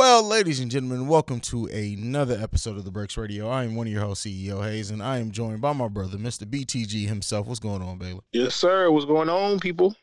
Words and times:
Well, 0.00 0.22
ladies 0.22 0.60
and 0.60 0.70
gentlemen, 0.70 1.08
welcome 1.08 1.40
to 1.40 1.66
another 1.66 2.34
episode 2.40 2.78
of 2.78 2.86
the 2.86 2.90
Breaks 2.90 3.18
Radio. 3.18 3.50
I 3.50 3.64
am 3.64 3.74
one 3.74 3.86
of 3.86 3.92
your 3.92 4.00
hosts, 4.00 4.24
CEO 4.24 4.64
Haize, 4.64 4.90
and 4.90 5.02
I 5.02 5.18
am 5.18 5.30
joined 5.30 5.60
by 5.60 5.74
my 5.74 5.88
brother, 5.88 6.16
Mr. 6.16 6.44
BTG 6.46 7.06
himself. 7.06 7.46
What's 7.46 7.60
going 7.60 7.82
on, 7.82 7.98
Baylor? 7.98 8.22
Yes, 8.32 8.54
sir. 8.54 8.90
What's 8.90 9.04
going 9.04 9.28
on, 9.28 9.60
people? 9.60 9.94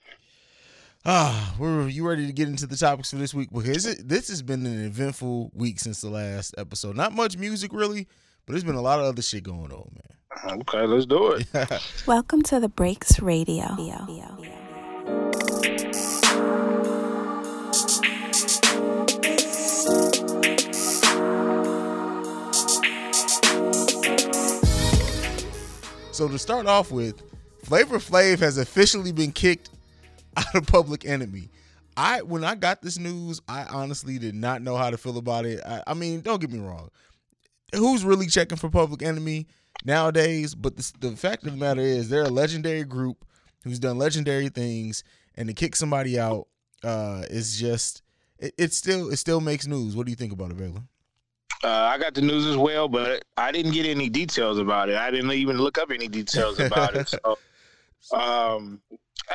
Ah, 1.04 1.55
we're 1.57 1.88
you 1.88 2.07
ready 2.07 2.28
to 2.28 2.31
get 2.31 2.47
into 2.47 2.68
the 2.68 2.75
topics 2.78 3.10
for 3.10 3.15
this 3.15 3.33
week? 3.33 3.49
Because 3.52 3.88
it, 3.88 4.07
this 4.07 4.28
has 4.28 4.44
been 4.44 4.68
an 4.68 4.86
eventful 4.86 5.49
week 5.56 5.79
since 5.79 6.02
the 6.02 6.12
last 6.12 6.54
episode. 6.60 6.96
Not 6.96 7.14
much 7.14 7.36
music, 7.36 7.74
really, 7.74 8.08
but 8.46 8.54
there's 8.54 8.64
been 8.64 8.76
a 8.76 8.82
lot 8.82 9.00
of 9.00 9.06
other 9.06 9.24
shit 9.24 9.42
going 9.42 9.72
on, 9.72 9.98
man. 10.46 10.60
Okay, 10.62 10.86
let's 10.86 11.08
do 11.08 11.32
it. 11.32 11.48
Welcome 12.06 12.44
to 12.44 12.60
the 12.60 12.70
Breaks 12.70 13.20
Radio. 13.20 13.76
So 26.17 26.27
to 26.27 26.39
start 26.39 26.66
off 26.66 26.91
with, 26.91 27.21
Flavor 27.63 27.99
Flav 27.99 28.39
has 28.39 28.57
officially 28.57 29.12
been 29.12 29.31
kicked 29.31 29.70
out 30.35 30.55
of 30.55 30.66
Public 30.66 31.05
Enemy. 31.05 31.48
I 31.95 32.23
when 32.23 32.43
I 32.43 32.55
got 32.55 32.81
this 32.81 32.98
news, 32.98 33.40
I 33.48 33.66
honestly 33.66 34.17
did 34.17 34.34
not 34.34 34.63
know 34.63 34.77
how 34.77 34.90
to 34.90 34.98
feel 34.98 35.20
about 35.20 35.45
it. 35.45 35.62
I, 35.63 35.84
I 35.85 35.93
mean, 35.93 36.21
don't 36.21 36.41
get 36.41 36.49
me 36.49 36.57
wrong. 36.57 36.90
Who's 37.76 38.03
really 38.03 38.26
checking 38.26 38.57
for 38.57 38.67
Public 38.67 39.03
Enemy 39.03 39.45
nowadays? 39.85 40.55
But 40.55 40.76
the, 40.76 40.91
the 41.02 41.16
fact 41.16 41.45
of 41.45 41.52
the 41.52 41.57
matter 41.59 41.81
is, 41.81 42.09
they're 42.09 42.23
a 42.23 42.29
legendary 42.29 42.84
group 42.84 43.23
who's 43.63 43.77
done 43.77 43.99
legendary 43.99 44.49
things, 44.49 45.04
and 45.35 45.48
to 45.48 45.54
kick 45.54 45.76
somebody 45.76 46.18
out 46.18 46.48
uh, 46.84 47.26
is 47.29 47.59
just 47.59 48.02
it, 48.40 48.55
it 48.57 48.73
still 48.73 49.12
it 49.12 49.18
still 49.18 49.40
makes 49.40 49.68
news. 49.68 49.95
What 49.95 50.07
do 50.07 50.12
you 50.12 50.15
think 50.15 50.34
about 50.34 50.49
it, 50.49 50.57
Baylor? 50.57 50.81
Uh, 51.64 51.68
I 51.70 51.98
got 51.98 52.14
the 52.14 52.22
news 52.22 52.46
as 52.46 52.55
well, 52.58 52.88
but 52.88 53.24
I 53.36 53.52
didn't 53.52 53.72
get 53.74 53.86
any 53.86 54.10
details 54.10 54.60
about 54.60 54.90
it. 54.90 54.96
I 54.96 55.10
didn't 55.12 55.32
even 55.32 55.58
look 55.58 55.77
up 55.77 55.90
any 55.91 56.08
details 56.08 56.60
about 56.60 56.96
it. 56.96 57.08
So, 57.10 57.38
um, 58.18 58.80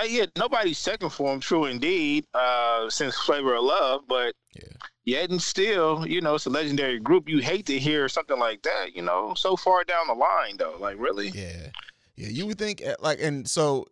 uh, 0.00 0.04
yeah, 0.04 0.26
nobody's 0.38 0.82
checking 0.82 1.10
for 1.10 1.32
him. 1.32 1.40
True 1.40 1.64
indeed, 1.66 2.24
uh, 2.34 2.88
since 2.90 3.16
Flavor 3.18 3.54
of 3.56 3.64
Love, 3.64 4.02
but 4.08 4.34
Yeah. 4.54 4.62
yet 5.04 5.30
and 5.30 5.42
still, 5.42 6.06
you 6.06 6.20
know, 6.20 6.36
it's 6.36 6.46
a 6.46 6.50
legendary 6.50 7.00
group. 7.00 7.28
You 7.28 7.38
hate 7.40 7.66
to 7.66 7.78
hear 7.78 8.08
something 8.08 8.38
like 8.38 8.62
that, 8.62 8.94
you 8.94 9.02
know, 9.02 9.34
so 9.34 9.56
far 9.56 9.82
down 9.84 10.06
the 10.06 10.14
line, 10.14 10.56
though. 10.58 10.76
Like, 10.78 10.96
really? 10.98 11.28
Yeah, 11.30 11.70
yeah. 12.16 12.28
You 12.28 12.46
would 12.46 12.58
think 12.58 12.82
uh, 12.86 12.94
like, 13.00 13.20
and 13.20 13.48
so, 13.48 13.86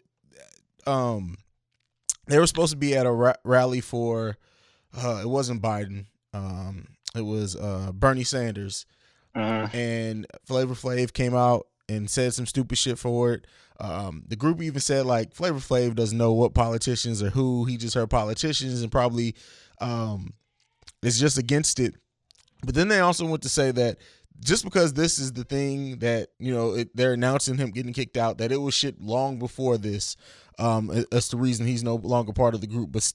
um, 0.86 1.36
they 2.28 2.38
were 2.38 2.46
supposed 2.46 2.70
to 2.70 2.76
be 2.78 2.94
at 2.96 3.06
a 3.06 3.12
ra- 3.12 3.34
rally 3.44 3.80
for, 3.80 4.36
uh, 4.96 5.20
it 5.22 5.28
wasn't 5.28 5.60
Biden. 5.60 6.06
Um, 6.32 6.86
it 7.14 7.22
was 7.22 7.56
uh 7.56 7.92
Bernie 7.92 8.24
Sanders, 8.24 8.86
Uh, 9.34 9.68
and 9.72 10.26
Flavor 10.44 10.74
Flav 10.74 11.12
came 11.12 11.34
out 11.34 11.66
and 11.88 12.08
said 12.10 12.34
some 12.34 12.46
stupid 12.46 12.78
shit 12.78 12.98
for 12.98 13.32
it. 13.32 13.46
Um, 13.80 14.24
the 14.28 14.36
group 14.36 14.60
even 14.60 14.80
said 14.80 15.06
like 15.06 15.34
Flavor 15.34 15.58
Flav 15.58 15.94
doesn't 15.94 16.18
know 16.18 16.32
what 16.32 16.54
politicians 16.54 17.22
or 17.22 17.30
who. 17.30 17.64
He 17.64 17.76
just 17.76 17.94
heard 17.94 18.10
politicians 18.10 18.82
and 18.82 18.92
probably 18.92 19.34
um, 19.80 20.34
is 21.02 21.18
just 21.18 21.38
against 21.38 21.80
it. 21.80 21.94
But 22.64 22.74
then 22.74 22.88
they 22.88 23.00
also 23.00 23.24
went 23.26 23.42
to 23.42 23.48
say 23.48 23.70
that 23.72 23.98
just 24.44 24.64
because 24.64 24.92
this 24.92 25.18
is 25.18 25.32
the 25.32 25.44
thing 25.44 25.98
that 25.98 26.28
you 26.38 26.52
know 26.52 26.74
it, 26.74 26.94
they're 26.94 27.14
announcing 27.14 27.56
him 27.56 27.70
getting 27.70 27.92
kicked 27.92 28.16
out, 28.16 28.38
that 28.38 28.52
it 28.52 28.58
was 28.58 28.74
shit 28.74 29.00
long 29.00 29.38
before 29.38 29.78
this. 29.78 30.16
Um, 30.58 31.04
that's 31.10 31.28
the 31.28 31.38
reason 31.38 31.66
he's 31.66 31.82
no 31.82 31.94
longer 31.94 32.32
part 32.32 32.54
of 32.54 32.60
the 32.60 32.66
group. 32.66 32.92
But 32.92 33.10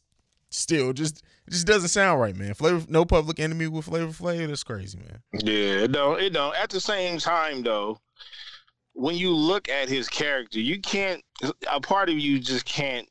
still, 0.56 0.94
just 0.94 1.24
it 1.48 1.52
just 1.52 1.68
doesn't 1.68 1.90
sound 1.90 2.20
right, 2.20 2.36
man. 2.36 2.54
Flavor, 2.54 2.86
no 2.90 3.06
public 3.06 3.40
enemy 3.40 3.68
with 3.68 3.86
Flavor 3.86 4.12
Flav. 4.12 4.48
That's 4.48 4.64
crazy, 4.64 4.98
man. 4.98 5.22
Yeah, 5.34 5.84
it 5.84 5.92
don't. 5.92 6.20
It 6.20 6.34
don't. 6.34 6.56
At 6.56 6.70
the 6.70 6.80
same 6.80 7.20
time, 7.20 7.62
though, 7.62 8.00
when 8.94 9.16
you 9.16 9.32
look 9.32 9.70
at 9.70 9.90
his 9.90 10.08
character, 10.08 10.60
you 10.60 10.80
can't. 10.82 11.22
A 11.72 11.80
part 11.80 12.10
of 12.10 12.18
you 12.18 12.40
just 12.40 12.66
can't. 12.66 13.08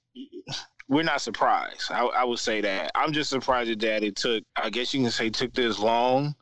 We're 0.86 1.02
not 1.02 1.22
surprised. 1.22 1.90
I, 1.90 2.04
I 2.04 2.24
would 2.24 2.38
say 2.38 2.60
that. 2.60 2.90
I'm 2.94 3.12
just 3.12 3.30
surprised 3.30 3.80
that 3.80 4.02
it 4.02 4.16
took. 4.16 4.44
I 4.56 4.68
guess 4.68 4.92
you 4.92 5.00
can 5.00 5.10
say 5.10 5.30
took 5.30 5.54
this 5.54 5.78
long. 5.78 6.34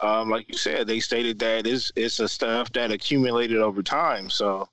Um, 0.00 0.30
like 0.30 0.48
you 0.48 0.56
said, 0.56 0.86
they 0.86 1.00
stated 1.00 1.38
that 1.40 1.66
it's 1.66 1.92
it's 1.96 2.20
a 2.20 2.28
stuff 2.28 2.72
that 2.72 2.90
accumulated 2.90 3.58
over 3.58 3.82
time. 3.82 4.30
So, 4.30 4.68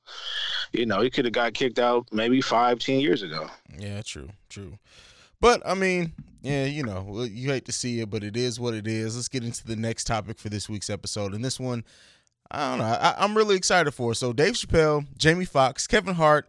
you 0.72 0.85
know, 0.85 1.01
he 1.01 1.09
could 1.09 1.25
have 1.25 1.34
got 1.34 1.53
kicked 1.53 1.79
out 1.79 2.07
maybe 2.12 2.41
five, 2.41 2.79
ten 2.79 3.00
years 3.00 3.22
ago. 3.22 3.50
Yeah, 3.78 4.01
true, 4.03 4.29
true. 4.50 4.78
But 5.41 5.61
I 5.66 5.73
mean, 5.73 6.13
yeah, 6.41 6.66
you 6.66 6.83
know, 6.83 7.23
you 7.23 7.50
hate 7.50 7.66
to 7.66 7.72
see 7.72 8.00
it, 8.01 8.09
but 8.09 8.23
it 8.23 8.35
is 8.38 8.59
what 8.59 8.73
it 8.73 8.88
is. 8.88 9.16
Let's 9.16 9.27
get 9.27 9.44
into 9.44 9.66
the 9.66 9.75
next 9.75 10.05
topic 10.05 10.38
for 10.39 10.50
this 10.50 10.69
week's 10.69 10.89
episode, 10.89 11.33
and 11.33 11.44
this 11.44 11.59
one, 11.59 11.83
I 12.51 12.69
don't 12.69 12.79
know, 12.79 12.85
I, 12.85 13.16
I'm 13.17 13.35
really 13.38 13.55
excited 13.55 13.91
for. 13.91 14.13
So 14.13 14.33
Dave 14.33 14.53
Chappelle, 14.53 15.05
Jamie 15.17 15.45
Foxx, 15.45 15.85
Kevin 15.88 16.16
Hart, 16.16 16.47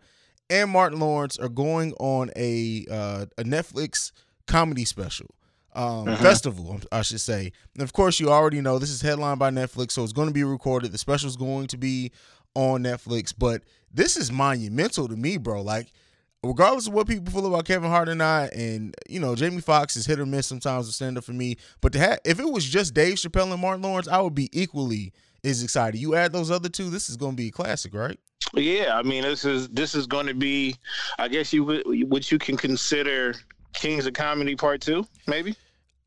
and 0.48 0.70
Martin 0.70 0.98
Lawrence 1.00 1.38
are 1.38 1.48
going 1.48 1.92
on 2.00 2.30
a 2.36 2.86
uh, 2.90 3.26
a 3.38 3.44
Netflix 3.44 4.12
comedy 4.46 4.84
special. 4.84 5.26
Um, 5.72 6.06
Mhm. 6.08 6.18
festival, 6.18 6.80
I 6.90 7.02
should 7.02 7.20
say. 7.20 7.52
And 7.74 7.82
of 7.84 7.92
course, 7.92 8.18
you 8.18 8.28
already 8.28 8.60
know 8.60 8.80
this 8.80 8.90
is 8.90 9.02
headlined 9.02 9.38
by 9.38 9.50
Netflix, 9.50 9.92
so 9.92 10.02
it's 10.02 10.12
going 10.12 10.26
to 10.26 10.34
be 10.34 10.42
recorded. 10.42 10.90
The 10.90 10.98
special 10.98 11.28
is 11.28 11.36
going 11.36 11.68
to 11.68 11.78
be 11.78 12.10
on 12.56 12.82
Netflix, 12.82 13.32
but 13.36 13.62
this 13.94 14.16
is 14.16 14.32
monumental 14.32 15.06
to 15.06 15.14
me, 15.14 15.36
bro. 15.36 15.62
Like, 15.62 15.92
regardless 16.42 16.86
of 16.86 16.94
what 16.94 17.06
people 17.06 17.32
feel 17.32 17.46
about 17.46 17.64
Kevin 17.64 17.90
Hart 17.90 18.08
or 18.08 18.14
not, 18.14 18.52
and 18.52 18.94
you 19.08 19.20
know, 19.20 19.34
Jamie 19.34 19.60
Foxx 19.60 19.96
is 19.96 20.06
hit 20.06 20.18
or 20.18 20.26
miss 20.26 20.46
sometimes 20.46 20.86
with 20.86 20.94
stand 20.94 21.18
up 21.18 21.24
for 21.24 21.32
me. 21.32 21.56
But 21.80 21.92
to 21.92 21.98
have, 21.98 22.18
if 22.24 22.40
it 22.40 22.50
was 22.50 22.64
just 22.64 22.94
Dave 22.94 23.16
Chappelle 23.16 23.52
and 23.52 23.60
Martin 23.60 23.82
Lawrence, 23.82 24.08
I 24.08 24.20
would 24.20 24.34
be 24.34 24.48
equally 24.52 25.12
as 25.44 25.62
excited. 25.62 26.00
You 26.00 26.14
add 26.14 26.32
those 26.32 26.50
other 26.50 26.68
two, 26.68 26.90
this 26.90 27.08
is 27.08 27.16
going 27.16 27.32
to 27.32 27.36
be 27.36 27.48
a 27.48 27.52
classic, 27.52 27.94
right? 27.94 28.18
Yeah, 28.54 28.96
I 28.96 29.02
mean, 29.02 29.22
this 29.22 29.44
is 29.44 29.68
this 29.68 29.94
is 29.94 30.06
going 30.06 30.26
to 30.26 30.34
be, 30.34 30.76
I 31.18 31.28
guess 31.28 31.52
you 31.52 31.64
what 32.08 32.32
you 32.32 32.38
can 32.38 32.56
consider 32.56 33.34
Kings 33.74 34.06
of 34.06 34.14
Comedy 34.14 34.56
Part 34.56 34.80
Two, 34.80 35.06
maybe. 35.26 35.54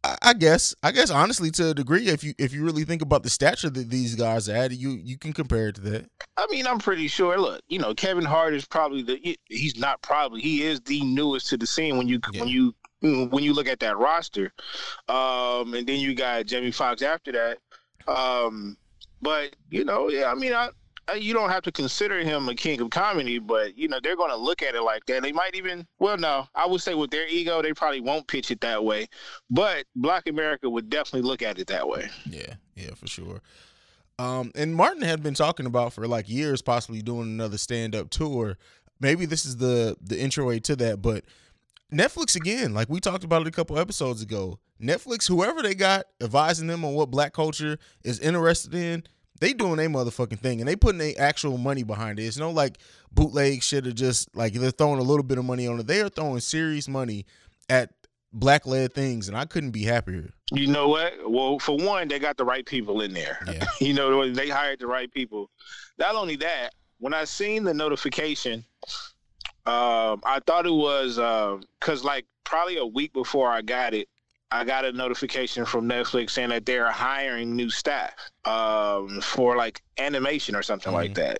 I, 0.03 0.33
guess, 0.33 0.75
I 0.83 0.91
guess, 0.91 1.09
honestly, 1.09 1.49
to 1.51 1.69
a 1.69 1.73
degree, 1.73 2.07
if 2.07 2.23
you 2.23 2.33
if 2.37 2.53
you 2.53 2.65
really 2.65 2.83
think 2.83 3.01
about 3.01 3.23
the 3.23 3.29
stature 3.29 3.69
that 3.69 3.89
these 3.89 4.15
guys 4.15 4.47
had, 4.47 4.73
you 4.73 4.91
you 5.01 5.17
can 5.17 5.31
compare 5.31 5.69
it 5.69 5.75
to 5.75 5.81
that. 5.81 6.09
I 6.35 6.45
mean, 6.49 6.67
I'm 6.67 6.79
pretty 6.79 7.07
sure. 7.07 7.37
Look, 7.39 7.61
you 7.69 7.79
know, 7.79 7.93
Kevin 7.93 8.25
Hart 8.25 8.53
is 8.53 8.65
probably 8.65 9.01
the 9.01 9.37
he's 9.45 9.77
not 9.77 10.01
probably 10.01 10.41
he 10.41 10.63
is 10.63 10.81
the 10.81 11.01
newest 11.01 11.47
to 11.49 11.57
the 11.57 11.65
scene 11.67 11.97
when 11.97 12.07
you 12.07 12.19
Yeah. 12.31 12.41
when 12.41 12.49
you 12.49 12.75
when 13.01 13.43
you 13.43 13.53
look 13.53 13.67
at 13.67 13.79
that 13.79 13.97
roster, 13.97 14.51
um, 15.07 15.73
and 15.73 15.87
then 15.87 15.99
you 15.99 16.15
got 16.15 16.45
Jamie 16.45 16.71
Foxx 16.71 17.01
after 17.01 17.31
that. 17.31 17.57
Um, 18.07 18.77
but 19.21 19.55
you 19.69 19.85
know, 19.85 20.09
yeah, 20.09 20.31
I 20.31 20.35
mean, 20.35 20.53
I 20.53 20.69
you 21.17 21.33
don't 21.33 21.49
have 21.49 21.63
to 21.63 21.71
consider 21.71 22.19
him 22.19 22.47
a 22.49 22.55
king 22.55 22.79
of 22.81 22.89
comedy, 22.89 23.39
but 23.39 23.77
you 23.77 23.87
know 23.87 23.99
they're 24.01 24.15
going 24.15 24.29
to 24.29 24.37
look 24.37 24.61
at 24.61 24.75
it 24.75 24.81
like 24.81 25.05
that. 25.07 25.21
They 25.21 25.31
might 25.31 25.55
even, 25.55 25.85
well, 25.99 26.17
no, 26.17 26.47
I 26.55 26.65
would 26.65 26.81
say 26.81 26.93
with 26.93 27.11
their 27.11 27.27
ego, 27.27 27.61
they 27.61 27.73
probably 27.73 28.01
won't 28.01 28.27
pitch 28.27 28.51
it 28.51 28.61
that 28.61 28.83
way, 28.83 29.07
but 29.49 29.85
Black 29.95 30.27
America 30.27 30.69
would 30.69 30.89
definitely 30.89 31.27
look 31.27 31.41
at 31.41 31.59
it 31.59 31.67
that 31.67 31.87
way. 31.87 32.09
Yeah, 32.29 32.55
yeah, 32.75 32.93
for 32.95 33.07
sure. 33.07 33.41
Um, 34.19 34.51
and 34.55 34.75
Martin 34.75 35.01
had 35.01 35.23
been 35.23 35.33
talking 35.33 35.65
about 35.65 35.93
for 35.93 36.07
like 36.07 36.29
years, 36.29 36.61
possibly 36.61 37.01
doing 37.01 37.23
another 37.23 37.57
stand 37.57 37.95
up 37.95 38.09
tour. 38.09 38.57
Maybe 38.99 39.25
this 39.25 39.45
is 39.45 39.57
the 39.57 39.97
the 40.01 40.19
intro 40.19 40.57
to 40.57 40.75
that, 40.77 41.01
but 41.01 41.25
Netflix 41.91 42.35
again, 42.35 42.73
like 42.73 42.89
we 42.89 42.99
talked 42.99 43.23
about 43.23 43.41
it 43.41 43.47
a 43.47 43.51
couple 43.51 43.77
episodes 43.77 44.21
ago. 44.21 44.59
Netflix, 44.81 45.27
whoever 45.27 45.61
they 45.61 45.75
got 45.75 46.05
advising 46.21 46.67
them 46.67 46.83
on 46.83 46.93
what 46.93 47.11
black 47.11 47.33
culture 47.33 47.77
is 48.03 48.19
interested 48.19 48.73
in, 48.73 49.03
they 49.43 49.53
doing 49.53 49.75
their 49.75 49.89
motherfucking 49.89 50.39
thing 50.39 50.61
and 50.61 50.67
they 50.67 50.75
putting 50.75 50.99
their 50.99 51.13
actual 51.17 51.57
money 51.57 51.83
behind 51.83 52.17
it. 52.17 52.23
It's 52.23 52.37
no 52.37 52.49
like 52.49 52.77
bootleg 53.11 53.61
shit 53.61 53.85
or 53.85 53.91
just 53.91 54.33
like 54.35 54.53
they're 54.53 54.71
throwing 54.71 54.99
a 54.99 55.03
little 55.03 55.23
bit 55.23 55.37
of 55.37 55.43
money 55.45 55.67
on 55.67 55.79
it. 55.79 55.87
They 55.87 56.01
are 56.01 56.09
throwing 56.09 56.39
serious 56.39 56.87
money 56.87 57.25
at 57.69 57.91
black 58.31 58.65
led 58.65 58.93
things, 58.93 59.27
and 59.27 59.37
I 59.37 59.45
couldn't 59.45 59.71
be 59.71 59.83
happier. 59.83 60.31
You 60.51 60.67
know 60.67 60.87
what? 60.87 61.13
Well, 61.29 61.59
for 61.59 61.77
one, 61.77 62.07
they 62.07 62.19
got 62.19 62.37
the 62.37 62.45
right 62.45 62.65
people 62.65 63.01
in 63.01 63.13
there. 63.13 63.39
Yeah. 63.45 63.65
you 63.79 63.93
know, 63.93 64.31
they 64.31 64.49
hired 64.49 64.79
the 64.79 64.87
right 64.87 65.11
people. 65.11 65.49
Not 65.97 66.15
only 66.15 66.37
that, 66.37 66.71
when 66.99 67.13
I 67.13 67.25
seen 67.25 67.63
the 67.63 67.73
notification, 67.73 68.63
um, 69.65 70.21
I 70.23 70.39
thought 70.45 70.65
it 70.65 70.73
was 70.73 71.17
because, 71.79 72.03
like, 72.03 72.25
probably 72.43 72.77
a 72.77 72.85
week 72.85 73.13
before 73.13 73.51
I 73.51 73.61
got 73.61 73.93
it, 73.93 74.07
I 74.53 74.63
got 74.63 74.85
a 74.85 74.91
notification 74.91 75.65
from 75.65 75.89
Netflix 75.89 76.29
saying 76.29 76.49
that 76.49 76.65
they're 76.67 76.91
hiring 76.91 77.55
new 77.55 77.71
staff 77.71 78.13
um, 78.45 79.19
for 79.19 79.57
like 79.57 79.81
animation 79.97 80.55
or 80.55 80.61
something 80.61 80.93
like 80.93 81.15
that. 81.15 81.39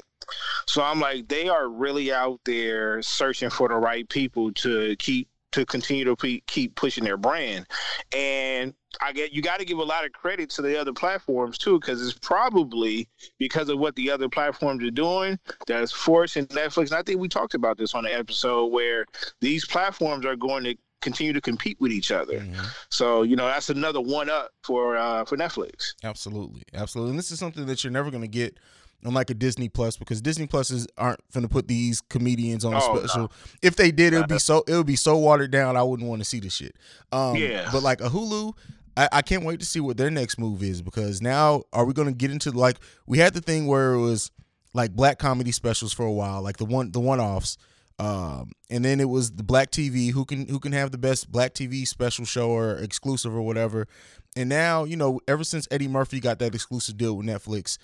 So 0.66 0.82
I'm 0.82 1.00
like, 1.00 1.28
they 1.28 1.48
are 1.48 1.70
really 1.70 2.12
out 2.12 2.40
there 2.44 3.04
searching 3.04 3.52
for 3.52 3.68
the 3.68 3.76
right 3.76 4.10
people 4.10 4.52
to 4.54 4.96
keep 4.98 5.28
to 5.52 5.64
continue 5.64 6.04
to 6.04 6.16
pe- 6.16 6.42
keep 6.48 6.74
pushing 6.74 7.04
their 7.04 7.18
brand. 7.18 7.68
And 8.16 8.74
I 9.02 9.12
get 9.12 9.32
you 9.32 9.44
got 9.44 9.60
to 9.60 9.66
give 9.66 9.78
a 9.78 9.84
lot 9.84 10.06
of 10.06 10.12
credit 10.12 10.50
to 10.52 10.64
the 10.64 10.80
other 10.80 10.94
platforms 10.94 11.60
too, 11.60 11.80
because 11.80 12.02
it's 12.02 12.18
probably 12.18 13.08
because 13.38 13.70
of 13.70 13.78
what 13.78 13.96
the 13.96 14.10
other 14.10 14.28
platforms 14.28 14.84
are 14.84 14.90
doing 14.90 15.38
that's 15.68 15.92
forcing 15.92 16.48
Netflix. 16.48 16.88
And 16.88 16.94
I 16.94 17.04
think 17.04 17.20
we 17.20 17.28
talked 17.28 17.54
about 17.54 17.78
this 17.78 17.94
on 17.94 18.06
the 18.06 18.14
episode 18.14 18.68
where 18.68 19.06
these 19.40 19.68
platforms 19.68 20.26
are 20.26 20.36
going 20.36 20.64
to 20.64 20.76
continue 21.04 21.34
to 21.34 21.42
compete 21.42 21.78
with 21.80 21.92
each 21.92 22.12
other. 22.12 22.40
Mhm. 22.40 22.66
So 22.90 23.22
you 23.24 23.36
know 23.36 23.46
that's 23.46 23.70
another 23.70 24.02
one 24.02 24.30
up 24.30 24.52
for 24.64 24.98
uh, 24.98 25.26
for 25.26 25.38
Netflix. 25.38 25.94
Absolutely, 26.04 26.64
absolutely. 26.74 27.12
And 27.12 27.20
this 27.20 27.32
is 27.32 27.40
something 27.40 27.66
that 27.68 27.84
you're 27.84 27.92
never 27.94 28.10
going 28.10 28.22
to 28.24 28.28
get 28.28 28.58
on 29.06 29.14
like 29.14 29.30
a 29.30 29.34
Disney 29.34 29.68
Plus 29.70 29.98
because 29.98 30.22
Disney 30.22 30.48
Pluses 30.48 30.88
aren't 30.98 31.20
going 31.34 31.44
to 31.44 31.50
put 31.50 31.68
these 31.68 32.00
comedians 32.02 32.64
on 32.64 32.74
a 32.74 32.82
Oh, 32.82 32.94
no. 32.94 33.00
special. 33.06 33.32
If 33.62 33.76
they 33.76 33.92
did, 33.92 34.14
it 34.14 34.18
would 34.18 34.30
be 34.30 34.40
so 34.40 34.64
it 34.68 34.76
would 34.76 34.86
be 34.88 34.96
so 34.96 35.18
watered 35.18 35.52
down. 35.52 35.76
I 35.76 35.84
wouldn't 35.84 36.08
want 36.08 36.22
to 36.22 36.26
see 36.26 36.40
the 36.40 36.50
shit. 36.50 36.76
Um, 37.12 37.36
Yeah. 37.36 37.70
But 37.72 37.84
like 37.84 38.02
a 38.02 38.10
Hulu. 38.10 38.54
I, 38.96 39.10
I 39.12 39.22
can't 39.24 39.44
wait 39.44 39.60
to 39.60 39.66
see 39.66 39.80
what 39.80 39.98
their 39.98 40.12
next 40.12 40.38
move 40.38 40.62
is 40.62 40.84
because 40.84 41.20
now 41.20 41.64
are 41.74 41.84
we 41.84 41.94
going 41.94 42.08
to 42.08 42.14
get 42.14 42.30
into 42.30 42.52
like 42.52 42.78
we 43.08 43.18
had 43.18 43.34
the 43.34 43.42
thing 43.42 43.66
where 43.66 43.94
it 43.94 44.00
was 44.00 44.30
like 44.76 44.92
black 44.96 45.18
comedy 45.18 45.52
specials 45.52 45.92
for 45.92 46.06
a 46.06 46.12
while, 46.12 46.44
like 46.44 46.58
the 46.58 46.66
one 46.66 46.92
the 46.92 47.00
one 47.00 47.20
offs, 47.20 47.58
um, 48.00 48.52
and 48.70 48.84
then 48.84 49.00
it 49.00 49.10
was 49.10 49.32
the 49.32 49.44
black 49.44 49.72
TV 49.72 50.12
who 50.12 50.26
can 50.26 50.48
who 50.48 50.60
can 50.60 50.72
have 50.72 50.92
the 50.92 50.98
best 50.98 51.32
black 51.32 51.54
TV 51.54 51.88
special 51.88 52.26
show 52.26 52.50
or 52.50 52.76
exclusive 52.78 53.34
or 53.36 53.42
whatever. 53.42 53.88
And 54.36 54.50
now 54.50 54.84
you 54.84 54.96
know 54.98 55.20
ever 55.28 55.44
since 55.44 55.68
Eddie 55.72 55.88
Murphy 55.88 56.20
got 56.20 56.40
that 56.40 56.56
exclusive 56.56 56.98
deal 56.98 57.16
with 57.16 57.26
Netflix, 57.28 57.78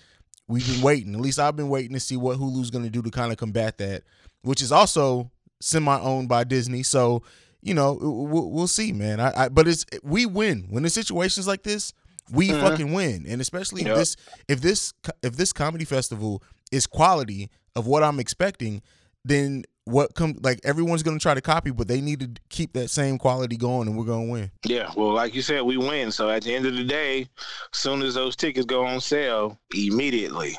we've 0.47 0.67
been 0.67 0.81
waiting. 0.81 1.13
At 1.13 1.21
least 1.21 1.39
I've 1.39 1.55
been 1.55 1.69
waiting 1.69 1.93
to 1.93 1.99
see 1.99 2.17
what 2.17 2.37
Hulu's 2.37 2.71
going 2.71 2.85
to 2.85 2.89
do 2.89 3.01
to 3.01 3.11
kind 3.11 3.31
of 3.31 3.37
combat 3.37 3.77
that, 3.77 4.03
which 4.41 4.61
is 4.61 4.71
also 4.71 5.31
semi 5.61 5.99
owned 5.99 6.27
by 6.29 6.43
Disney. 6.43 6.83
So 6.83 7.21
you 7.61 7.73
know 7.73 7.97
we'll, 8.01 8.49
we'll 8.49 8.67
see, 8.67 8.91
man. 8.91 9.19
I, 9.19 9.45
I 9.45 9.49
but 9.49 9.67
it's 9.67 9.85
we 10.03 10.25
win 10.25 10.67
when 10.69 10.83
in 10.83 10.89
situations 10.89 11.47
like 11.47 11.63
this. 11.63 11.93
We 12.31 12.49
Mhm. 12.49 12.61
fucking 12.61 12.93
win, 12.93 13.25
and 13.27 13.41
especially 13.41 13.81
if 13.81 13.95
this 13.95 14.15
if 14.47 14.61
this 14.61 14.93
if 15.23 15.35
this 15.35 15.51
comedy 15.51 15.83
festival 15.85 16.43
is 16.71 16.85
quality 16.85 17.49
of 17.75 17.87
what 17.87 18.03
I'm 18.03 18.19
expecting, 18.19 18.83
then 19.25 19.63
what 19.89 20.13
come 20.15 20.35
like 20.41 20.59
everyone's 20.63 21.03
gonna 21.03 21.19
try 21.19 21.33
to 21.33 21.41
copy, 21.41 21.71
but 21.71 21.87
they 21.87 22.01
need 22.01 22.19
to 22.19 22.29
keep 22.49 22.73
that 22.73 22.89
same 22.89 23.17
quality 23.17 23.57
going, 23.57 23.87
and 23.87 23.97
we're 23.97 24.05
gonna 24.05 24.29
win. 24.29 24.51
Yeah, 24.65 24.91
well, 24.95 25.13
like 25.13 25.33
you 25.35 25.41
said, 25.41 25.61
we 25.63 25.77
win. 25.77 26.11
So 26.11 26.29
at 26.29 26.43
the 26.43 26.53
end 26.55 26.65
of 26.65 26.75
the 26.75 26.83
day, 26.83 27.27
soon 27.71 28.01
as 28.01 28.13
those 28.13 28.35
tickets 28.35 28.65
go 28.65 28.85
on 28.85 29.01
sale, 29.01 29.57
immediately, 29.75 30.57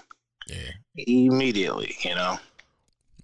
Yeah, 0.48 0.70
immediately, 1.06 1.96
you 2.02 2.14
know. 2.14 2.38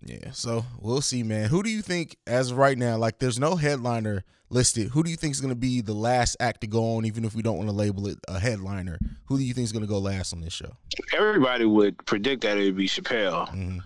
yeah. 0.04 0.30
So 0.32 0.64
we'll 0.80 1.00
see, 1.00 1.22
man. 1.22 1.48
Who 1.48 1.62
do 1.62 1.70
you 1.70 1.82
think, 1.82 2.16
as 2.26 2.50
of 2.50 2.58
right 2.58 2.78
now, 2.78 2.96
like 2.96 3.18
there's 3.18 3.38
no 3.38 3.56
headliner 3.56 4.24
listed? 4.48 4.88
Who 4.90 5.02
do 5.02 5.10
you 5.10 5.16
think 5.16 5.32
is 5.34 5.40
gonna 5.40 5.54
be 5.54 5.80
the 5.80 5.92
last 5.94 6.36
act 6.40 6.60
to 6.60 6.66
go 6.66 6.96
on, 6.96 7.04
even 7.04 7.24
if 7.24 7.34
we 7.34 7.42
don't 7.42 7.56
want 7.56 7.68
to 7.68 7.74
label 7.74 8.06
it 8.06 8.18
a 8.28 8.38
headliner? 8.38 8.98
Who 9.26 9.38
do 9.38 9.44
you 9.44 9.52
think 9.54 9.64
is 9.64 9.72
gonna 9.72 9.86
go 9.86 9.98
last 9.98 10.32
on 10.32 10.40
this 10.40 10.52
show? 10.52 10.76
Everybody 11.16 11.64
would 11.64 11.98
predict 12.06 12.42
that 12.42 12.56
it 12.58 12.64
would 12.64 12.76
be 12.76 12.86
Chappelle. 12.88 13.48
Mhm. 13.50 13.80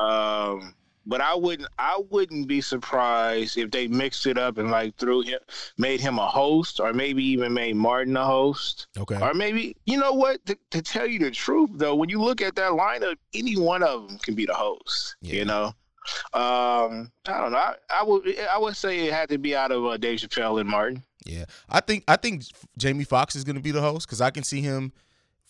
Um, 0.00 0.74
but 1.06 1.20
I 1.20 1.34
wouldn't. 1.34 1.68
I 1.78 2.00
wouldn't 2.10 2.46
be 2.48 2.60
surprised 2.60 3.56
if 3.58 3.70
they 3.70 3.86
mixed 3.88 4.26
it 4.26 4.38
up 4.38 4.58
and 4.58 4.70
like 4.70 4.96
threw 4.96 5.20
him, 5.22 5.38
made 5.78 6.00
him 6.00 6.18
a 6.18 6.26
host, 6.26 6.80
or 6.80 6.92
maybe 6.92 7.24
even 7.24 7.52
made 7.54 7.76
Martin 7.76 8.16
a 8.16 8.24
host, 8.24 8.86
Okay. 8.98 9.20
or 9.20 9.34
maybe 9.34 9.76
you 9.86 9.98
know 9.98 10.12
what? 10.12 10.44
To, 10.46 10.56
to 10.70 10.82
tell 10.82 11.06
you 11.06 11.18
the 11.18 11.30
truth, 11.30 11.70
though, 11.74 11.94
when 11.94 12.08
you 12.08 12.20
look 12.20 12.40
at 12.40 12.54
that 12.56 12.72
lineup, 12.72 13.16
any 13.34 13.56
one 13.56 13.82
of 13.82 14.08
them 14.08 14.18
can 14.18 14.34
be 14.34 14.46
the 14.46 14.54
host. 14.54 15.16
Yeah. 15.20 15.34
You 15.34 15.44
know. 15.44 15.74
Um, 16.34 17.10
I 17.26 17.40
don't 17.40 17.52
know. 17.52 17.58
I, 17.58 17.74
I 17.90 18.02
would. 18.04 18.38
I 18.38 18.58
would 18.58 18.76
say 18.76 19.06
it 19.06 19.12
had 19.12 19.28
to 19.30 19.38
be 19.38 19.56
out 19.56 19.72
of 19.72 19.84
uh, 19.86 19.96
Dave 19.96 20.18
Chappelle 20.18 20.60
and 20.60 20.68
Martin. 20.68 21.02
Yeah, 21.24 21.46
I 21.70 21.80
think 21.80 22.04
I 22.06 22.16
think 22.16 22.42
Jamie 22.76 23.04
Foxx 23.04 23.34
is 23.34 23.44
going 23.44 23.56
to 23.56 23.62
be 23.62 23.70
the 23.70 23.80
host 23.80 24.06
because 24.06 24.20
I 24.20 24.30
can 24.30 24.42
see 24.42 24.60
him 24.60 24.92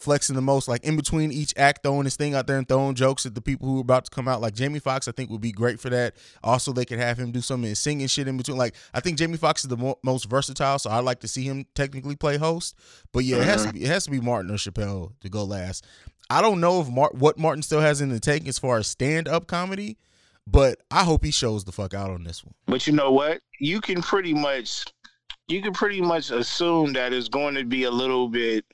flexing 0.04 0.36
the 0.36 0.42
most, 0.42 0.68
like 0.68 0.84
in 0.84 0.96
between 0.96 1.32
each 1.32 1.52
act, 1.56 1.82
throwing 1.82 2.04
his 2.04 2.16
thing 2.16 2.34
out 2.34 2.46
there 2.46 2.58
and 2.58 2.68
throwing 2.68 2.94
jokes 2.94 3.26
at 3.26 3.34
the 3.34 3.40
people 3.40 3.68
who 3.68 3.78
are 3.78 3.80
about 3.82 4.04
to 4.04 4.10
come 4.10 4.28
out. 4.28 4.40
Like 4.40 4.54
Jamie 4.54 4.78
Foxx, 4.78 5.08
I 5.08 5.12
think 5.12 5.30
would 5.30 5.40
be 5.40 5.52
great 5.52 5.80
for 5.80 5.90
that. 5.90 6.14
Also, 6.42 6.72
they 6.72 6.84
could 6.84 6.98
have 6.98 7.18
him 7.18 7.32
do 7.32 7.40
some 7.40 7.64
of 7.64 7.78
singing 7.78 8.06
shit 8.06 8.28
in 8.28 8.36
between. 8.36 8.58
Like 8.58 8.74
I 8.92 9.00
think 9.00 9.18
Jamie 9.18 9.36
Foxx 9.36 9.64
is 9.64 9.68
the 9.68 9.76
mo- 9.76 9.98
most 10.02 10.26
versatile, 10.26 10.78
so 10.78 10.90
I'd 10.90 11.04
like 11.04 11.20
to 11.20 11.28
see 11.28 11.42
him 11.42 11.66
technically 11.74 12.16
play 12.16 12.36
host. 12.36 12.76
But 13.12 13.24
yeah, 13.24 13.38
it 13.38 13.44
has 13.44 13.66
to 13.66 13.72
be 13.72 13.82
it 13.82 13.88
has 13.88 14.04
to 14.04 14.10
be 14.10 14.20
Martin 14.20 14.50
or 14.50 14.54
Chappelle 14.54 15.12
to 15.20 15.28
go 15.28 15.44
last. 15.44 15.86
I 16.30 16.40
don't 16.40 16.60
know 16.60 16.80
if 16.80 16.88
Mar- 16.88 17.12
what 17.12 17.38
Martin 17.38 17.62
still 17.62 17.80
has 17.80 18.00
in 18.00 18.08
the 18.08 18.20
tank 18.20 18.48
as 18.48 18.58
far 18.58 18.78
as 18.78 18.86
stand 18.86 19.28
up 19.28 19.46
comedy, 19.46 19.98
but 20.46 20.78
I 20.90 21.04
hope 21.04 21.24
he 21.24 21.30
shows 21.30 21.64
the 21.64 21.72
fuck 21.72 21.94
out 21.94 22.10
on 22.10 22.24
this 22.24 22.44
one. 22.44 22.54
But 22.66 22.86
you 22.86 22.92
know 22.92 23.10
what? 23.10 23.40
You 23.60 23.80
can 23.80 24.02
pretty 24.02 24.34
much, 24.34 24.84
you 25.48 25.62
can 25.62 25.72
pretty 25.72 26.00
much 26.00 26.30
assume 26.30 26.92
that 26.94 27.12
it's 27.12 27.28
going 27.28 27.54
to 27.54 27.64
be 27.64 27.84
a 27.84 27.90
little 27.90 28.28
bit. 28.28 28.64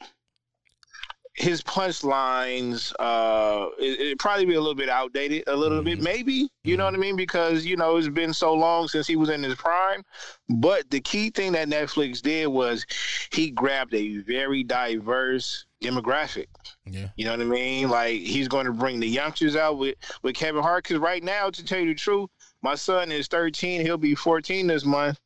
His 1.41 1.63
punchlines, 1.63 2.93
uh, 3.01 3.71
it, 3.79 3.99
it 4.01 4.19
probably 4.19 4.45
be 4.45 4.55
a 4.57 4.61
little 4.61 4.75
bit 4.75 4.91
outdated, 4.91 5.45
a 5.47 5.57
little 5.57 5.83
bit, 5.83 5.99
Mhm. 5.99 6.03
maybe. 6.03 6.49
You 6.65 6.77
know 6.77 6.85
what 6.85 6.93
I 6.93 6.99
mean? 6.99 7.17
Because 7.17 7.65
you 7.65 7.77
know 7.77 7.97
it's 7.97 8.09
been 8.09 8.35
so 8.35 8.53
long 8.53 8.89
since 8.89 9.07
he 9.07 9.17
was 9.17 9.31
in 9.31 9.43
his 9.43 9.55
prime. 9.55 10.03
But 10.51 10.91
the 10.91 11.01
key 11.01 11.31
thing 11.31 11.53
that 11.53 11.69
Netflix 11.69 12.21
did 12.21 12.47
was 12.49 12.85
he 13.33 13.51
grabbed 13.51 13.95
a 13.95 14.19
very 14.19 14.63
diverse 14.63 15.65
demographic. 15.83 16.49
Yeah. 16.85 17.09
You 17.17 17.25
know 17.25 17.31
what 17.31 17.41
I 17.41 17.45
mean? 17.45 17.89
Like 17.89 18.21
he's 18.21 18.49
going 18.49 18.67
to 18.67 18.73
bring 18.73 19.01
the 19.01 19.09
youngsters 19.09 19.57
out 19.57 19.79
with 19.79 19.97
with 20.23 20.35
Kevin 20.37 20.63
Hart. 20.63 20.85
Because 20.85 20.99
right 20.99 21.23
now, 21.23 21.49
to 21.49 21.65
tell 21.65 21.81
you 21.81 21.87
the 21.87 21.95
truth, 21.95 22.29
my 22.63 22.75
son 22.75 23.11
is 23.11 23.29
13. 23.29 23.81
He'll 23.81 23.97
be 23.97 24.15
14 24.15 24.67
this 24.67 24.85
month. 24.85 25.19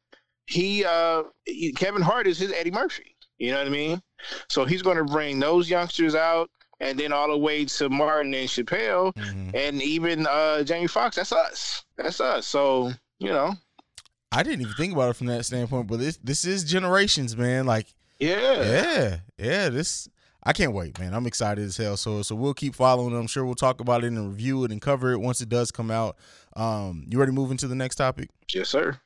He, 0.46 0.84
uh, 0.84 1.24
he- 1.44 1.72
Kevin 1.72 2.02
Hart 2.02 2.28
is 2.28 2.38
his 2.38 2.52
Eddie 2.52 2.70
Murphy. 2.70 3.16
You 3.38 3.50
know 3.50 3.58
what 3.58 3.66
I 3.66 3.70
mean? 3.70 4.00
So 4.48 4.64
he's 4.64 4.82
going 4.82 4.96
to 4.96 5.04
bring 5.04 5.38
those 5.40 5.68
youngsters 5.70 6.14
out, 6.14 6.50
and 6.80 6.98
then 6.98 7.12
all 7.12 7.28
the 7.28 7.38
way 7.38 7.64
to 7.64 7.88
Martin 7.88 8.34
and 8.34 8.48
Chappelle, 8.48 9.12
Mhm. 9.14 9.54
and 9.54 9.82
even 9.82 10.26
uh, 10.26 10.62
Jamie 10.64 10.86
Foxx. 10.86 11.16
That's 11.16 11.32
us. 11.32 11.84
That's 11.96 12.20
us. 12.20 12.46
So 12.46 12.92
you 13.18 13.28
know, 13.30 13.54
I 14.32 14.42
didn't 14.42 14.62
even 14.62 14.74
think 14.74 14.92
about 14.92 15.10
it 15.10 15.16
from 15.16 15.28
that 15.28 15.44
standpoint, 15.44 15.86
but 15.86 15.98
this 16.00 16.18
this 16.22 16.44
is 16.44 16.64
generations, 16.64 17.36
man. 17.36 17.66
Like, 17.66 17.86
yeah. 18.18 18.62
yeah, 18.62 19.16
yeah. 19.38 19.68
This 19.68 20.08
I 20.46 20.52
can't 20.52 20.74
wait, 20.74 20.98
man. 20.98 21.14
I'm 21.14 21.26
excited 21.26 21.64
as 21.64 21.76
hell. 21.76 21.96
So 21.96 22.22
so 22.22 22.34
we'll 22.34 22.52
keep 22.54 22.74
following. 22.74 23.14
it. 23.14 23.18
I'm 23.18 23.26
sure 23.28 23.44
we'll 23.44 23.54
talk 23.54 23.80
about 23.80 24.04
it 24.04 24.08
and 24.08 24.28
review 24.28 24.64
it 24.64 24.72
and 24.72 24.80
cover 24.80 25.12
it 25.12 25.18
once 25.18 25.40
it 25.40 25.48
does 25.48 25.70
come 25.70 25.90
out. 25.90 26.16
Um, 26.56 27.04
you 27.08 27.18
ready 27.18 27.30
to 27.30 27.34
move 27.34 27.50
into 27.50 27.66
the 27.66 27.74
next 27.74 27.96
topic? 27.96 28.28
Yes, 28.52 28.68
sir. 28.68 29.00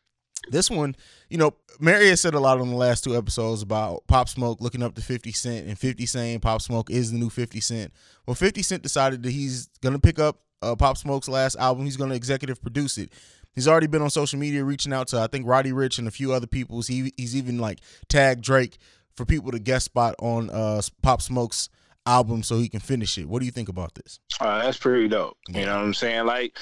This 0.51 0.71
one, 0.71 0.97
you 1.29 1.39
know, 1.39 1.55
Mary 1.81 2.09
has 2.09 2.21
said 2.21 2.35
a 2.35 2.41
lot 2.41 2.61
on 2.61 2.71
the 2.71 2.77
last 2.77 3.05
two 3.05 3.17
episodes 3.17 3.63
about 3.63 4.07
Pop 4.07 4.29
Smoke 4.29 4.61
looking 4.61 4.83
up 4.83 4.95
to 4.95 5.03
50 5.03 5.33
Cent 5.33 5.67
and 5.67 5.79
50 5.79 6.07
saying 6.07 6.41
Pop 6.41 6.63
Smoke 6.63 6.91
is 6.91 7.13
the 7.13 7.19
new 7.19 7.31
50 7.31 7.61
Cent. 7.61 7.93
Well, 8.27 8.35
50 8.35 8.63
Cent 8.63 8.83
decided 8.83 9.23
that 9.23 9.31
he's 9.31 9.69
going 9.83 9.95
to 9.95 10.01
pick 10.01 10.19
up 10.19 10.41
uh, 10.63 10.77
Pop 10.77 10.97
Smoke's 10.97 11.29
last 11.29 11.57
album. 11.57 11.85
He's 11.85 11.97
going 11.97 12.11
to 12.11 12.17
executive 12.17 12.61
produce 12.63 12.99
it. 12.99 13.13
He's 13.55 13.67
already 13.67 13.87
been 13.89 14.03
on 14.03 14.11
social 14.11 14.39
media 14.39 14.63
reaching 14.65 14.93
out 14.93 15.09
to, 15.09 15.19
I 15.19 15.27
think, 15.27 15.47
Roddy 15.47 15.73
Ricch 15.73 15.99
and 15.99 16.07
a 16.07 16.13
few 16.13 16.33
other 16.33 16.47
people. 16.47 16.81
He, 16.83 17.13
he's 17.17 17.35
even 17.37 17.59
like 17.59 17.81
tagged 18.09 18.43
Drake 18.43 18.79
for 19.15 19.25
people 19.25 19.51
to 19.51 19.59
guest 19.59 19.87
spot 19.87 20.15
on 20.21 20.49
uh, 20.51 20.81
Pop 21.03 21.21
Smoke's 21.21 21.69
album 22.07 22.43
so 22.43 22.59
he 22.59 22.69
can 22.69 22.81
finish 22.81 23.19
it. 23.19 23.29
What 23.29 23.41
do 23.41 23.47
you 23.47 23.53
think 23.53 23.69
about 23.69 23.95
this? 23.95 24.21
Uh, 24.41 24.63
that's 24.63 24.79
pretty 24.79 25.09
dope. 25.09 25.37
Yeah. 25.49 25.61
You 25.61 25.67
know 25.67 25.77
what 25.77 25.85
I'm 25.85 25.95
saying? 25.95 26.27
Like, 26.27 26.57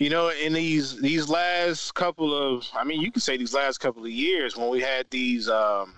you 0.00 0.08
know, 0.08 0.30
in 0.30 0.54
these 0.54 0.98
these 0.98 1.28
last 1.28 1.94
couple 1.94 2.34
of, 2.34 2.66
I 2.74 2.84
mean, 2.84 3.02
you 3.02 3.12
can 3.12 3.20
say 3.20 3.36
these 3.36 3.52
last 3.52 3.78
couple 3.78 4.02
of 4.02 4.10
years 4.10 4.56
when 4.56 4.70
we 4.70 4.80
had 4.80 5.06
these 5.10 5.48
um 5.48 5.94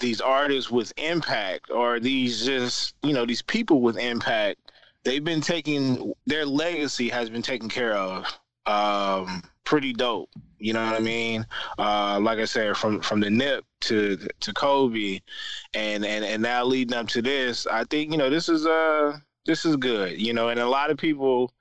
these 0.00 0.22
artists 0.22 0.70
with 0.70 0.92
impact 0.96 1.70
or 1.70 2.00
these 2.00 2.44
just 2.46 2.94
you 3.02 3.12
know 3.12 3.26
these 3.26 3.42
people 3.42 3.82
with 3.82 3.98
impact, 3.98 4.72
they've 5.04 5.22
been 5.22 5.42
taking 5.42 6.14
their 6.24 6.46
legacy 6.46 7.10
has 7.10 7.28
been 7.28 7.42
taken 7.42 7.68
care 7.68 7.94
of. 7.94 8.26
Um, 8.64 9.42
pretty 9.64 9.92
dope. 9.92 10.30
You 10.58 10.72
know 10.72 10.84
what 10.84 10.94
I 10.94 11.00
mean? 11.00 11.46
Uh, 11.78 12.18
like 12.20 12.38
I 12.38 12.46
said, 12.46 12.74
from 12.74 13.02
from 13.02 13.20
the 13.20 13.28
Nip 13.28 13.66
to 13.82 14.16
to 14.16 14.52
Kobe, 14.54 15.20
and 15.74 16.06
and 16.06 16.24
and 16.24 16.42
now 16.42 16.64
leading 16.64 16.96
up 16.96 17.08
to 17.08 17.20
this, 17.20 17.66
I 17.66 17.84
think 17.84 18.12
you 18.12 18.16
know 18.16 18.30
this 18.30 18.48
is 18.48 18.64
uh 18.64 19.18
this 19.44 19.66
is 19.66 19.76
good. 19.76 20.18
You 20.18 20.32
know, 20.32 20.48
and 20.48 20.58
a 20.58 20.66
lot 20.66 20.90
of 20.90 20.96
people 20.96 21.52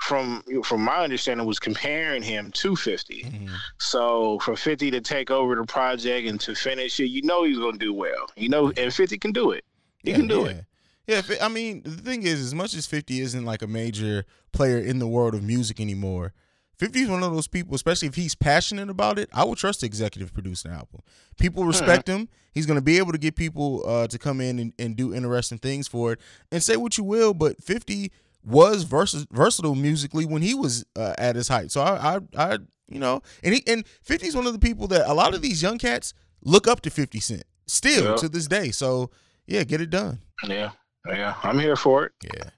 from 0.00 0.42
from 0.64 0.82
my 0.82 1.04
understanding 1.04 1.46
was 1.46 1.58
comparing 1.58 2.22
him 2.22 2.50
to 2.52 2.74
50. 2.74 3.48
So 3.78 4.38
for 4.40 4.56
50 4.56 4.90
to 4.92 5.00
take 5.00 5.30
over 5.30 5.54
the 5.54 5.64
project 5.64 6.26
and 6.26 6.40
to 6.40 6.54
finish 6.54 6.98
it, 7.00 7.08
you 7.08 7.22
know 7.22 7.44
he's 7.44 7.58
gonna 7.58 7.78
do 7.78 7.92
well. 7.92 8.26
You 8.36 8.48
know, 8.48 8.72
and 8.76 8.92
50 8.92 9.18
can 9.18 9.32
do 9.32 9.52
it. 9.52 9.64
He 10.02 10.12
can 10.12 10.26
do 10.26 10.42
yeah. 10.42 10.48
it. 10.48 10.64
Yeah, 11.06 11.22
I 11.42 11.48
mean, 11.48 11.82
the 11.82 11.90
thing 11.90 12.22
is, 12.22 12.40
as 12.40 12.54
much 12.54 12.72
as 12.74 12.86
50 12.86 13.20
isn't 13.20 13.44
like 13.44 13.62
a 13.62 13.66
major 13.66 14.24
player 14.52 14.78
in 14.78 15.00
the 15.00 15.08
world 15.08 15.34
of 15.34 15.42
music 15.42 15.80
anymore, 15.80 16.32
50 16.78 17.00
is 17.00 17.08
one 17.10 17.22
of 17.22 17.32
those 17.32 17.48
people, 17.48 17.74
especially 17.74 18.08
if 18.08 18.14
he's 18.14 18.34
passionate 18.34 18.88
about 18.88 19.18
it, 19.18 19.28
I 19.34 19.44
would 19.44 19.58
trust 19.58 19.80
the 19.80 19.86
executive 19.86 20.32
produce 20.32 20.64
an 20.64 20.70
album. 20.70 21.00
People 21.38 21.64
respect 21.64 22.08
him. 22.08 22.28
He's 22.52 22.64
going 22.64 22.78
to 22.78 22.84
be 22.84 22.96
able 22.96 23.12
to 23.12 23.18
get 23.18 23.34
people 23.34 23.82
uh, 23.86 24.06
to 24.06 24.18
come 24.18 24.40
in 24.40 24.58
and, 24.58 24.72
and 24.78 24.96
do 24.96 25.12
interesting 25.12 25.58
things 25.58 25.88
for 25.88 26.12
it. 26.12 26.20
And 26.50 26.62
say 26.62 26.76
what 26.76 26.96
you 26.96 27.04
will, 27.04 27.34
but 27.34 27.62
50 27.62 28.12
was 28.44 28.84
vers- 28.84 29.26
versatile 29.30 29.74
musically 29.74 30.24
when 30.24 30.42
he 30.42 30.54
was 30.54 30.84
uh, 30.96 31.14
at 31.18 31.36
his 31.36 31.48
height. 31.48 31.70
So 31.70 31.80
I, 31.82 32.16
I, 32.16 32.20
I, 32.36 32.58
you 32.88 32.98
know, 32.98 33.22
and 33.44 33.54
he, 33.54 33.62
and 33.66 33.84
50 34.02 34.28
is 34.28 34.36
one 34.36 34.46
of 34.46 34.52
the 34.52 34.58
people 34.58 34.86
that 34.88 35.08
a 35.10 35.14
lot 35.14 35.34
of 35.34 35.42
these 35.42 35.62
young 35.62 35.78
cats 35.78 36.14
look 36.42 36.66
up 36.66 36.80
to 36.82 36.90
50 36.90 37.20
Cent 37.20 37.44
still 37.66 38.04
Yeah. 38.04 38.16
to 38.16 38.28
this 38.28 38.46
day. 38.46 38.70
So 38.70 39.10
yeah, 39.46 39.64
get 39.64 39.80
it 39.80 39.90
done. 39.90 40.20
Yeah, 40.46 40.70
yeah. 41.08 41.34
I'm 41.42 41.58
here 41.58 41.76
for 41.76 42.04
it. 42.06 42.12
Yeah. 42.24 42.50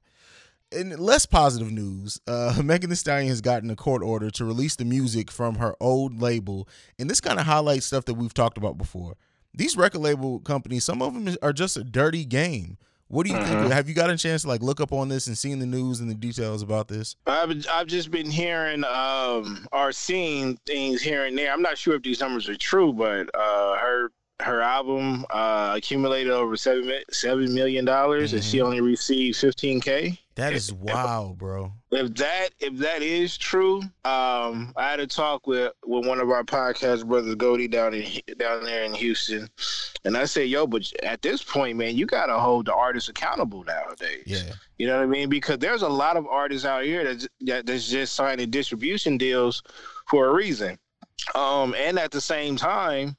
in 0.81 0.91
less 0.99 1.27
positive 1.27 1.71
news, 1.71 2.19
uh, 2.27 2.61
Megan 2.65 2.91
Thee 2.91 2.97
Stallion 2.97 3.29
has 3.29 3.41
gotten 3.41 3.69
a 3.71 3.77
court 3.77 4.03
order 4.03 4.31
to 4.31 4.45
release 4.45 4.77
the 4.77 4.85
music 4.85 5.31
from 5.31 5.57
her 5.57 5.75
old 5.81 6.23
label, 6.23 6.69
and 6.99 7.11
this 7.11 7.21
kind 7.21 7.39
of 7.41 7.47
highlights 7.47 7.87
stuff 7.87 8.05
that 8.07 8.15
we've 8.15 8.33
talked 8.35 8.57
about 8.57 8.79
before. 8.79 9.17
These 9.55 9.77
record 9.77 10.01
label 10.01 10.39
companies, 10.41 10.85
some 10.85 11.03
of 11.03 11.12
them 11.12 11.37
are 11.43 11.53
just 11.53 11.77
a 11.77 11.85
dirty 11.85 12.25
game. 12.25 12.79
What 13.12 13.26
do 13.26 13.33
you 13.35 13.38
Mhm. 13.38 13.47
think? 13.61 13.73
Have 13.73 13.88
you 13.90 13.95
got 13.95 14.09
a 14.09 14.16
chance 14.16 14.40
to 14.42 14.49
like 14.49 14.62
look 14.62 14.81
up 14.81 14.90
on 14.90 15.09
this 15.11 15.26
and 15.26 15.37
seeing 15.37 15.59
the 15.59 15.66
news 15.66 16.00
and 16.00 16.09
the 16.11 16.14
details 16.14 16.62
about 16.62 16.88
this? 16.88 17.14
I've 17.26 17.66
I've 17.71 17.87
just 17.87 18.11
been 18.11 18.31
hearing 18.31 18.85
um 18.85 19.66
or 19.71 19.92
seeing 19.92 20.57
things 20.64 21.02
here 21.02 21.26
and 21.26 21.37
there. 21.37 21.52
I'm 21.52 21.61
not 21.61 21.76
sure 21.76 21.95
if 21.95 22.02
these 22.02 22.21
numbers 22.21 22.49
are 22.49 22.57
true, 22.57 22.90
but 22.95 23.28
uh 23.35 23.76
her 23.76 24.11
her 24.40 24.62
album 24.62 25.26
uh 25.28 25.75
accumulated 25.76 26.33
over 26.33 26.57
seven 26.57 26.90
seven 27.11 27.52
million 27.52 27.85
dollars 27.85 28.33
and 28.33 28.42
she 28.42 28.62
only 28.62 28.81
received 28.81 29.37
15k. 29.38 30.16
That 30.35 30.55
is 30.55 30.73
wild, 30.73 31.37
bro. 31.37 31.73
If 31.91 32.15
that 32.15 32.51
if 32.59 32.79
that 32.79 33.03
is 33.03 33.37
true, 33.37 33.83
um, 34.05 34.73
I 34.77 34.91
had 34.91 35.01
a 35.01 35.07
talk 35.07 35.47
with 35.47 35.73
with 35.85 36.07
one 36.07 36.21
of 36.21 36.31
our 36.31 36.43
podcast 36.43 37.07
brothers, 37.07 37.35
Goldie, 37.35 37.69
down 37.69 37.93
in 37.93 38.05
down 38.39 38.65
there 38.65 38.85
in 38.85 38.95
Houston, 38.95 39.49
and 40.05 40.17
I 40.17 40.25
said, 40.25 40.49
"Yo, 40.49 40.67
but 40.67 40.91
at 41.03 41.21
this 41.21 41.43
point, 41.43 41.77
man, 41.77 41.97
you 41.97 42.07
got 42.07 42.27
to 42.27 42.39
hold 42.39 42.67
the 42.67 42.75
artists 42.75 43.11
accountable 43.11 43.62
nowadays." 43.65 44.25
Yeah, 44.25 44.55
You 44.79 44.87
know 44.87 44.97
what 44.97 45.05
I 45.05 45.07
mean? 45.07 45.29
Because 45.29 45.59
there's 45.59 45.83
a 45.83 45.89
lot 45.89 46.17
of 46.17 46.27
artists 46.27 46.67
out 46.67 46.85
here 46.85 47.05
that's, 47.05 47.29
that 47.43 47.67
that's 47.67 47.91
just 47.91 48.15
signing 48.15 48.49
distribution 48.49 49.19
deals 49.19 49.62
for 50.09 50.29
a 50.29 50.33
reason. 50.33 50.79
Um, 51.35 51.75
and 51.77 51.99
at 51.99 52.11
the 52.11 52.21
same 52.23 52.57
time, 52.57 53.17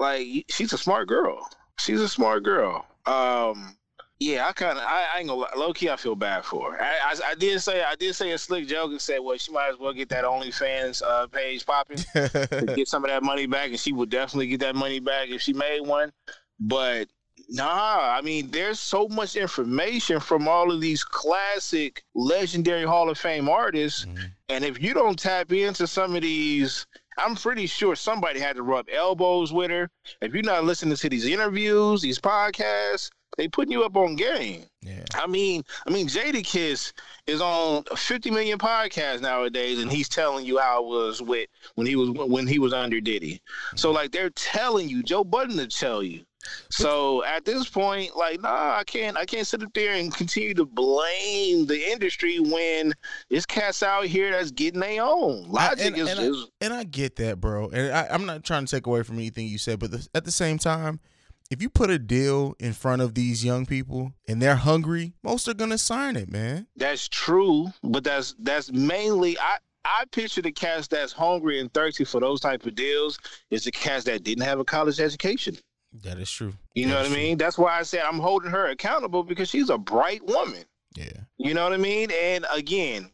like 0.00 0.26
she's 0.50 0.72
a 0.72 0.78
smart 0.78 1.06
girl. 1.06 1.48
She's 1.78 2.00
a 2.00 2.08
smart 2.08 2.42
girl. 2.42 2.84
Um, 3.06 3.76
yeah, 4.22 4.46
I 4.46 4.52
kind 4.52 4.78
of, 4.78 4.84
I, 4.84 5.06
I 5.14 5.18
ain't 5.18 5.28
gonna 5.28 5.46
low 5.56 5.72
key, 5.72 5.90
I 5.90 5.96
feel 5.96 6.14
bad 6.14 6.44
for 6.44 6.72
her. 6.72 6.82
I, 6.82 7.12
I, 7.12 7.30
I 7.30 7.34
did 7.34 7.60
say, 7.60 7.82
I 7.82 7.94
did 7.96 8.14
say 8.14 8.30
a 8.32 8.38
slick 8.38 8.66
joke 8.68 8.90
and 8.92 9.00
said, 9.00 9.18
well, 9.18 9.36
she 9.36 9.50
might 9.52 9.70
as 9.70 9.78
well 9.78 9.92
get 9.92 10.08
that 10.10 10.24
OnlyFans 10.24 11.02
uh, 11.02 11.26
page 11.26 11.66
popping 11.66 11.96
to 12.14 12.72
get 12.76 12.86
some 12.88 13.04
of 13.04 13.10
that 13.10 13.22
money 13.22 13.46
back, 13.46 13.70
and 13.70 13.80
she 13.80 13.92
would 13.92 14.10
definitely 14.10 14.46
get 14.46 14.60
that 14.60 14.76
money 14.76 15.00
back 15.00 15.28
if 15.28 15.42
she 15.42 15.52
made 15.52 15.80
one. 15.80 16.12
But 16.60 17.08
nah, 17.48 18.16
I 18.16 18.20
mean, 18.22 18.50
there's 18.50 18.78
so 18.78 19.08
much 19.08 19.34
information 19.36 20.20
from 20.20 20.46
all 20.46 20.70
of 20.70 20.80
these 20.80 21.02
classic, 21.02 22.04
legendary 22.14 22.84
Hall 22.84 23.10
of 23.10 23.18
Fame 23.18 23.48
artists, 23.48 24.04
Mhm. 24.04 24.30
and 24.50 24.64
if 24.64 24.80
you 24.80 24.94
don't 24.94 25.18
tap 25.18 25.52
into 25.52 25.86
some 25.86 26.14
of 26.14 26.22
these, 26.22 26.86
I'm 27.18 27.34
pretty 27.34 27.66
sure 27.66 27.96
somebody 27.96 28.38
had 28.40 28.56
to 28.56 28.62
rub 28.62 28.88
elbows 28.90 29.52
with 29.52 29.70
her. 29.70 29.90
If 30.20 30.32
you're 30.32 30.42
not 30.42 30.64
listening 30.64 30.96
to 30.96 31.08
these 31.08 31.26
interviews, 31.26 32.00
these 32.02 32.18
podcasts, 32.18 33.10
they 33.36 33.48
putting 33.48 33.72
you 33.72 33.82
up 33.84 33.96
on 33.96 34.16
game. 34.16 34.64
yeah. 34.82 35.04
I 35.14 35.26
mean, 35.26 35.62
I 35.86 35.90
mean, 35.90 36.06
Jadakiss 36.06 36.92
is 37.26 37.40
on 37.40 37.84
50 37.96 38.30
million 38.30 38.58
podcasts 38.58 39.20
nowadays, 39.20 39.80
and 39.80 39.90
he's 39.90 40.08
telling 40.08 40.44
you 40.44 40.58
how 40.58 40.82
it 40.82 40.86
was 40.86 41.22
with 41.22 41.48
when 41.74 41.86
he 41.86 41.96
was 41.96 42.10
when 42.10 42.46
he 42.46 42.58
was 42.58 42.72
under 42.72 43.00
Diddy. 43.00 43.40
So 43.76 43.88
mm-hmm. 43.88 43.96
like 43.96 44.12
they're 44.12 44.30
telling 44.30 44.88
you, 44.88 45.02
Joe 45.02 45.24
Budden 45.24 45.56
to 45.56 45.66
tell 45.66 46.02
you. 46.02 46.24
So 46.70 47.24
at 47.24 47.44
this 47.44 47.68
point, 47.68 48.16
like, 48.16 48.40
nah, 48.40 48.76
I 48.76 48.84
can't, 48.84 49.16
I 49.16 49.24
can't 49.24 49.46
sit 49.46 49.62
up 49.62 49.72
there 49.74 49.94
and 49.94 50.12
continue 50.12 50.54
to 50.54 50.64
blame 50.64 51.66
the 51.66 51.90
industry 51.92 52.40
when 52.40 52.92
it's 53.30 53.46
cats 53.46 53.82
out 53.82 54.06
here 54.06 54.32
that's 54.32 54.50
getting 54.50 54.80
their 54.80 55.02
own. 55.02 55.44
Logic 55.48 55.86
and- 55.86 55.96
is, 55.96 56.10
and 56.10 56.20
I- 56.20 56.22
is 56.24 56.46
And 56.60 56.72
I 56.72 56.84
get 56.84 57.16
that, 57.16 57.40
bro. 57.40 57.68
And 57.68 57.92
I, 57.92 58.08
I'm 58.10 58.26
not 58.26 58.44
trying 58.44 58.66
to 58.66 58.74
take 58.74 58.86
away 58.86 59.02
from 59.02 59.18
anything 59.18 59.46
you 59.46 59.58
said, 59.58 59.78
but 59.78 59.90
the, 59.90 60.08
at 60.14 60.24
the 60.24 60.32
same 60.32 60.58
time, 60.58 61.00
if 61.52 61.60
you 61.60 61.68
put 61.68 61.90
a 61.90 61.98
deal 61.98 62.54
in 62.58 62.72
front 62.72 63.02
of 63.02 63.14
these 63.14 63.44
young 63.44 63.66
people 63.66 64.14
and 64.26 64.40
they're 64.40 64.56
hungry, 64.56 65.12
most 65.22 65.46
are 65.48 65.54
gonna 65.54 65.76
sign 65.76 66.16
it, 66.16 66.32
man. 66.32 66.66
That's 66.76 67.08
true, 67.08 67.70
but 67.82 68.04
that's 68.04 68.34
that's 68.38 68.72
mainly 68.72 69.38
I 69.38 69.58
I 69.84 70.04
picture 70.12 70.40
the 70.40 70.50
cast 70.50 70.90
that's 70.90 71.12
hungry 71.12 71.60
and 71.60 71.72
thirsty 71.74 72.04
for 72.04 72.20
those 72.20 72.40
type 72.40 72.64
of 72.64 72.74
deals 72.74 73.18
is 73.50 73.64
the 73.64 73.70
cast 73.70 74.06
that 74.06 74.24
didn't 74.24 74.44
have 74.44 74.60
a 74.60 74.64
college 74.64 74.98
education. 74.98 75.58
That 76.02 76.18
is 76.18 76.30
true. 76.30 76.54
You 76.74 76.86
That 76.86 76.90
know 76.90 77.02
what 77.02 77.12
I 77.12 77.14
mean? 77.14 77.36
That's 77.36 77.58
why 77.58 77.78
I 77.78 77.82
said 77.82 78.00
I'm 78.00 78.18
holding 78.18 78.50
her 78.50 78.68
accountable 78.68 79.22
because 79.22 79.50
she's 79.50 79.68
a 79.68 79.76
bright 79.76 80.24
woman. 80.24 80.64
Yeah. 80.96 81.12
You 81.36 81.52
know 81.52 81.64
what 81.64 81.74
I 81.74 81.76
mean? 81.76 82.10
And 82.12 82.46
again, 82.50 83.10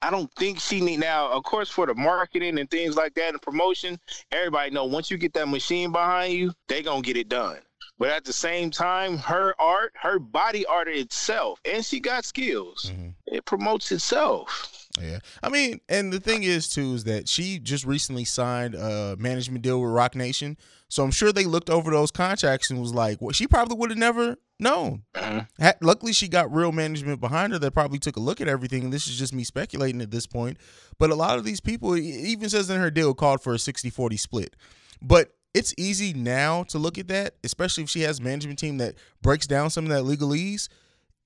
I 0.00 0.10
don't 0.10 0.32
think 0.34 0.60
she 0.60 0.80
need 0.80 1.00
now. 1.00 1.30
Of 1.30 1.44
course, 1.44 1.68
for 1.68 1.86
the 1.86 1.94
marketing 1.94 2.58
and 2.58 2.70
things 2.70 2.96
like 2.96 3.12
that 3.14 3.34
and 3.34 3.42
promotion, 3.42 4.00
everybody 4.32 4.70
know 4.70 4.86
once 4.86 5.10
you 5.10 5.18
get 5.18 5.34
that 5.34 5.48
machine 5.48 5.92
behind 5.92 6.32
you, 6.32 6.52
they 6.68 6.82
gonna 6.82 7.02
get 7.02 7.18
it 7.18 7.28
done. 7.28 7.58
But 8.02 8.10
at 8.10 8.24
the 8.24 8.32
same 8.32 8.72
time, 8.72 9.16
her 9.18 9.54
art, 9.60 9.92
her 10.02 10.18
body 10.18 10.66
art 10.66 10.88
itself, 10.88 11.60
and 11.64 11.84
she 11.84 12.00
got 12.00 12.24
skills. 12.24 12.90
Mhm. 12.92 13.14
It 13.28 13.44
promotes 13.44 13.92
itself. 13.92 14.88
Yeah. 15.00 15.20
I 15.40 15.48
mean, 15.48 15.80
and 15.88 16.12
the 16.12 16.18
thing 16.18 16.42
is 16.42 16.68
too 16.68 16.94
is 16.94 17.04
that 17.04 17.28
she 17.28 17.60
just 17.60 17.84
recently 17.84 18.24
signed 18.24 18.74
a 18.74 19.14
management 19.20 19.62
deal 19.62 19.80
with 19.80 19.92
Roc 19.92 20.16
Nation. 20.16 20.58
So 20.88 21.04
I'm 21.04 21.12
sure 21.12 21.32
they 21.32 21.44
looked 21.44 21.70
over 21.70 21.92
those 21.92 22.10
contracts 22.10 22.70
and 22.70 22.80
was 22.80 22.92
like, 22.92 23.22
well, 23.22 23.30
she 23.30 23.46
probably 23.46 23.76
would 23.76 23.90
have 23.90 23.98
never 24.00 24.36
known. 24.58 25.04
Mhm. 25.14 25.46
Ha- 25.60 25.74
Luckily, 25.80 26.12
she 26.12 26.26
got 26.26 26.52
real 26.52 26.72
management 26.72 27.20
behind 27.20 27.52
her 27.52 27.58
that 27.60 27.70
probably 27.70 28.00
took 28.00 28.16
a 28.16 28.20
look 28.20 28.40
at 28.40 28.48
everything. 28.48 28.82
And 28.82 28.92
this 28.92 29.06
is 29.06 29.16
just 29.16 29.32
me 29.32 29.44
speculating 29.44 30.00
at 30.02 30.10
this 30.10 30.26
point. 30.26 30.56
But 30.98 31.10
a 31.10 31.14
lot 31.14 31.38
of 31.38 31.44
these 31.44 31.60
people, 31.60 31.94
it 31.94 32.00
even 32.02 32.50
says 32.50 32.68
in 32.68 32.80
her 32.80 32.90
deal, 32.90 33.14
called 33.14 33.44
for 33.44 33.54
a 33.54 33.60
60 33.60 33.90
40 33.90 34.16
split. 34.16 34.56
But 35.00 35.36
it's 35.54 35.74
easy 35.76 36.12
now 36.12 36.62
to 36.64 36.78
look 36.78 36.98
at 36.98 37.08
that, 37.08 37.34
especially 37.44 37.84
if 37.84 37.90
she 37.90 38.00
has 38.02 38.18
a 38.18 38.22
management 38.22 38.58
team 38.58 38.78
that 38.78 38.94
breaks 39.20 39.46
down 39.46 39.70
some 39.70 39.84
of 39.84 39.90
that 39.90 40.04
legalese. 40.04 40.68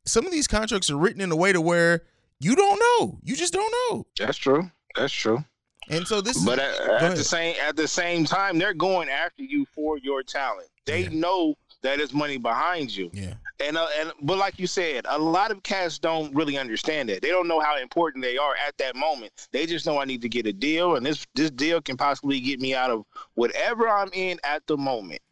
Some 0.04 0.26
of 0.26 0.32
these 0.32 0.46
contracts 0.46 0.90
are 0.90 0.96
written 0.96 1.20
in 1.20 1.30
a 1.32 1.36
way 1.36 1.52
to 1.52 1.60
where 1.60 2.02
you 2.40 2.54
don't 2.56 2.78
know. 2.78 3.18
You 3.22 3.34
just 3.36 3.52
don't 3.52 3.72
know. 3.90 4.06
That's 4.18 4.36
true. 4.38 4.70
That's 4.96 5.12
true. 5.12 5.44
And 5.88 6.06
so 6.06 6.20
this 6.20 6.44
But 6.44 6.58
is 6.58 6.80
at, 6.80 7.02
at 7.02 7.16
the 7.16 7.24
same 7.24 7.54
at 7.62 7.76
the 7.76 7.86
same 7.88 8.24
time, 8.24 8.58
they're 8.58 8.74
going 8.74 9.08
after 9.08 9.42
you 9.42 9.64
for 9.74 9.98
your 9.98 10.22
talent. 10.22 10.68
They 10.84 11.02
Yeah. 11.02 11.08
know 11.12 11.54
that 11.82 11.98
there's 11.98 12.12
money 12.12 12.38
behind 12.38 12.94
you. 12.94 13.10
yeah. 13.12 13.34
And 13.58 13.76
uh, 13.76 13.88
and 13.98 14.12
but 14.20 14.36
like 14.38 14.58
you 14.58 14.66
said, 14.66 15.06
a 15.08 15.18
lot 15.18 15.50
of 15.50 15.62
cats 15.62 15.98
don't 15.98 16.34
really 16.34 16.58
understand 16.58 17.08
that. 17.08 17.22
They 17.22 17.30
don't 17.30 17.48
know 17.48 17.60
how 17.60 17.78
important 17.78 18.22
they 18.22 18.36
are 18.36 18.54
at 18.66 18.76
that 18.78 18.96
moment. 18.96 19.48
They 19.52 19.64
just 19.64 19.86
know 19.86 19.98
I 19.98 20.04
need 20.04 20.22
to 20.22 20.28
get 20.28 20.46
a 20.46 20.52
deal, 20.52 20.96
and 20.96 21.06
this 21.06 21.26
this 21.34 21.50
deal 21.50 21.80
can 21.80 21.96
possibly 21.96 22.38
get 22.40 22.60
me 22.60 22.74
out 22.74 22.90
of 22.90 23.04
whatever 23.34 23.88
I'm 23.88 24.10
in 24.12 24.38
at 24.44 24.66
the 24.66 24.76
moment. 24.76 25.22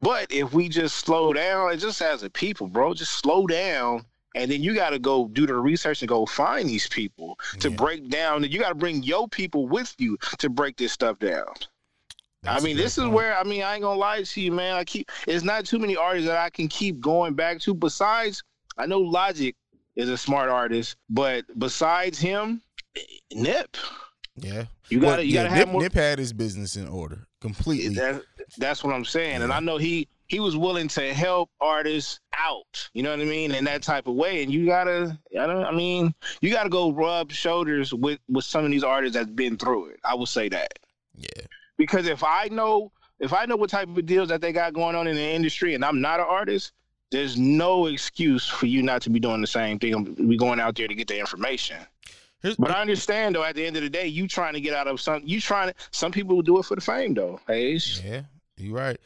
But 0.00 0.30
if 0.30 0.52
we 0.52 0.68
just 0.68 0.96
slow 0.96 1.32
down, 1.32 1.70
and 1.70 1.80
just 1.80 2.02
as 2.02 2.22
a 2.22 2.30
people, 2.30 2.66
bro, 2.66 2.94
just 2.94 3.12
slow 3.12 3.46
down, 3.46 4.04
and 4.34 4.50
then 4.50 4.62
you 4.62 4.74
got 4.74 4.90
to 4.90 4.98
go 4.98 5.28
do 5.28 5.46
the 5.46 5.54
research 5.54 6.02
and 6.02 6.08
go 6.08 6.26
find 6.26 6.68
these 6.68 6.88
people 6.88 7.38
to 7.60 7.70
Yeah. 7.70 7.76
break 7.76 8.08
down. 8.08 8.44
And 8.44 8.52
you 8.52 8.60
got 8.60 8.68
to 8.70 8.74
bring 8.74 9.02
your 9.02 9.28
people 9.28 9.66
with 9.66 9.94
you 9.98 10.18
to 10.38 10.50
break 10.50 10.76
this 10.76 10.92
stuff 10.92 11.18
down. 11.18 11.46
That's 12.42 12.62
I 12.62 12.64
mean, 12.64 12.76
this 12.76 12.96
is 12.98 13.06
where 13.06 13.36
I 13.36 13.42
mean, 13.42 13.62
I 13.62 13.74
ain't 13.74 13.82
gonna 13.82 13.98
lie 13.98 14.22
to 14.22 14.40
you, 14.40 14.52
man. 14.52 14.74
I 14.76 14.84
keep 14.84 15.10
it's 15.26 15.44
not 15.44 15.64
too 15.64 15.78
many 15.78 15.96
artists 15.96 16.28
that 16.28 16.38
I 16.38 16.50
can 16.50 16.68
keep 16.68 17.00
going 17.00 17.34
back 17.34 17.60
to. 17.60 17.74
Besides, 17.74 18.42
I 18.78 18.86
know 18.86 19.00
Logic 19.00 19.54
is 19.96 20.08
a 20.08 20.16
smart 20.16 20.48
artist, 20.48 20.96
but 21.10 21.44
besides 21.58 22.18
him, 22.18 22.60
Nip, 23.32 23.76
Yeah. 24.36 24.64
you 24.88 25.00
gotta 25.00 25.24
you 25.24 25.34
yeah, 25.34 25.42
gotta 25.44 25.54
Nip, 25.54 25.58
have 25.58 25.72
more. 25.72 25.82
Nip 25.82 25.92
had 25.94 26.18
his 26.18 26.32
business 26.32 26.76
in 26.76 26.86
order 26.88 27.26
completely. 27.40 27.94
That, 27.94 28.22
that's 28.58 28.84
what 28.84 28.94
I'm 28.94 29.04
saying, 29.04 29.42
and 29.42 29.52
I 29.52 29.60
know 29.60 29.76
he 29.78 30.08
he 30.28 30.40
was 30.40 30.56
willing 30.56 30.88
to 30.88 31.14
help 31.14 31.50
artists 31.60 32.20
out. 32.36 32.90
You 32.92 33.02
know 33.02 33.10
what 33.10 33.20
I 33.20 33.24
mean, 33.24 33.52
in 33.54 33.64
that 33.64 33.82
type 33.82 34.06
of 34.08 34.14
way. 34.14 34.42
And 34.42 34.52
you 34.52 34.66
gotta, 34.66 35.16
I 35.40 35.46
don't, 35.46 35.64
I 35.64 35.70
mean, 35.72 36.12
you 36.40 36.52
gotta 36.52 36.68
go 36.68 36.90
rub 36.92 37.30
shoulders 37.32 37.92
with 37.94 38.18
with 38.28 38.44
some 38.44 38.64
of 38.64 38.70
these 38.70 38.84
artists 38.84 39.16
that's 39.16 39.30
been 39.30 39.56
through 39.56 39.86
it. 39.90 40.00
I 40.04 40.14
will 40.14 40.26
say 40.26 40.48
that. 40.50 40.78
yeah. 41.16 41.28
Because 41.76 42.06
if 42.06 42.24
I 42.24 42.48
know 42.50 42.92
if 43.18 43.32
I 43.32 43.46
know 43.46 43.56
what 43.56 43.70
type 43.70 43.88
of 43.88 44.06
deals 44.06 44.28
that 44.28 44.40
they 44.40 44.52
got 44.52 44.74
going 44.74 44.94
on 44.94 45.06
in 45.06 45.16
the 45.16 45.22
industry 45.22 45.74
and 45.74 45.84
I'm 45.84 46.00
not 46.00 46.20
an 46.20 46.26
artist, 46.28 46.72
there's 47.10 47.36
no 47.36 47.86
excuse 47.86 48.46
for 48.46 48.66
you 48.66 48.82
not 48.82 49.02
to 49.02 49.10
be 49.10 49.20
doing 49.20 49.40
the 49.40 49.46
same 49.46 49.78
thing. 49.78 50.16
We 50.18 50.36
going 50.36 50.60
out 50.60 50.76
there 50.76 50.88
to 50.88 50.94
get 50.94 51.08
the 51.08 51.18
information. 51.18 51.78
Here's, 52.42 52.56
But 52.56 52.70
I 52.70 52.80
understand 52.80 53.34
though, 53.34 53.44
at 53.44 53.54
the 53.54 53.64
end 53.64 53.76
of 53.76 53.82
the 53.82 53.90
day, 53.90 54.06
you 54.06 54.28
trying 54.28 54.52
to 54.54 54.60
get 54.60 54.74
out 54.74 54.86
of 54.86 55.00
some 55.00 55.22
you 55.24 55.40
trying 55.40 55.68
to 55.68 55.74
some 55.90 56.12
people 56.12 56.36
will 56.36 56.42
do 56.42 56.58
it 56.58 56.64
for 56.64 56.74
the 56.74 56.80
fame 56.80 57.14
though. 57.14 57.40
Haize. 57.46 58.02
Yeah, 58.04 58.22
you're 58.56 58.74
right. 58.74 58.98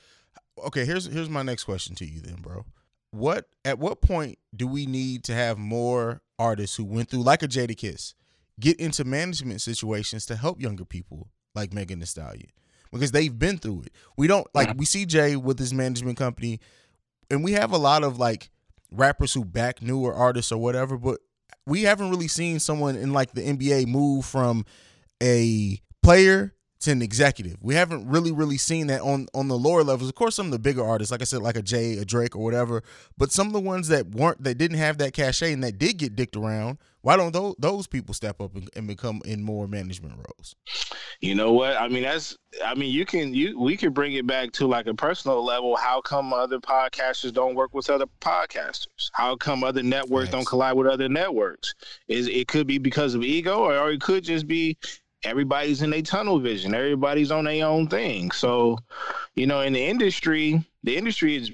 Okay, 0.58 0.84
here's 0.84 1.06
here's 1.06 1.30
my 1.30 1.42
next 1.42 1.64
question 1.64 1.94
to 1.96 2.04
you 2.04 2.20
then, 2.20 2.36
bro. 2.36 2.64
What 3.12 3.48
at 3.64 3.78
what 3.78 4.00
point 4.00 4.38
do 4.54 4.66
we 4.66 4.86
need 4.86 5.24
to 5.24 5.34
have 5.34 5.58
more 5.58 6.20
artists 6.38 6.76
who 6.76 6.84
went 6.84 7.08
through 7.08 7.22
like 7.22 7.42
a 7.42 7.48
Jadakiss 7.48 8.14
get 8.58 8.78
into 8.78 9.04
management 9.04 9.62
situations 9.62 10.26
to 10.26 10.36
help 10.36 10.60
younger 10.60 10.84
people 10.84 11.28
like 11.54 11.72
Megan 11.72 12.00
Thee 12.00 12.06
Stallion? 12.06 12.50
Because 12.92 13.12
they've 13.12 13.36
been 13.36 13.58
through 13.58 13.82
it. 13.86 13.92
We 14.16 14.26
don't 14.26 14.46
like 14.54 14.76
we 14.76 14.84
see 14.84 15.06
Jay 15.06 15.36
with 15.36 15.58
his 15.58 15.72
management 15.72 16.18
company, 16.18 16.60
and 17.30 17.44
we 17.44 17.52
have 17.52 17.72
a 17.72 17.78
lot 17.78 18.02
of 18.02 18.18
like 18.18 18.50
rappers 18.90 19.32
who 19.32 19.44
back 19.44 19.80
newer 19.80 20.12
artists 20.12 20.50
or 20.50 20.58
whatever, 20.58 20.96
but 20.98 21.20
we 21.66 21.82
haven't 21.82 22.10
really 22.10 22.28
seen 22.28 22.58
someone 22.58 22.96
in 22.96 23.12
like 23.12 23.32
the 23.32 23.42
NBA 23.42 23.86
move 23.86 24.24
from 24.24 24.64
a 25.22 25.80
player 26.02 26.54
to 26.80 26.90
an 26.90 27.02
executive. 27.02 27.56
We 27.60 27.74
haven't 27.74 28.08
really, 28.08 28.32
really 28.32 28.56
seen 28.56 28.86
that 28.88 29.02
on 29.02 29.28
on 29.34 29.48
the 29.48 29.58
lower 29.58 29.84
levels. 29.84 30.08
Of 30.08 30.14
course, 30.14 30.34
some 30.34 30.46
of 30.46 30.52
the 30.52 30.58
bigger 30.58 30.84
artists, 30.84 31.12
like 31.12 31.20
I 31.20 31.24
said, 31.24 31.42
like 31.42 31.56
a 31.56 31.62
Jay, 31.62 31.98
a 31.98 32.04
Drake, 32.04 32.34
or 32.34 32.42
whatever. 32.42 32.82
But 33.16 33.32
some 33.32 33.46
of 33.46 33.52
the 33.52 33.60
ones 33.60 33.88
that 33.88 34.10
weren't, 34.10 34.42
that 34.44 34.56
didn't 34.56 34.78
have 34.78 34.98
that 34.98 35.12
cachet 35.12 35.52
and 35.52 35.62
that 35.62 35.78
did 35.78 35.98
get 35.98 36.16
dicked 36.16 36.36
around, 36.36 36.78
why 37.02 37.16
don't 37.16 37.32
those 37.32 37.54
those 37.58 37.86
people 37.86 38.14
step 38.14 38.40
up 38.40 38.54
and, 38.54 38.68
and 38.76 38.86
become 38.86 39.22
in 39.24 39.42
more 39.42 39.66
management 39.66 40.14
roles? 40.16 40.54
You 41.20 41.34
know 41.34 41.52
what? 41.52 41.76
I 41.76 41.88
mean, 41.88 42.02
that's. 42.02 42.36
I 42.64 42.74
mean, 42.74 42.92
you 42.92 43.06
can 43.06 43.32
you 43.34 43.58
we 43.58 43.76
could 43.76 43.94
bring 43.94 44.14
it 44.14 44.26
back 44.26 44.52
to 44.52 44.66
like 44.66 44.86
a 44.86 44.94
personal 44.94 45.44
level. 45.44 45.76
How 45.76 46.00
come 46.00 46.32
other 46.32 46.58
podcasters 46.58 47.32
don't 47.32 47.54
work 47.54 47.74
with 47.74 47.88
other 47.90 48.06
podcasters? 48.20 49.10
How 49.12 49.36
come 49.36 49.64
other 49.64 49.82
networks 49.82 50.26
Yes. 50.26 50.32
don't 50.32 50.46
collide 50.46 50.76
with 50.76 50.86
other 50.86 51.08
networks? 51.08 51.74
Is 52.08 52.28
it 52.28 52.48
could 52.48 52.66
be 52.66 52.78
because 52.78 53.14
of 53.14 53.22
ego, 53.22 53.58
or, 53.58 53.76
or 53.76 53.90
it 53.92 54.00
could 54.00 54.24
just 54.24 54.46
be 54.46 54.76
everybody's 55.24 55.82
in 55.82 55.92
a 55.92 56.02
tunnel 56.02 56.38
vision. 56.38 56.74
Everybody's 56.74 57.30
on 57.30 57.44
their 57.44 57.66
own 57.66 57.88
thing. 57.88 58.30
So, 58.30 58.78
you 59.34 59.46
know, 59.46 59.60
in 59.60 59.72
the 59.72 59.84
industry, 59.84 60.64
the 60.82 60.96
industry 60.96 61.36
is 61.36 61.52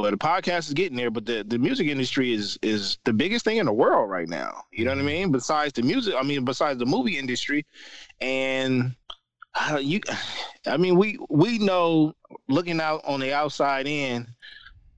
well, 0.00 0.10
the 0.10 0.16
podcast 0.16 0.68
is 0.68 0.74
getting 0.74 0.96
there, 0.96 1.10
but 1.10 1.26
the, 1.26 1.44
the 1.46 1.58
music 1.58 1.88
industry 1.88 2.32
is 2.32 2.58
is 2.62 2.98
the 3.04 3.12
biggest 3.12 3.44
thing 3.44 3.58
in 3.58 3.66
the 3.66 3.72
world 3.72 4.08
right 4.08 4.28
now. 4.28 4.62
You 4.72 4.84
know 4.84 4.92
what 4.92 5.00
I 5.00 5.02
mean? 5.02 5.30
Besides 5.30 5.74
the 5.74 5.82
music, 5.82 6.14
I 6.16 6.22
mean, 6.22 6.44
besides 6.44 6.78
the 6.78 6.86
movie 6.86 7.18
industry, 7.18 7.66
and 8.20 8.94
uh, 9.54 9.76
you, 9.76 10.00
I 10.66 10.76
mean, 10.76 10.96
we 10.96 11.18
we 11.28 11.58
know 11.58 12.14
looking 12.48 12.80
out 12.80 13.02
on 13.04 13.20
the 13.20 13.32
outside 13.34 13.86
in, 13.86 14.26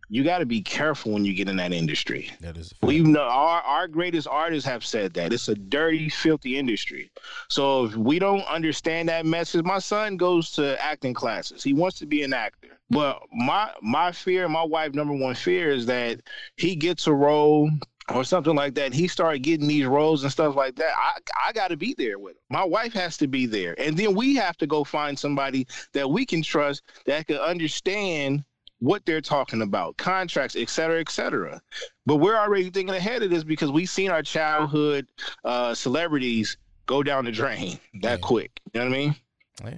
you 0.08 0.22
got 0.22 0.38
to 0.38 0.46
be 0.46 0.60
careful 0.60 1.12
when 1.12 1.24
you 1.24 1.32
get 1.32 1.48
in 1.48 1.56
that 1.56 1.72
industry. 1.72 2.30
That 2.40 2.56
is 2.58 2.74
We 2.82 3.00
know 3.00 3.22
our, 3.22 3.62
our 3.62 3.88
greatest 3.88 4.28
artists 4.28 4.68
have 4.68 4.84
said 4.84 5.14
that 5.14 5.32
it's 5.32 5.48
a 5.48 5.54
dirty, 5.54 6.10
filthy 6.10 6.58
industry. 6.58 7.10
So 7.48 7.86
if 7.86 7.96
we 7.96 8.18
don't 8.18 8.42
understand 8.42 9.08
that 9.08 9.24
message, 9.24 9.64
my 9.64 9.78
son 9.78 10.18
goes 10.18 10.50
to 10.52 10.80
acting 10.82 11.14
classes. 11.14 11.64
He 11.64 11.72
wants 11.72 11.98
to 12.00 12.06
be 12.06 12.22
an 12.22 12.34
actor. 12.34 12.78
But 12.92 13.22
my 13.32 13.72
my 13.80 14.12
fear, 14.12 14.48
my 14.48 14.62
wife 14.62 14.92
number 14.94 15.14
one 15.14 15.34
fear 15.34 15.70
is 15.70 15.86
that 15.86 16.20
he 16.56 16.76
gets 16.76 17.06
a 17.06 17.12
role 17.12 17.70
or 18.14 18.22
something 18.22 18.54
like 18.54 18.74
that. 18.74 18.92
He 18.92 19.08
started 19.08 19.38
getting 19.42 19.66
these 19.66 19.86
roles 19.86 20.22
and 20.22 20.30
stuff 20.30 20.56
like 20.56 20.76
that. 20.76 20.92
I 20.94 21.18
I 21.48 21.52
got 21.52 21.68
to 21.68 21.76
be 21.76 21.94
there 21.96 22.18
with 22.18 22.32
him. 22.34 22.42
My 22.50 22.64
wife 22.64 22.92
has 22.92 23.16
to 23.18 23.26
be 23.26 23.46
there, 23.46 23.74
and 23.80 23.96
then 23.96 24.14
we 24.14 24.34
have 24.36 24.58
to 24.58 24.66
go 24.66 24.84
find 24.84 25.18
somebody 25.18 25.66
that 25.94 26.08
we 26.08 26.26
can 26.26 26.42
trust 26.42 26.82
that 27.06 27.26
can 27.26 27.36
understand 27.38 28.44
what 28.80 29.06
they're 29.06 29.20
talking 29.22 29.62
about, 29.62 29.96
contracts, 29.96 30.56
et 30.56 30.68
cetera, 30.68 31.00
et 31.00 31.08
cetera. 31.08 31.62
But 32.04 32.16
we're 32.16 32.36
already 32.36 32.68
thinking 32.68 32.94
ahead 32.94 33.22
of 33.22 33.30
this 33.30 33.44
because 33.44 33.70
we've 33.70 33.88
seen 33.88 34.10
our 34.10 34.22
childhood 34.24 35.06
uh, 35.44 35.72
celebrities 35.72 36.56
go 36.86 37.02
down 37.04 37.24
the 37.24 37.30
drain 37.32 37.78
that 38.02 38.18
Yeah. 38.18 38.26
quick. 38.26 38.60
You 38.74 38.80
know 38.80 38.86
what 38.88 38.94
I 38.94 38.98
mean? 38.98 39.16
Yeah. 39.64 39.74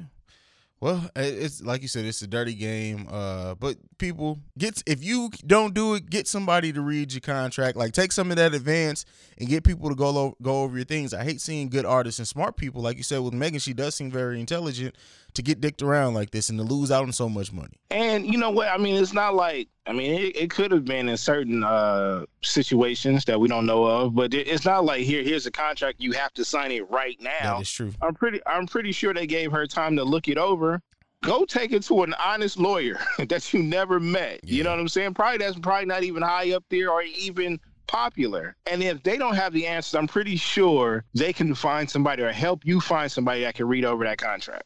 Well, 0.85 1.09
it's 1.17 1.63
like 1.63 1.81
you 1.81 1.89
said, 1.89 2.05
it's 2.05 2.21
a 2.21 2.27
dirty 2.27 2.53
game. 2.53 3.09
Uh, 3.11 3.55
but 3.55 3.79
people 3.97 4.41
get 4.59 4.83
if 4.85 5.03
you 5.03 5.31
don't 5.47 5.73
do 5.73 5.95
it, 5.95 6.11
get 6.11 6.29
somebody 6.29 6.75
to 6.75 6.83
read 6.83 7.15
your 7.15 7.23
contract. 7.23 7.79
Like 7.79 7.95
take 7.95 8.13
some 8.13 8.31
of 8.31 8.37
that 8.37 8.53
advance 8.53 9.07
and 9.39 9.49
get 9.49 9.65
people 9.65 9.89
to 9.89 9.95
go 9.95 10.11
lo- 10.11 10.37
go 10.43 10.63
over 10.63 10.77
your 10.77 10.85
things. 10.85 11.15
I 11.15 11.25
hate 11.25 11.41
seeing 11.41 11.71
good 11.71 11.87
artists 11.87 12.19
and 12.19 12.29
smart 12.29 12.59
people, 12.59 12.83
like 12.83 12.99
you 12.99 13.03
said 13.03 13.21
with 13.21 13.33
Megan. 13.33 13.61
She 13.61 13.73
does 13.73 13.95
seem 13.95 14.11
very 14.11 14.39
intelligent 14.39 14.95
to 15.35 15.43
get 15.43 15.61
dicked 15.61 15.83
around 15.83 16.15
like 16.15 16.31
this 16.31 16.49
and 16.49 16.59
to 16.59 16.65
lose 16.65 16.91
out 16.91 17.03
on 17.03 17.13
so 17.13 17.29
much 17.29 17.53
money. 17.53 17.75
And 17.91 18.27
you 18.27 18.39
know 18.39 18.51
what? 18.51 18.69
I 18.69 18.79
mean, 18.79 18.97
it's 18.97 19.13
not 19.13 19.35
like 19.35 19.69
I 19.87 19.93
mean, 19.93 20.13
it, 20.13 20.37
it 20.37 20.51
could 20.51 20.73
have 20.73 20.85
been 20.85 21.09
in 21.11 21.17
certain 21.17 21.63
uh, 21.63 22.25
situations 22.43 23.25
that 23.27 23.39
we 23.39 23.49
don't 23.49 23.67
know 23.67 23.85
of, 23.85 24.15
but 24.15 24.33
it, 24.33 24.49
it's 24.49 24.65
not 24.65 24.85
like 24.85 25.03
here, 25.03 25.23
here's 25.23 25.47
a 25.47 25.51
contract, 25.51 26.01
you 26.01 26.13
have 26.13 26.33
to 26.35 26.45
sign 26.45 26.73
it 26.73 26.89
right 26.91 27.21
now. 27.21 27.57
That 27.57 27.63
is 27.63 27.71
true. 27.71 27.93
I'm 28.01 28.15
pretty, 28.15 28.41
I'm 28.47 28.67
pretty 28.67 28.93
sure 28.93 29.13
they 29.13 29.27
gave 29.27 29.53
her 29.53 29.67
time 29.67 29.97
to 29.97 30.05
look 30.05 30.29
it 30.29 30.39
over. 30.39 30.81
Go 31.23 31.45
take 31.45 31.73
it 31.73 31.83
to 31.85 32.03
an 32.03 32.15
honest 32.15 32.59
lawyer 32.59 32.99
that 33.29 33.53
you 33.53 33.63
never 33.63 34.01
met. 34.01 34.41
You 34.45 34.63
know 34.63 34.71
what 34.71 34.79
I'm 34.79 34.89
saying? 34.89 35.15
Probably 35.15 35.39
that's 35.39 35.59
probably 35.59 35.87
not 35.87 36.03
even 36.03 36.23
high 36.23 36.53
up 36.53 36.65
there 36.71 36.91
or 36.91 37.03
even 37.03 37.61
popular. 37.87 38.57
And 38.67 38.83
if 38.83 39.03
they 39.03 39.19
don't 39.19 39.35
have 39.35 39.53
the 39.53 39.67
answers, 39.67 39.95
I'm 39.95 40.07
pretty 40.07 40.37
sure 40.37 41.05
they 41.15 41.33
can 41.33 41.55
find 41.55 41.89
somebody 41.91 42.23
or 42.23 42.33
help 42.33 42.65
you 42.65 42.81
find 42.81 43.13
somebody 43.13 43.43
that 43.43 43.55
can 43.55 43.69
read 43.69 43.85
over 43.85 44.05
that 44.05 44.19
contract. 44.19 44.65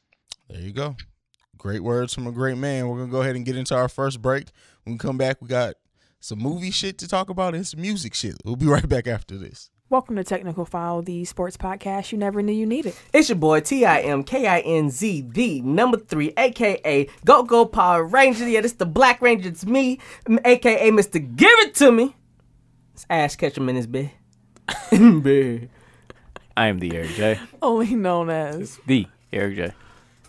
There 0.49 0.61
you 0.61 0.73
go. 0.73 0.97
Great 1.59 1.83
words 1.83 2.15
from 2.15 2.27
a 2.27 2.33
great 2.33 2.57
man. 2.57 2.89
We're 2.89 2.99
gonna 2.99 3.11
go 3.11 3.21
ahead 3.21 3.37
and 3.37 3.45
get 3.45 3.57
into 3.57 3.75
our 3.75 3.89
first 3.89 4.23
break. 4.23 4.47
When 4.85 4.95
we 4.95 4.99
come 4.99 5.19
back, 5.19 5.43
we 5.43 5.49
got 5.49 5.75
some 6.21 6.39
movie 6.39 6.71
shit 6.71 6.97
to 6.99 7.09
talk 7.09 7.29
about 7.29 7.55
and 7.55 7.67
some 7.67 7.83
music 7.83 8.15
shit. 8.15 8.37
We'll 8.45 8.57
be 8.57 8.67
right 8.67 8.89
back 8.89 9.07
after 9.07 9.37
this. 9.37 9.71
Welcome 9.91 10.17
to 10.17 10.25
Technical 10.25 10.65
File, 10.65 11.03
the 11.03 11.27
sports 11.27 11.59
podcast 11.59 12.13
you 12.13 12.19
never 12.19 12.41
knew 12.41 12.53
you 12.53 12.65
needed. 12.65 12.95
It's 13.13 13.29
your 13.29 13.37
boy 13.37 13.61
T 13.61 13.85
I 13.85 14.01
M 14.01 14.25
K 14.25 14.47
I 14.47 14.61
N 14.61 14.89
Z, 14.91 15.29
the 15.33 15.61
number 15.61 15.99
three, 15.99 16.33
aka 16.39 17.09
Go 17.27 17.43
Go 17.43 17.67
Power 17.67 18.05
Ranger. 18.05 18.49
Yeah, 18.49 18.63
this 18.63 18.73
the 18.73 18.87
Black 18.87 19.21
Ranger. 19.21 19.51
It's 19.51 19.67
me, 19.67 19.99
aka 20.47 20.91
Mr. 20.91 21.37
Give 21.37 21.59
It 21.61 21.75
To 21.75 21.93
Me. 21.93 22.17
It's 22.95 23.05
Ash 23.11 23.37
Ketchum 23.37 23.69
in 23.69 23.77
his 23.77 23.87
bed. 23.87 24.13
bed. 24.91 25.69
I 26.57 26.69
am 26.69 26.79
the 26.79 26.97
Eric 26.97 27.11
J. 27.11 27.41
Only 27.61 27.95
known 27.95 28.31
as. 28.31 28.79
The 28.87 29.07
Eric 29.31 29.57
J. 29.57 29.73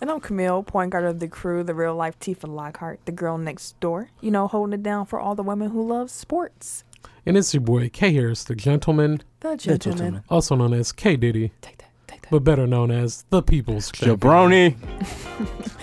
And 0.02 0.10
I'm 0.10 0.20
Camille, 0.22 0.64
point 0.64 0.92
guard 0.92 1.04
of 1.06 1.20
the 1.20 1.28
crew, 1.28 1.64
the 1.64 1.74
real 1.74 1.94
life 1.96 2.18
Tifa 2.20 2.48
Lockhart, 2.48 3.00
the 3.06 3.12
girl 3.12 3.38
next 3.38 3.78
door. 3.82 4.10
You 4.22 4.32
know, 4.32 4.48
holding 4.48 4.74
it 4.74 4.84
down 4.84 5.06
for 5.06 5.20
all 5.20 5.36
the 5.36 5.44
women 5.44 5.72
who 5.72 5.86
love 5.86 6.10
sports. 6.10 6.86
And 7.26 7.36
it's 7.38 7.54
your 7.54 7.62
boy 7.62 7.90
K 7.90 8.14
Harris, 8.14 8.44
the 8.46 8.56
gentleman, 8.56 9.22
The 9.42 9.58
gentleman. 9.58 9.98
gentleman. 9.98 10.24
also 10.30 10.56
known 10.56 10.74
as 10.74 10.92
K 10.94 11.18
Diddy, 11.18 11.52
Take 11.62 11.80
that, 11.80 11.90
take 12.08 12.22
that. 12.22 12.32
but 12.32 12.44
better 12.46 12.66
known 12.66 12.92
as 12.92 13.26
the 13.30 13.42
People's 13.42 13.92
Jabroni. 13.92 14.76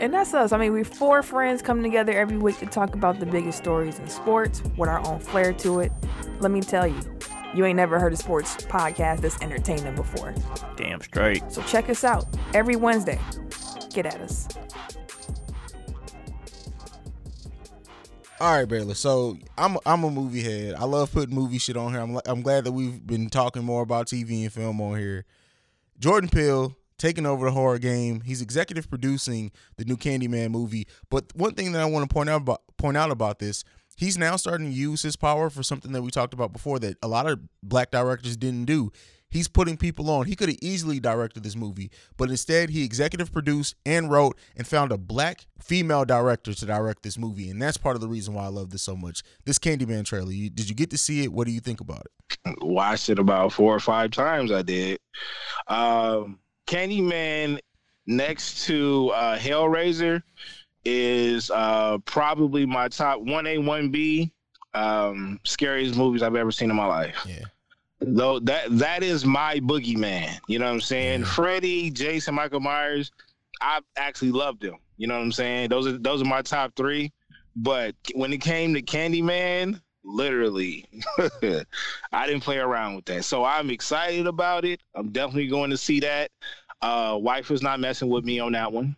And 0.00 0.14
that's 0.14 0.32
us. 0.32 0.52
I 0.52 0.56
mean, 0.56 0.72
we're 0.72 0.82
four 0.82 1.22
friends 1.22 1.60
coming 1.60 1.82
together 1.84 2.12
every 2.12 2.38
week 2.38 2.56
to 2.60 2.64
talk 2.66 2.94
about 2.94 3.20
the 3.20 3.26
biggest 3.26 3.58
stories 3.58 3.98
in 3.98 4.08
sports 4.08 4.62
with 4.78 4.88
our 4.88 5.06
own 5.06 5.18
flair 5.20 5.52
to 5.52 5.80
it. 5.80 5.92
Let 6.38 6.50
me 6.50 6.62
tell 6.62 6.86
you, 6.86 6.98
you 7.54 7.66
ain't 7.66 7.76
never 7.76 8.00
heard 8.00 8.14
a 8.14 8.16
sports 8.16 8.56
podcast 8.64 9.20
that's 9.20 9.38
entertaining 9.42 9.94
before. 9.96 10.34
Damn 10.78 11.02
straight. 11.02 11.42
So 11.52 11.60
check 11.64 11.90
us 11.90 12.02
out 12.02 12.24
every 12.54 12.76
Wednesday. 12.76 13.18
Get 13.90 14.06
at 14.06 14.20
us. 14.20 14.48
All 18.40 18.54
right, 18.54 18.66
Baylor. 18.66 18.94
So 18.94 19.36
I'm 19.58 19.76
I'm 19.84 20.02
a 20.04 20.10
movie 20.10 20.42
head. 20.42 20.74
I 20.74 20.84
love 20.84 21.12
putting 21.12 21.34
movie 21.34 21.58
shit 21.58 21.76
on 21.76 21.92
here. 21.92 22.00
I'm 22.00 22.18
I'm 22.26 22.40
glad 22.40 22.64
that 22.64 22.72
we've 22.72 23.06
been 23.06 23.28
talking 23.28 23.62
more 23.64 23.82
about 23.82 24.06
TV 24.06 24.42
and 24.42 24.52
film 24.52 24.80
on 24.80 24.98
here. 24.98 25.26
Jordan 25.98 26.30
Peele 26.30 26.74
taking 26.96 27.26
over 27.26 27.46
the 27.46 27.52
horror 27.52 27.78
game. 27.78 28.22
He's 28.22 28.40
executive 28.40 28.88
producing 28.88 29.52
the 29.76 29.84
new 29.84 29.96
Candyman 29.96 30.50
movie. 30.50 30.86
But 31.10 31.34
one 31.34 31.54
thing 31.54 31.72
that 31.72 31.82
I 31.82 31.84
want 31.84 32.08
to 32.08 32.12
point 32.12 32.30
out 32.30 32.42
about 32.42 32.62
point 32.78 32.96
out 32.96 33.10
about 33.10 33.40
this, 33.40 33.62
he's 33.96 34.16
now 34.16 34.36
starting 34.36 34.68
to 34.68 34.72
use 34.72 35.02
his 35.02 35.16
power 35.16 35.50
for 35.50 35.62
something 35.62 35.92
that 35.92 36.00
we 36.02 36.10
talked 36.10 36.32
about 36.32 36.52
before 36.52 36.78
that 36.78 36.96
a 37.02 37.08
lot 37.08 37.26
of 37.26 37.40
black 37.62 37.90
directors 37.90 38.36
didn't 38.38 38.64
do. 38.64 38.90
He's 39.30 39.48
putting 39.48 39.76
people 39.76 40.10
on. 40.10 40.26
He 40.26 40.36
could 40.36 40.48
have 40.48 40.58
easily 40.60 41.00
directed 41.00 41.42
this 41.42 41.56
movie, 41.56 41.90
but 42.16 42.30
instead 42.30 42.70
he 42.70 42.84
executive 42.84 43.32
produced 43.32 43.74
and 43.86 44.10
wrote 44.10 44.36
and 44.56 44.66
found 44.66 44.92
a 44.92 44.98
black 44.98 45.46
female 45.60 46.04
director 46.04 46.52
to 46.52 46.66
direct 46.66 47.02
this 47.02 47.18
movie, 47.18 47.50
and 47.50 47.60
that's 47.60 47.76
part 47.76 47.94
of 47.94 48.00
the 48.00 48.08
reason 48.08 48.34
why 48.34 48.44
I 48.44 48.48
love 48.48 48.70
this 48.70 48.82
so 48.82 48.96
much. 48.96 49.22
This 49.44 49.58
Candyman 49.58 50.04
trailer, 50.04 50.32
you, 50.32 50.50
did 50.50 50.68
you 50.68 50.74
get 50.74 50.90
to 50.90 50.98
see 50.98 51.24
it? 51.24 51.32
What 51.32 51.46
do 51.46 51.52
you 51.52 51.60
think 51.60 51.80
about 51.80 52.00
it? 52.00 52.12
watched 52.60 53.08
it 53.08 53.18
about 53.18 53.52
four 53.52 53.74
or 53.74 53.80
five 53.80 54.10
times. 54.10 54.52
I 54.52 54.62
did. 54.62 54.98
Um, 55.66 56.38
Candyman 56.66 57.58
next 58.06 58.66
to 58.66 59.10
uh, 59.10 59.38
Hellraiser 59.38 60.22
is 60.84 61.50
uh, 61.50 61.98
probably 61.98 62.66
my 62.66 62.88
top 62.88 63.20
one 63.20 63.46
A 63.46 63.58
one 63.58 63.90
B 63.90 64.32
um, 64.74 65.40
scariest 65.44 65.96
movies 65.96 66.22
I've 66.22 66.36
ever 66.36 66.52
seen 66.52 66.70
in 66.70 66.76
my 66.76 66.86
life. 66.86 67.16
Yeah. 67.26 67.44
Though 68.00 68.38
that 68.40 68.78
that 68.78 69.02
is 69.02 69.24
my 69.24 69.60
boogeyman. 69.60 70.38
You 70.48 70.58
know 70.58 70.66
what 70.66 70.72
I'm 70.72 70.80
saying? 70.80 71.24
Freddy, 71.24 71.90
Jason, 71.90 72.34
Michael 72.34 72.60
Myers. 72.60 73.12
I 73.60 73.80
actually 73.96 74.32
loved 74.32 74.62
them. 74.62 74.76
You 74.96 75.06
know 75.06 75.16
what 75.16 75.22
I'm 75.22 75.32
saying? 75.32 75.68
Those 75.68 75.86
are 75.86 75.98
those 75.98 76.22
are 76.22 76.26
my 76.26 76.42
top 76.42 76.74
three. 76.76 77.12
But 77.56 77.94
when 78.14 78.32
it 78.32 78.40
came 78.40 78.74
to 78.74 78.82
Candyman, 78.82 79.80
literally, 80.04 80.86
I 82.12 82.26
didn't 82.26 82.40
play 82.42 82.58
around 82.58 82.96
with 82.96 83.04
that. 83.06 83.24
So 83.24 83.44
I'm 83.44 83.70
excited 83.70 84.26
about 84.26 84.64
it. 84.64 84.80
I'm 84.94 85.10
definitely 85.10 85.48
going 85.48 85.70
to 85.70 85.76
see 85.76 86.00
that. 86.00 86.30
Uh, 86.82 87.18
wife 87.20 87.50
is 87.50 87.60
not 87.60 87.78
messing 87.78 88.08
with 88.08 88.24
me 88.24 88.40
on 88.40 88.52
that 88.52 88.72
one. 88.72 88.96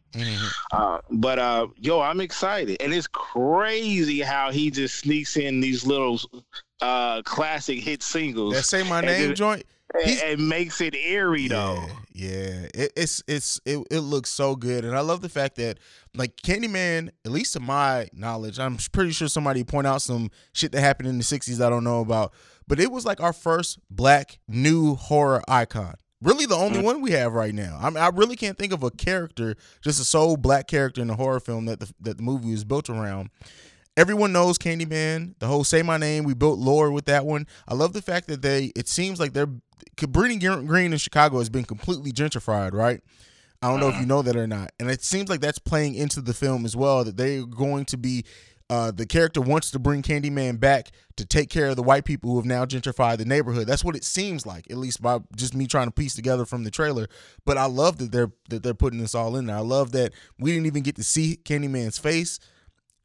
Uh, 0.71 0.99
but 1.11 1.41
uh, 1.41 1.67
yo, 1.79 2.01
I'm 2.01 2.21
excited, 2.21 2.81
and 2.81 2.95
it's 2.95 3.09
crazy 3.09 4.21
how 4.21 4.53
he 4.53 4.71
just 4.71 5.01
sneaks 5.01 5.37
in 5.37 5.59
these 5.59 5.85
little 5.85 6.21
uh, 6.83 7.23
classic 7.23 7.79
hit 7.81 8.03
singles. 8.03 8.55
That 8.55 8.65
say 8.65 8.83
my 8.83 9.01
name 9.01 9.31
it- 9.31 9.35
joint. 9.35 9.65
he's- 10.05 10.39
makes 10.39 10.81
it 10.81 10.95
eerie 10.95 11.49
though. 11.49 11.85
Yeah, 12.15 12.29
yeah. 12.29 12.67
It, 12.75 12.93
it's 12.97 13.23
it's 13.29 13.61
it, 13.65 13.79
it 13.91 14.01
looks 14.01 14.31
so 14.31 14.57
good, 14.57 14.85
and 14.85 14.97
I 14.97 15.01
love 15.01 15.21
the 15.23 15.29
fact 15.29 15.57
that 15.57 15.79
like 16.15 16.37
Candyman, 16.37 17.11
at 17.25 17.31
least 17.31 17.53
to 17.55 17.61
my 17.61 18.09
knowledge, 18.13 18.59
I'm 18.59 18.77
pretty 18.93 19.13
sure 19.13 19.29
somebody 19.29 19.65
point 19.65 19.87
out 19.87 20.03
some 20.03 20.31
shit 20.53 20.73
that 20.73 20.81
happened 20.81 21.09
in 21.09 21.19
the 21.19 21.25
'60s 21.25 21.65
I 21.65 21.71
don't 21.71 21.85
know 21.85 22.01
about, 22.01 22.33
but 22.67 22.81
it 22.81 22.91
was 22.91 23.05
like 23.05 23.21
our 23.21 23.33
first 23.33 23.79
black 23.91 24.39
new 24.49 24.95
horror 24.95 25.43
icon. 25.49 25.95
really 26.23 26.47
the 26.47 26.55
only 26.57 26.81
one 26.81 27.01
we 27.03 27.11
have 27.11 27.33
right 27.35 27.55
now. 27.55 27.79
I 27.81 27.91
mean, 27.91 27.99
I 27.99 28.09
really 28.09 28.37
can't 28.37 28.57
think 28.59 28.73
of 28.73 28.83
a 28.83 28.91
character, 28.91 29.57
just 29.83 30.01
a 30.01 30.05
sole 30.05 30.37
black 30.37 30.69
character 30.69 31.03
in 31.03 31.11
a 31.11 31.17
horror 31.17 31.41
film 31.41 31.67
that 31.67 31.81
the 31.81 31.93
that 32.01 32.17
the 32.17 32.23
movie 32.23 32.51
was 32.53 32.65
built 32.65 32.89
around. 32.89 33.29
Everyone 33.97 34.33
knows 34.33 34.59
Candyman. 34.59 35.35
The 35.39 35.47
whole 35.47 35.65
"Say 35.65 35.83
My 35.83 35.99
Name." 35.99 36.25
We 36.25 36.35
built 36.35 36.59
lore 36.59 36.91
with 36.91 37.05
that 37.07 37.27
one. 37.27 37.47
I 37.69 37.75
love 37.75 37.93
the 37.93 38.03
fact 38.03 38.29
that 38.29 38.43
they. 38.43 38.73
It 38.75 38.89
seems 38.89 39.21
like 39.21 39.33
they're 39.33 39.49
Cabrini 39.97 40.67
Green 40.67 40.93
in 40.93 40.99
Chicago 40.99 41.39
has 41.39 41.51
been 41.51 41.65
completely 41.65 42.13
gentrified, 42.13 42.73
right? 42.73 43.01
I 43.61 43.69
don't 43.69 43.79
know 43.79 43.91
if 43.91 44.01
you 44.01 44.07
know 44.07 44.23
that 44.23 44.35
or 44.35 44.47
not, 44.47 44.73
and 44.81 44.91
it 44.91 45.05
seems 45.05 45.29
like 45.29 45.41
that's 45.41 45.59
playing 45.59 45.95
into 45.95 46.21
the 46.21 46.35
film 46.35 46.65
as 46.65 46.75
well. 46.75 47.05
That 47.05 47.17
they're 47.17 47.47
going 47.47 47.85
to 47.87 47.97
be. 47.97 48.25
Uh, 48.71 48.91
the 48.91 49.05
character 49.05 49.43
wants 49.43 49.71
to 49.71 49.79
bring 49.79 50.01
Candyman 50.01 50.59
back 50.59 50.93
to 51.17 51.27
take 51.27 51.51
care 51.51 51.67
of 51.67 51.77
the 51.77 51.83
white 51.83 52.07
people 52.07 52.31
who 52.31 52.37
have 52.37 52.47
now 52.47 52.65
gentrified 52.65 53.19
the 53.19 53.27
neighborhood. 53.27 53.67
That's 53.67 53.85
what 53.85 53.97
it 53.97 54.05
seems 54.05 54.47
like, 54.47 54.71
at 54.71 54.79
least 54.79 55.03
by 55.03 55.19
just 55.37 55.55
me 55.55 55.67
trying 55.67 55.89
to 55.89 55.93
piece 55.93 56.15
together 56.15 56.47
from 56.47 56.65
the 56.65 56.71
trailer. 56.71 57.07
But 57.45 57.59
I 57.59 57.67
love 57.67 57.99
that 57.99 58.13
they're 58.13 58.33
that 58.49 58.63
they're 58.63 58.73
putting 58.73 58.99
this 58.99 59.15
all 59.15 59.37
in 59.37 59.47
there. 59.47 59.57
I 59.57 59.61
love 59.61 59.93
that 59.93 60.15
we 60.39 60.53
didn't 60.53 60.67
even 60.67 60.83
get 60.83 60.97
to 60.97 61.05
see 61.05 61.39
Candyman's 61.45 61.99
face 61.99 62.39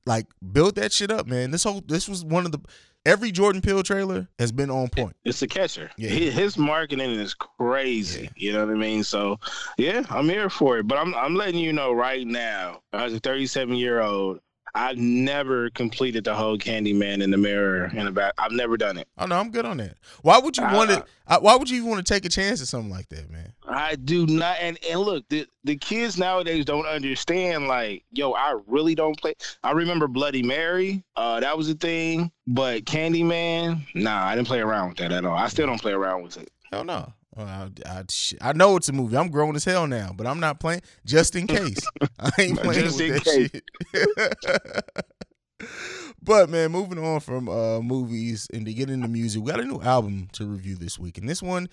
like 0.07 0.25
build 0.51 0.75
that 0.75 0.91
shit 0.91 1.11
up, 1.11 1.27
man. 1.27 1.51
This 1.51 1.63
whole 1.63 1.81
this 1.85 2.07
was 2.07 2.25
one 2.25 2.45
of 2.45 2.51
the 2.51 2.59
every 3.05 3.31
Jordan 3.31 3.61
Peele 3.61 3.83
trailer 3.83 4.27
has 4.39 4.51
been 4.51 4.69
on 4.69 4.89
point. 4.89 5.15
It's 5.23 5.41
a 5.41 5.47
catcher. 5.47 5.91
Yeah. 5.97 6.09
His, 6.09 6.33
his 6.33 6.57
marketing 6.57 7.11
is 7.11 7.33
crazy. 7.33 8.23
Yeah. 8.23 8.29
You 8.35 8.53
know 8.53 8.65
what 8.65 8.73
I 8.73 8.77
mean? 8.77 9.03
So 9.03 9.39
yeah, 9.77 10.03
I'm 10.09 10.27
here 10.27 10.49
for 10.49 10.79
it. 10.79 10.87
But 10.87 10.97
I'm 10.97 11.13
I'm 11.15 11.35
letting 11.35 11.59
you 11.59 11.73
know 11.73 11.93
right 11.93 12.25
now, 12.25 12.81
as 12.93 13.13
a 13.13 13.19
37 13.19 13.75
year 13.75 14.01
old, 14.01 14.39
I've 14.75 14.97
never 14.97 15.69
completed 15.71 16.23
the 16.23 16.35
whole 16.35 16.57
Candyman 16.57 17.23
in 17.23 17.31
the 17.31 17.37
mirror 17.37 17.85
in 17.93 18.05
the 18.05 18.11
back. 18.11 18.33
I've 18.37 18.51
never 18.51 18.77
done 18.77 18.97
it. 18.97 19.07
Oh 19.17 19.25
no, 19.25 19.39
I'm 19.39 19.49
good 19.51 19.65
on 19.65 19.77
that. 19.77 19.95
Why 20.21 20.37
would 20.39 20.57
you 20.57 20.63
Uh, 20.63 20.73
want 20.75 20.89
to? 20.91 21.05
Why 21.39 21.55
would 21.55 21.69
you 21.69 21.77
even 21.77 21.89
want 21.89 22.05
to 22.05 22.13
take 22.13 22.25
a 22.25 22.29
chance 22.29 22.61
at 22.61 22.67
something 22.67 22.89
like 22.91 23.09
that, 23.09 23.29
man? 23.29 23.53
I 23.67 23.95
do 23.95 24.25
not. 24.27 24.57
And 24.61 24.77
and 24.89 24.99
look, 24.99 25.27
the 25.29 25.47
the 25.63 25.75
kids 25.77 26.17
nowadays 26.17 26.65
don't 26.65 26.85
understand. 26.85 27.67
Like, 27.67 28.03
yo, 28.11 28.31
I 28.33 28.57
really 28.67 28.95
don't 28.95 29.19
play. 29.19 29.33
I 29.63 29.71
remember 29.71 30.07
Bloody 30.07 30.43
Mary. 30.43 31.03
Uh, 31.15 31.39
that 31.39 31.57
was 31.57 31.69
a 31.69 31.73
thing. 31.75 32.31
But 32.45 32.85
Candyman, 32.85 33.81
nah, 33.95 34.25
I 34.25 34.35
didn't 34.35 34.47
play 34.47 34.59
around 34.59 34.89
with 34.89 34.97
that 34.99 35.11
at 35.11 35.25
all. 35.25 35.35
I 35.35 35.47
still 35.47 35.67
don't 35.67 35.81
play 35.81 35.91
around 35.93 36.23
with 36.23 36.37
it. 36.37 36.49
Hell 36.71 36.83
no. 36.83 37.11
Well, 37.37 37.47
I, 37.47 37.69
I, 37.85 38.03
I 38.41 38.53
know 38.53 38.77
it's 38.77 38.89
a 38.89 38.93
movie. 38.93 39.15
I'm 39.15 39.29
grown 39.29 39.55
as 39.55 39.63
hell 39.63 39.85
now, 39.85 40.11
but 40.15 40.25
I'm 40.25 40.39
not 40.39 40.59
playing 40.59 40.81
just 41.05 41.35
in 41.35 41.45
case. 41.45 41.79
I 42.19 42.31
ain't 42.39 42.59
playing 42.59 42.83
Just 42.83 42.99
with 42.99 43.27
in 43.27 43.51
that 43.93 44.37
shit. 44.41 45.69
but 46.23 46.49
man, 46.49 46.71
moving 46.71 46.97
on 46.97 47.19
from 47.19 47.47
uh, 47.47 47.79
movies 47.81 48.47
and 48.51 48.65
to 48.65 48.73
get 48.73 48.89
into 48.89 49.07
music, 49.07 49.43
we 49.43 49.51
got 49.51 49.59
a 49.59 49.65
new 49.65 49.81
album 49.81 50.29
to 50.33 50.47
review 50.47 50.75
this 50.75 50.97
week, 50.97 51.19
and 51.19 51.29
this 51.29 51.43
one, 51.43 51.69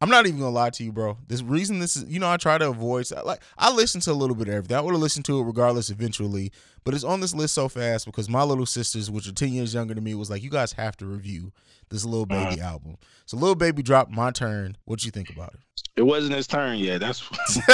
I'm 0.00 0.10
not 0.10 0.26
even 0.26 0.38
gonna 0.38 0.50
lie 0.50 0.70
to 0.70 0.84
you, 0.84 0.92
bro. 0.92 1.18
This 1.26 1.42
reason 1.42 1.80
this 1.80 1.96
is, 1.96 2.04
you 2.04 2.20
know, 2.20 2.30
I 2.30 2.36
try 2.36 2.56
to 2.56 2.68
avoid. 2.68 3.10
Like 3.24 3.42
I 3.56 3.72
listen 3.72 4.00
to 4.02 4.12
a 4.12 4.14
little 4.14 4.36
bit 4.36 4.46
of 4.46 4.54
everything. 4.54 4.76
I 4.76 4.80
would 4.80 4.92
have 4.92 5.00
listened 5.00 5.24
to 5.24 5.40
it 5.40 5.44
regardless 5.44 5.90
eventually, 5.90 6.52
but 6.84 6.94
it's 6.94 7.02
on 7.02 7.20
this 7.20 7.34
list 7.34 7.54
so 7.54 7.68
fast 7.68 8.06
because 8.06 8.28
my 8.28 8.44
little 8.44 8.66
sisters, 8.66 9.10
which 9.10 9.26
are 9.26 9.32
10 9.32 9.48
years 9.48 9.74
younger 9.74 9.94
than 9.94 10.04
me, 10.04 10.14
was 10.14 10.30
like, 10.30 10.42
you 10.42 10.50
guys 10.50 10.72
have 10.72 10.96
to 10.98 11.06
review 11.06 11.52
this 11.88 12.04
little 12.04 12.26
uh-huh. 12.30 12.50
baby 12.50 12.60
album. 12.60 12.96
So 13.26 13.36
Lil 13.36 13.56
Baby 13.56 13.82
dropped 13.82 14.12
my 14.12 14.30
turn. 14.30 14.76
What 14.84 15.04
you 15.04 15.10
think 15.10 15.30
about 15.30 15.54
it? 15.54 15.60
It 15.96 16.02
wasn't 16.02 16.36
his 16.36 16.46
turn 16.46 16.78
yet. 16.78 17.00
That's 17.00 17.28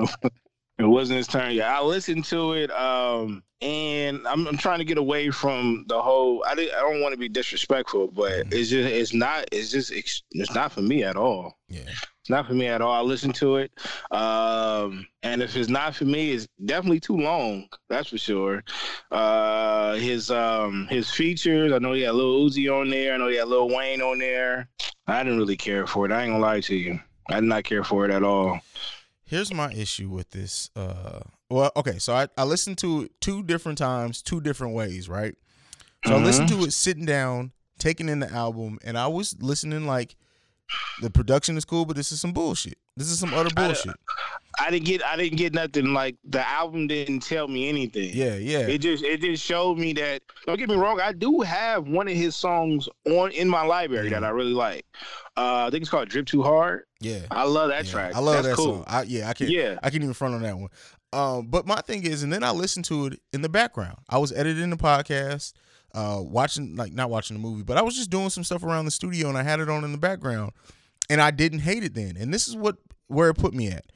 it? 0.84 0.88
Wasn't 0.88 1.16
his 1.16 1.26
turn 1.26 1.52
yet. 1.54 1.68
I 1.70 1.80
listened 1.82 2.24
to 2.26 2.52
it, 2.54 2.70
um, 2.72 3.42
and 3.62 4.26
I'm, 4.26 4.46
I'm 4.46 4.56
trying 4.56 4.78
to 4.78 4.84
get 4.84 4.98
away 4.98 5.30
from 5.30 5.84
the 5.88 6.00
whole. 6.00 6.42
I, 6.46 6.52
I 6.52 6.80
don't 6.80 7.00
want 7.00 7.12
to 7.12 7.18
be 7.18 7.28
disrespectful, 7.28 8.08
but 8.08 8.32
Mhm. 8.46 8.52
it's 8.54 8.70
just 8.70 8.88
it's 8.88 9.12
not 9.14 9.46
it's 9.52 9.70
just 9.70 9.92
it's, 9.92 10.22
it's 10.32 10.54
not 10.54 10.72
for 10.72 10.82
me 10.82 11.02
at 11.04 11.16
all. 11.16 11.58
yeah. 11.68 11.80
It's 12.20 12.28
not 12.28 12.46
for 12.46 12.52
me 12.54 12.66
at 12.66 12.82
all. 12.82 12.92
I 12.92 13.00
listened 13.00 13.34
to 13.36 13.56
it, 13.56 13.72
um, 14.10 15.06
and 15.22 15.42
if 15.42 15.56
it's 15.56 15.70
not 15.70 15.94
for 15.94 16.04
me, 16.04 16.32
it's 16.32 16.46
definitely 16.66 17.00
too 17.00 17.16
long. 17.16 17.66
That's 17.88 18.10
for 18.10 18.18
sure. 18.18 18.62
Uh, 19.10 19.94
his 19.94 20.30
um, 20.30 20.86
his 20.90 21.10
features. 21.10 21.72
I 21.72 21.78
know 21.78 21.92
he 21.94 22.02
had 22.02 22.14
Lil 22.14 22.46
Uzi 22.48 22.70
on 22.72 22.90
there. 22.90 23.14
I 23.14 23.16
know 23.16 23.28
he 23.28 23.36
had 23.36 23.48
Lil 23.48 23.68
Wayne 23.74 24.02
on 24.02 24.18
there. 24.18 24.68
I 25.06 25.22
didn't 25.24 25.38
really 25.38 25.56
care 25.56 25.86
for 25.86 26.04
it. 26.06 26.12
I 26.12 26.22
ain't 26.22 26.32
gonna 26.32 26.42
lie 26.42 26.60
to 26.60 26.74
you. 26.76 27.00
I 27.30 27.34
did 27.40 27.44
not 27.44 27.64
care 27.64 27.84
for 27.84 28.04
it 28.04 28.10
at 28.10 28.22
all. 28.22 28.60
Here's 29.30 29.54
my 29.54 29.72
issue 29.72 30.08
with 30.08 30.30
this. 30.30 30.70
Uh, 30.74 31.20
well, 31.48 31.70
okay, 31.76 32.00
so 32.00 32.14
I, 32.14 32.26
I 32.36 32.42
listened 32.42 32.78
to 32.78 33.02
it 33.02 33.12
two 33.20 33.44
different 33.44 33.78
times, 33.78 34.22
two 34.22 34.40
different 34.40 34.74
ways, 34.74 35.08
right? 35.08 35.36
So 36.04 36.16
I 36.16 36.18
listened 36.18 36.48
to 36.48 36.64
it 36.64 36.72
sitting 36.72 37.04
down, 37.04 37.52
taking 37.78 38.08
in 38.08 38.18
the 38.18 38.28
album, 38.28 38.80
and 38.84 38.98
I 38.98 39.06
was 39.06 39.40
listening 39.40 39.86
like 39.86 40.16
the 41.00 41.10
production 41.10 41.56
is 41.56 41.64
cool, 41.64 41.84
but 41.84 41.94
this 41.94 42.10
is 42.10 42.20
some 42.20 42.32
bullshit. 42.32 42.76
This 42.96 43.08
is 43.08 43.20
some 43.20 43.32
utter 43.32 43.54
bullshit. 43.54 43.94
I 44.58 44.68
didn't 44.68 44.86
get 44.86 45.04
I 45.04 45.16
didn't 45.16 45.38
get 45.38 45.54
nothing 45.54 45.94
like 45.94 46.16
the 46.24 46.46
album 46.46 46.88
didn't 46.88 47.20
tell 47.20 47.46
me 47.46 47.68
anything. 47.68 48.10
Yeah, 48.12 48.34
yeah. 48.34 48.66
It 48.66 48.78
just 48.78 49.04
it 49.04 49.20
just 49.20 49.44
showed 49.44 49.78
me 49.78 49.92
that 49.92 50.22
don't 50.44 50.58
get 50.58 50.68
me 50.68 50.74
wrong, 50.74 51.00
I 51.00 51.12
do 51.12 51.40
have 51.42 51.86
one 51.86 52.08
of 52.08 52.14
his 52.14 52.34
songs 52.34 52.88
on 53.06 53.30
in 53.30 53.48
my 53.48 53.62
library 53.62 54.08
that 54.08 54.24
I 54.24 54.30
really 54.30 54.54
like. 54.54 54.84
Uh, 55.36 55.66
I 55.66 55.70
think 55.70 55.82
it's 55.82 55.90
called 55.90 56.08
Drip 56.08 56.26
Too 56.26 56.42
Hard. 56.42 56.82
Yeah. 57.00 57.20
I 57.30 57.44
love 57.44 57.70
that 57.70 57.86
Yeah, 57.86 57.90
track. 57.92 58.14
I 58.14 58.18
love 58.20 58.34
That's 58.42 58.48
that 58.48 58.56
cool. 58.56 58.74
song. 58.76 58.84
I, 58.86 59.02
yeah, 59.02 59.28
I 59.28 59.32
can't. 59.32 59.50
Yeah. 59.50 59.78
I 59.82 59.90
can't 59.90 60.02
even 60.02 60.14
front 60.14 60.34
on 60.34 60.42
that 60.42 60.56
one. 60.58 60.68
Um, 61.12 61.46
but 61.48 61.66
my 61.66 61.76
thing 61.80 62.04
is, 62.04 62.22
and 62.22 62.32
then 62.32 62.44
I 62.44 62.50
listened 62.50 62.84
to 62.86 63.06
it 63.06 63.20
in 63.32 63.42
the 63.42 63.48
background. 63.48 63.98
I 64.08 64.18
was 64.18 64.32
editing 64.32 64.70
the 64.70 64.76
podcast, 64.76 65.54
uh, 65.94 66.18
watching 66.20 66.76
like 66.76 66.92
not 66.92 67.10
watching 67.10 67.36
the 67.36 67.42
movie, 67.42 67.62
but 67.64 67.76
I 67.78 67.82
was 67.82 67.96
just 67.96 68.10
doing 68.10 68.30
some 68.30 68.44
stuff 68.44 68.62
around 68.62 68.84
the 68.84 68.90
studio, 68.90 69.28
and 69.28 69.36
I 69.36 69.42
had 69.42 69.58
it 69.60 69.68
on 69.68 69.82
in 69.82 69.92
the 69.92 69.98
background, 69.98 70.52
and 71.08 71.20
I 71.20 71.30
didn't 71.32 71.60
hate 71.60 71.82
it 71.82 71.94
then. 71.94 72.16
And 72.16 72.32
this 72.32 72.46
is 72.46 72.54
what 72.56 72.76
where 73.08 73.30
it 73.30 73.34
put 73.34 73.54
me 73.54 73.68
at. 73.68 73.86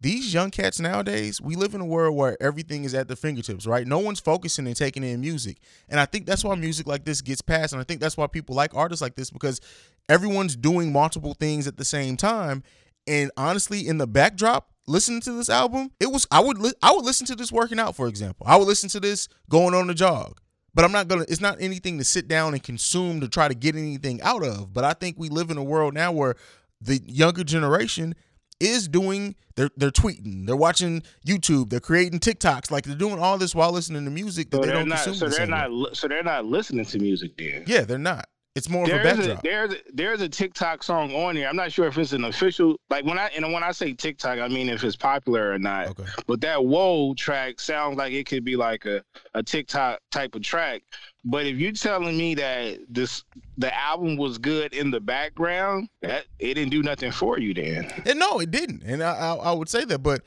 These 0.00 0.32
young 0.32 0.50
cats 0.52 0.78
nowadays, 0.78 1.40
we 1.40 1.56
live 1.56 1.74
in 1.74 1.80
a 1.80 1.84
world 1.84 2.16
where 2.16 2.40
everything 2.40 2.84
is 2.84 2.94
at 2.94 3.08
the 3.08 3.16
fingertips, 3.16 3.66
right? 3.66 3.84
No 3.86 3.98
one's 3.98 4.20
focusing 4.20 4.66
and 4.68 4.76
taking 4.76 5.02
in 5.02 5.20
music. 5.20 5.58
And 5.88 5.98
I 5.98 6.04
think 6.04 6.24
that's 6.24 6.44
why 6.44 6.54
music 6.54 6.86
like 6.86 7.04
this 7.04 7.20
gets 7.20 7.42
passed. 7.42 7.72
And 7.72 7.80
I 7.80 7.84
think 7.84 8.00
that's 8.00 8.16
why 8.16 8.28
people 8.28 8.54
like 8.54 8.74
artists 8.74 9.02
like 9.02 9.16
this 9.16 9.30
because 9.30 9.60
everyone's 10.08 10.54
doing 10.54 10.92
multiple 10.92 11.34
things 11.34 11.66
at 11.66 11.76
the 11.76 11.84
same 11.84 12.16
time. 12.16 12.62
And 13.08 13.32
honestly, 13.36 13.88
in 13.88 13.98
the 13.98 14.06
backdrop, 14.06 14.70
listening 14.86 15.20
to 15.22 15.32
this 15.32 15.48
album, 15.48 15.90
it 15.98 16.12
was 16.12 16.26
I 16.30 16.40
would 16.40 16.58
li- 16.58 16.74
I 16.82 16.92
would 16.92 17.04
listen 17.04 17.26
to 17.26 17.34
this 17.34 17.50
working 17.50 17.80
out, 17.80 17.96
for 17.96 18.06
example. 18.06 18.46
I 18.48 18.56
would 18.56 18.68
listen 18.68 18.88
to 18.90 19.00
this 19.00 19.28
going 19.48 19.74
on 19.74 19.88
the 19.88 19.94
jog. 19.94 20.40
But 20.74 20.84
I'm 20.84 20.92
not 20.92 21.08
gonna. 21.08 21.24
It's 21.28 21.40
not 21.40 21.56
anything 21.60 21.98
to 21.98 22.04
sit 22.04 22.28
down 22.28 22.54
and 22.54 22.62
consume 22.62 23.20
to 23.20 23.28
try 23.28 23.48
to 23.48 23.54
get 23.54 23.74
anything 23.74 24.22
out 24.22 24.44
of. 24.44 24.72
But 24.72 24.84
I 24.84 24.92
think 24.92 25.16
we 25.18 25.28
live 25.28 25.50
in 25.50 25.56
a 25.56 25.64
world 25.64 25.94
now 25.94 26.12
where 26.12 26.36
the 26.80 26.98
younger 27.04 27.42
generation 27.42 28.14
is 28.60 28.88
doing. 28.88 29.34
They're 29.56 29.70
they're 29.76 29.90
tweeting. 29.90 30.46
They're 30.46 30.56
watching 30.56 31.02
YouTube. 31.26 31.70
They're 31.70 31.80
creating 31.80 32.20
TikToks. 32.20 32.70
Like 32.70 32.84
they're 32.84 32.94
doing 32.96 33.18
all 33.18 33.38
this 33.38 33.54
while 33.54 33.72
listening 33.72 34.04
to 34.04 34.10
music 34.10 34.50
that 34.50 34.58
So 34.58 34.60
they 34.62 34.66
they're 34.68 34.76
don't 34.76 34.88
not 34.88 35.04
consume. 35.04 35.14
so 35.14 35.28
the 35.28 35.36
they're 35.46 35.46
way. 35.60 35.68
not 35.80 35.96
so 35.96 36.08
they're 36.08 36.22
not 36.22 36.44
listening 36.44 36.84
to 36.86 36.98
music 36.98 37.36
then. 37.36 37.64
Yeah, 37.66 37.82
they're 37.82 37.98
not. 37.98 38.28
It's 38.54 38.68
more 38.68 38.82
of 38.84 38.90
a 38.90 38.92
There's 38.94 39.26
a, 39.26 39.40
there's 39.44 39.72
a, 39.72 39.76
there's 39.92 40.20
a 40.20 40.28
TikTok 40.28 40.82
song 40.82 41.14
on 41.14 41.36
here. 41.36 41.46
I'm 41.46 41.54
not 41.54 41.70
sure 41.70 41.86
if 41.86 41.96
it's 41.96 42.12
an 42.12 42.24
official 42.24 42.76
like 42.90 43.04
when 43.04 43.16
I 43.16 43.28
and 43.36 43.52
when 43.52 43.62
I 43.62 43.70
say 43.70 43.92
TikTok, 43.92 44.40
I 44.40 44.48
mean 44.48 44.68
if 44.68 44.82
it's 44.82 44.96
popular 44.96 45.52
or 45.52 45.58
not. 45.60 45.88
okay. 45.88 46.04
But 46.26 46.40
that 46.40 46.64
"Whoa" 46.64 47.14
track 47.14 47.60
sounds 47.60 47.96
like 47.98 48.12
it 48.12 48.26
could 48.26 48.44
be 48.44 48.56
like 48.56 48.84
a, 48.84 49.02
a 49.34 49.42
TikTok 49.44 50.00
type 50.10 50.34
of 50.34 50.42
track. 50.42 50.82
But 51.30 51.44
if 51.46 51.56
you're 51.58 51.72
telling 51.72 52.16
me 52.16 52.34
that 52.36 52.78
this 52.88 53.22
the 53.58 53.76
album 53.78 54.16
was 54.16 54.38
good 54.38 54.72
in 54.72 54.90
the 54.90 55.00
background, 55.00 55.88
that 56.00 56.24
it 56.38 56.54
didn't 56.54 56.70
do 56.70 56.82
nothing 56.82 57.12
for 57.12 57.38
you 57.38 57.52
then. 57.52 57.90
And 58.06 58.18
no, 58.18 58.38
it 58.40 58.50
didn't. 58.50 58.82
And 58.84 59.02
I, 59.02 59.12
I, 59.14 59.34
I 59.34 59.52
would 59.52 59.68
say 59.68 59.84
that, 59.84 59.98
but 59.98 60.22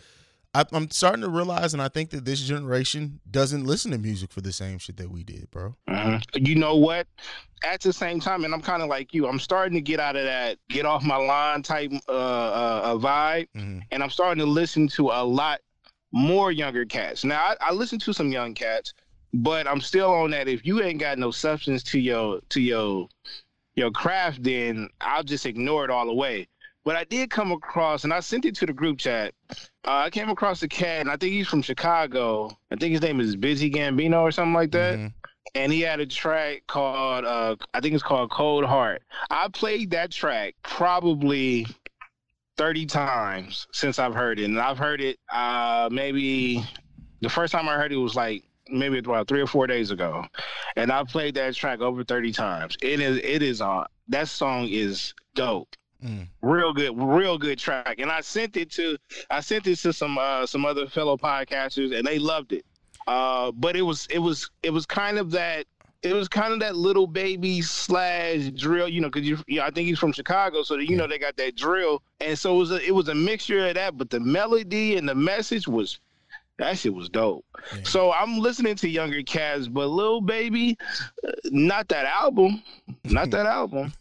I, 0.53 0.65
I'm 0.73 0.91
starting 0.91 1.21
to 1.21 1.29
realize, 1.29 1.73
and 1.73 1.81
I 1.81 1.87
think 1.87 2.09
that 2.11 2.25
this 2.25 2.41
generation 2.41 3.19
doesn't 3.31 3.65
listen 3.65 3.91
to 3.91 3.97
music 3.97 4.31
for 4.31 4.41
the 4.41 4.51
same 4.51 4.77
shit 4.79 4.97
that 4.97 5.09
we 5.09 5.23
did, 5.23 5.49
bro. 5.49 5.75
You 6.35 6.55
know 6.55 6.75
what? 6.75 7.07
At 7.63 7.81
the 7.81 7.93
same 7.93 8.19
time, 8.19 8.43
and 8.43 8.53
I'm 8.53 8.61
kind 8.61 8.83
of 8.83 8.89
like 8.89 9.13
you. 9.13 9.27
I'm 9.27 9.39
starting 9.39 9.75
to 9.75 9.81
get 9.81 9.99
out 9.99 10.15
of 10.15 10.23
that 10.25 10.57
get 10.69 10.85
off 10.85 11.03
my 11.03 11.15
line 11.15 11.63
type 11.63 11.91
uh, 12.09 12.11
uh, 12.11 12.95
vibe, 12.97 13.47
Mhm. 13.55 13.81
and 13.91 14.03
I'm 14.03 14.09
starting 14.09 14.43
to 14.43 14.49
listen 14.49 14.87
to 14.89 15.07
a 15.09 15.23
lot 15.23 15.61
more 16.11 16.51
younger 16.51 16.85
cats. 16.85 17.23
Now 17.23 17.41
I, 17.41 17.55
I 17.69 17.73
listen 17.73 17.97
to 17.99 18.13
some 18.13 18.31
young 18.31 18.53
cats, 18.53 18.93
but 19.33 19.67
I'm 19.67 19.81
still 19.81 20.11
on 20.13 20.31
that. 20.31 20.47
If 20.47 20.65
you 20.65 20.81
ain't 20.81 20.99
got 20.99 21.17
no 21.17 21.31
substance 21.31 21.83
to 21.83 21.99
your 21.99 22.41
to 22.49 22.61
your 22.61 23.07
your 23.75 23.91
craft, 23.91 24.43
then 24.43 24.89
I'll 24.99 25.23
just 25.23 25.45
ignore 25.45 25.85
it 25.85 25.89
all 25.91 26.05
the 26.05 26.13
way. 26.13 26.47
But 26.83 26.95
I 26.95 27.03
did 27.03 27.29
come 27.29 27.51
across, 27.51 28.03
and 28.05 28.11
I 28.13 28.21
sent 28.21 28.45
it 28.45 28.55
to 28.55 28.65
the 28.65 28.73
group 28.73 28.97
chat. 28.97 29.33
Uh, 29.85 30.03
I 30.05 30.09
came 30.09 30.29
across 30.29 30.63
a 30.63 30.67
cat, 30.67 31.01
and 31.01 31.09
I 31.11 31.15
think 31.15 31.31
he's 31.33 31.47
from 31.47 31.61
Chicago. 31.61 32.49
I 32.71 32.75
think 32.75 32.91
his 32.93 33.01
name 33.01 33.19
is 33.19 33.35
Busy 33.35 33.69
Gambino 33.69 34.21
or 34.21 34.31
something 34.31 34.53
like 34.53 34.71
that 34.71 34.97
Mhm. 34.97 35.13
and 35.55 35.71
he 35.71 35.81
had 35.81 35.99
a 35.99 36.05
track 36.05 36.63
called 36.67 37.25
uh 37.25 37.55
I 37.73 37.79
think 37.81 37.93
it's 37.93 38.03
called 38.03 38.31
Cold 38.31 38.65
Heart. 38.65 39.03
I 39.29 39.47
played 39.49 39.91
that 39.91 40.11
track 40.11 40.55
probably 40.63 41.67
30 42.57 42.85
times 42.85 43.67
since 43.73 43.99
I've 43.99 44.13
heard 44.13 44.39
it. 44.39 44.45
And 44.45 44.59
I've 44.59 44.77
heard 44.77 45.01
it 45.01 45.17
uh 45.31 45.89
maybe 45.91 46.63
the 47.21 47.29
first 47.29 47.51
time 47.51 47.67
I 47.69 47.75
heard 47.75 47.91
it 47.91 47.97
was 47.97 48.15
like 48.15 48.43
maybe 48.69 48.99
about 48.99 49.27
3 49.27 49.41
or 49.41 49.47
4 49.47 49.67
days 49.67 49.91
ago. 49.91 50.25
And 50.75 50.91
I 50.91 51.03
played 51.03 51.35
that 51.35 51.55
track 51.55 51.81
over 51.81 52.03
30 52.03 52.31
times. 52.31 52.77
It 52.81 52.99
is 52.99 53.17
it 53.17 53.41
is 53.41 53.61
uh 53.61 53.85
that 54.09 54.27
song 54.27 54.67
is 54.69 55.13
dope. 55.35 55.75
Mm. 56.03 56.27
Real 56.41 56.73
good, 56.73 56.97
real 56.97 57.37
good 57.37 57.59
track. 57.59 57.99
And 57.99 58.11
I 58.11 58.21
sent 58.21 58.57
it 58.57 58.71
to 58.71 58.97
I 59.29 59.39
sent 59.39 59.67
it 59.67 59.77
to 59.77 59.93
some 59.93 60.17
uh 60.17 60.45
some 60.45 60.65
other 60.65 60.87
fellow 60.87 61.17
podcasters 61.17 61.97
and 61.97 62.05
they 62.05 62.19
loved 62.19 62.53
it. 62.53 62.65
Uh 63.07 63.51
but 63.51 63.75
it 63.75 63.81
was 63.81 64.07
it 64.09 64.19
was 64.19 64.49
it 64.63 64.71
was 64.71 64.85
kind 64.85 65.17
of 65.17 65.31
that 65.31 65.65
it 66.03 66.13
was 66.13 66.27
kind 66.27 66.51
of 66.51 66.59
that 66.61 66.75
Lil 66.75 67.05
Baby 67.05 67.61
slash 67.61 68.49
drill, 68.55 68.87
you 68.87 69.01
know, 69.01 69.09
because 69.09 69.27
you, 69.27 69.37
you 69.47 69.59
know, 69.59 69.65
I 69.65 69.69
think 69.69 69.87
he's 69.87 69.99
from 69.99 70.11
Chicago, 70.11 70.63
so 70.63 70.77
that, 70.77 70.89
you 70.89 70.97
know 70.97 71.07
they 71.07 71.19
got 71.19 71.37
that 71.37 71.55
drill, 71.55 72.01
and 72.19 72.37
so 72.37 72.55
it 72.55 72.57
was 72.57 72.71
a, 72.71 72.87
it 72.87 72.95
was 72.95 73.07
a 73.09 73.15
mixture 73.15 73.67
of 73.67 73.75
that, 73.75 73.97
but 73.97 74.09
the 74.09 74.19
melody 74.19 74.97
and 74.97 75.07
the 75.07 75.13
message 75.13 75.67
was 75.67 75.99
that 76.59 76.77
shit 76.77 76.93
was 76.93 77.09
dope. 77.09 77.45
Yeah. 77.75 77.81
So 77.83 78.11
I'm 78.11 78.37
listening 78.37 78.75
to 78.75 78.89
younger 78.89 79.23
cats, 79.23 79.67
but 79.67 79.87
Lil 79.87 80.21
Baby, 80.21 80.77
uh, 81.27 81.31
not 81.45 81.89
that 81.89 82.05
album, 82.05 82.61
not 83.05 83.31
that 83.31 83.45
album. 83.47 83.93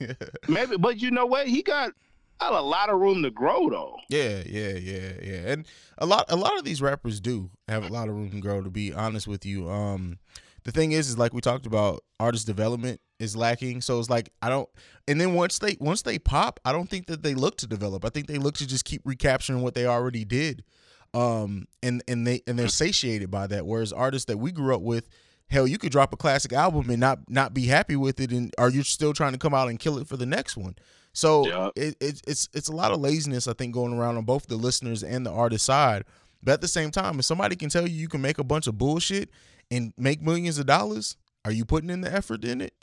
Maybe, 0.49 0.77
but 0.77 1.01
you 1.01 1.11
know 1.11 1.27
what? 1.27 1.47
He 1.47 1.63
got 1.63 1.93
got 2.41 2.53
a 2.53 2.61
lot 2.61 2.91
of 2.91 2.99
room 2.99 3.23
to 3.23 3.31
grow 3.31 3.69
though. 3.71 3.97
Yeah, 4.09 4.43
yeah, 4.47 4.73
yeah, 4.73 5.13
yeah. 5.23 5.53
And 5.53 5.67
a 5.99 6.07
lot 6.07 6.27
a 6.29 6.37
lot 6.37 6.59
of 6.59 6.65
these 6.65 6.83
rappers 6.83 7.21
do 7.21 7.51
have 7.69 7.85
a 7.85 7.93
lot 7.93 8.09
of 8.09 8.15
room 8.15 8.31
to 8.31 8.41
grow 8.41 8.63
to 8.63 8.71
be 8.71 8.93
honest 8.93 9.29
with 9.29 9.45
you. 9.45 9.69
Um 9.69 10.19
the 10.65 10.73
thing 10.73 10.93
is 10.93 11.09
is 11.09 11.19
like 11.19 11.33
we 11.33 11.41
talked 11.41 11.67
about 11.67 12.03
artist 12.19 12.47
development 12.47 13.01
is 13.19 13.37
lacking. 13.37 13.81
So 13.83 13.99
it's 13.99 14.11
like 14.11 14.31
I 14.43 14.49
don't 14.49 14.69
and 15.07 15.21
then 15.21 15.35
once 15.35 15.59
they 15.59 15.77
once 15.81 16.03
they 16.03 16.19
pop, 16.19 16.61
I 16.65 16.73
don't 16.73 16.89
think 16.89 17.07
that 17.07 17.23
they 17.23 17.35
look 17.35 17.57
to 17.59 17.67
develop. 17.67 18.05
I 18.05 18.09
think 18.09 18.27
they 18.27 18.39
look 18.39 18.57
to 18.57 18.67
just 18.67 18.85
keep 18.85 19.03
recapturing 19.05 19.63
what 19.63 19.75
they 19.75 19.87
already 19.87 20.25
did. 20.25 20.65
Um 21.15 21.67
and 21.83 22.03
and 22.07 22.27
they 22.27 22.43
and 22.47 22.59
they're 22.59 22.69
satiated 22.69 23.31
by 23.31 23.47
that 23.49 23.67
whereas 23.67 23.93
artists 23.93 24.27
that 24.27 24.39
we 24.39 24.53
grew 24.53 24.75
up 24.75 24.83
with 24.83 25.09
Hell, 25.51 25.67
you 25.67 25.79
could 25.79 25.91
drop 25.91 26.13
a 26.13 26.17
classic 26.17 26.53
album 26.53 26.89
and 26.91 27.01
not 27.01 27.29
not 27.29 27.53
be 27.53 27.67
happy 27.67 27.97
with 27.97 28.21
it, 28.21 28.31
and 28.31 28.55
are 28.57 28.71
you 28.71 28.85
still 28.85 29.13
trying 29.13 29.33
to 29.33 29.39
come 29.39 29.53
out 29.53 29.69
and 29.69 29.81
kill 29.81 29.99
it 29.99 30.07
for 30.07 30.17
the 30.17 30.25
next 30.25 30.57
one? 30.57 30.77
So 31.13 31.45
Yeah. 31.45 31.71
it, 31.75 31.97
it, 32.01 32.23
it's 32.25 32.49
it's 32.55 32.69
a 32.69 32.73
lot 32.73 32.93
of 32.93 33.01
laziness, 33.01 33.49
I 33.49 33.55
think, 33.55 33.75
going 33.75 33.93
around 33.93 34.17
on 34.17 34.25
both 34.25 34.47
the 34.47 34.55
listeners 34.55 35.03
and 35.03 35.27
the 35.27 35.33
artist 35.33 35.67
side. 35.67 36.05
But 36.41 36.53
at 36.53 36.61
the 36.61 36.69
same 36.69 36.93
time, 36.93 37.19
if 37.19 37.25
somebody 37.25 37.57
can 37.57 37.69
tell 37.69 37.85
you 37.89 37.97
you 37.97 38.07
can 38.09 38.21
make 38.21 38.39
a 38.39 38.45
bunch 38.45 38.69
of 38.69 38.79
bullshit 38.79 39.31
and 39.73 39.93
make 39.99 40.23
millions 40.23 40.59
of 40.61 40.67
dollars, 40.67 41.17
are 41.45 41.51
you 41.51 41.65
putting 41.65 41.91
in 41.91 42.03
the 42.03 42.13
effort 42.15 42.45
in 42.45 42.61
it? 42.61 42.75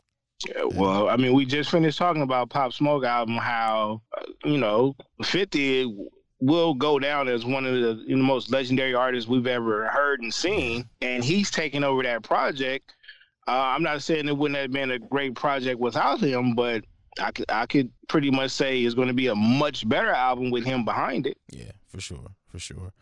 Yeah, 0.46 0.64
well, 0.64 1.08
I 1.08 1.16
mean, 1.16 1.32
we 1.32 1.46
just 1.46 1.70
finished 1.70 1.96
talking 1.96 2.20
about 2.22 2.50
Pop 2.50 2.74
Smoke 2.74 3.02
album, 3.02 3.36
how 3.38 4.02
uh, 4.14 4.24
you 4.44 4.58
know, 4.58 4.94
Fifty 5.24 5.90
will 6.40 6.74
go 6.74 6.98
down 6.98 7.28
as 7.28 7.44
one 7.44 7.66
of 7.66 7.74
the, 7.74 8.04
know, 8.16 8.22
most 8.22 8.50
legendary 8.50 8.94
artists 8.94 9.28
we've 9.28 9.46
ever 9.46 9.88
heard 9.88 10.20
and 10.20 10.32
seen, 10.32 10.88
and 11.00 11.24
he's 11.24 11.50
taking 11.50 11.84
over 11.84 12.02
that 12.02 12.22
project. 12.22 12.94
Uh, 13.46 13.72
I'm 13.74 13.82
not 13.82 14.02
saying 14.02 14.28
it 14.28 14.36
wouldn't 14.36 14.60
have 14.60 14.70
been 14.70 14.90
a 14.90 14.98
great 14.98 15.34
project 15.34 15.80
without 15.80 16.20
him, 16.20 16.54
but 16.54 16.84
I 17.18 17.30
could 17.32 17.46
I 17.48 17.66
could 17.66 17.90
pretty 18.08 18.30
much 18.30 18.50
say 18.50 18.82
it's 18.82 18.94
going 18.94 19.08
to 19.08 19.14
be 19.14 19.28
a 19.28 19.34
much 19.34 19.88
better 19.88 20.10
album 20.10 20.50
with 20.50 20.64
him 20.64 20.84
behind 20.84 21.26
it. 21.26 21.38
Yeah, 21.50 21.72
for 21.88 22.00
sure, 22.00 22.26
for 22.46 22.58
sure. 22.58 22.92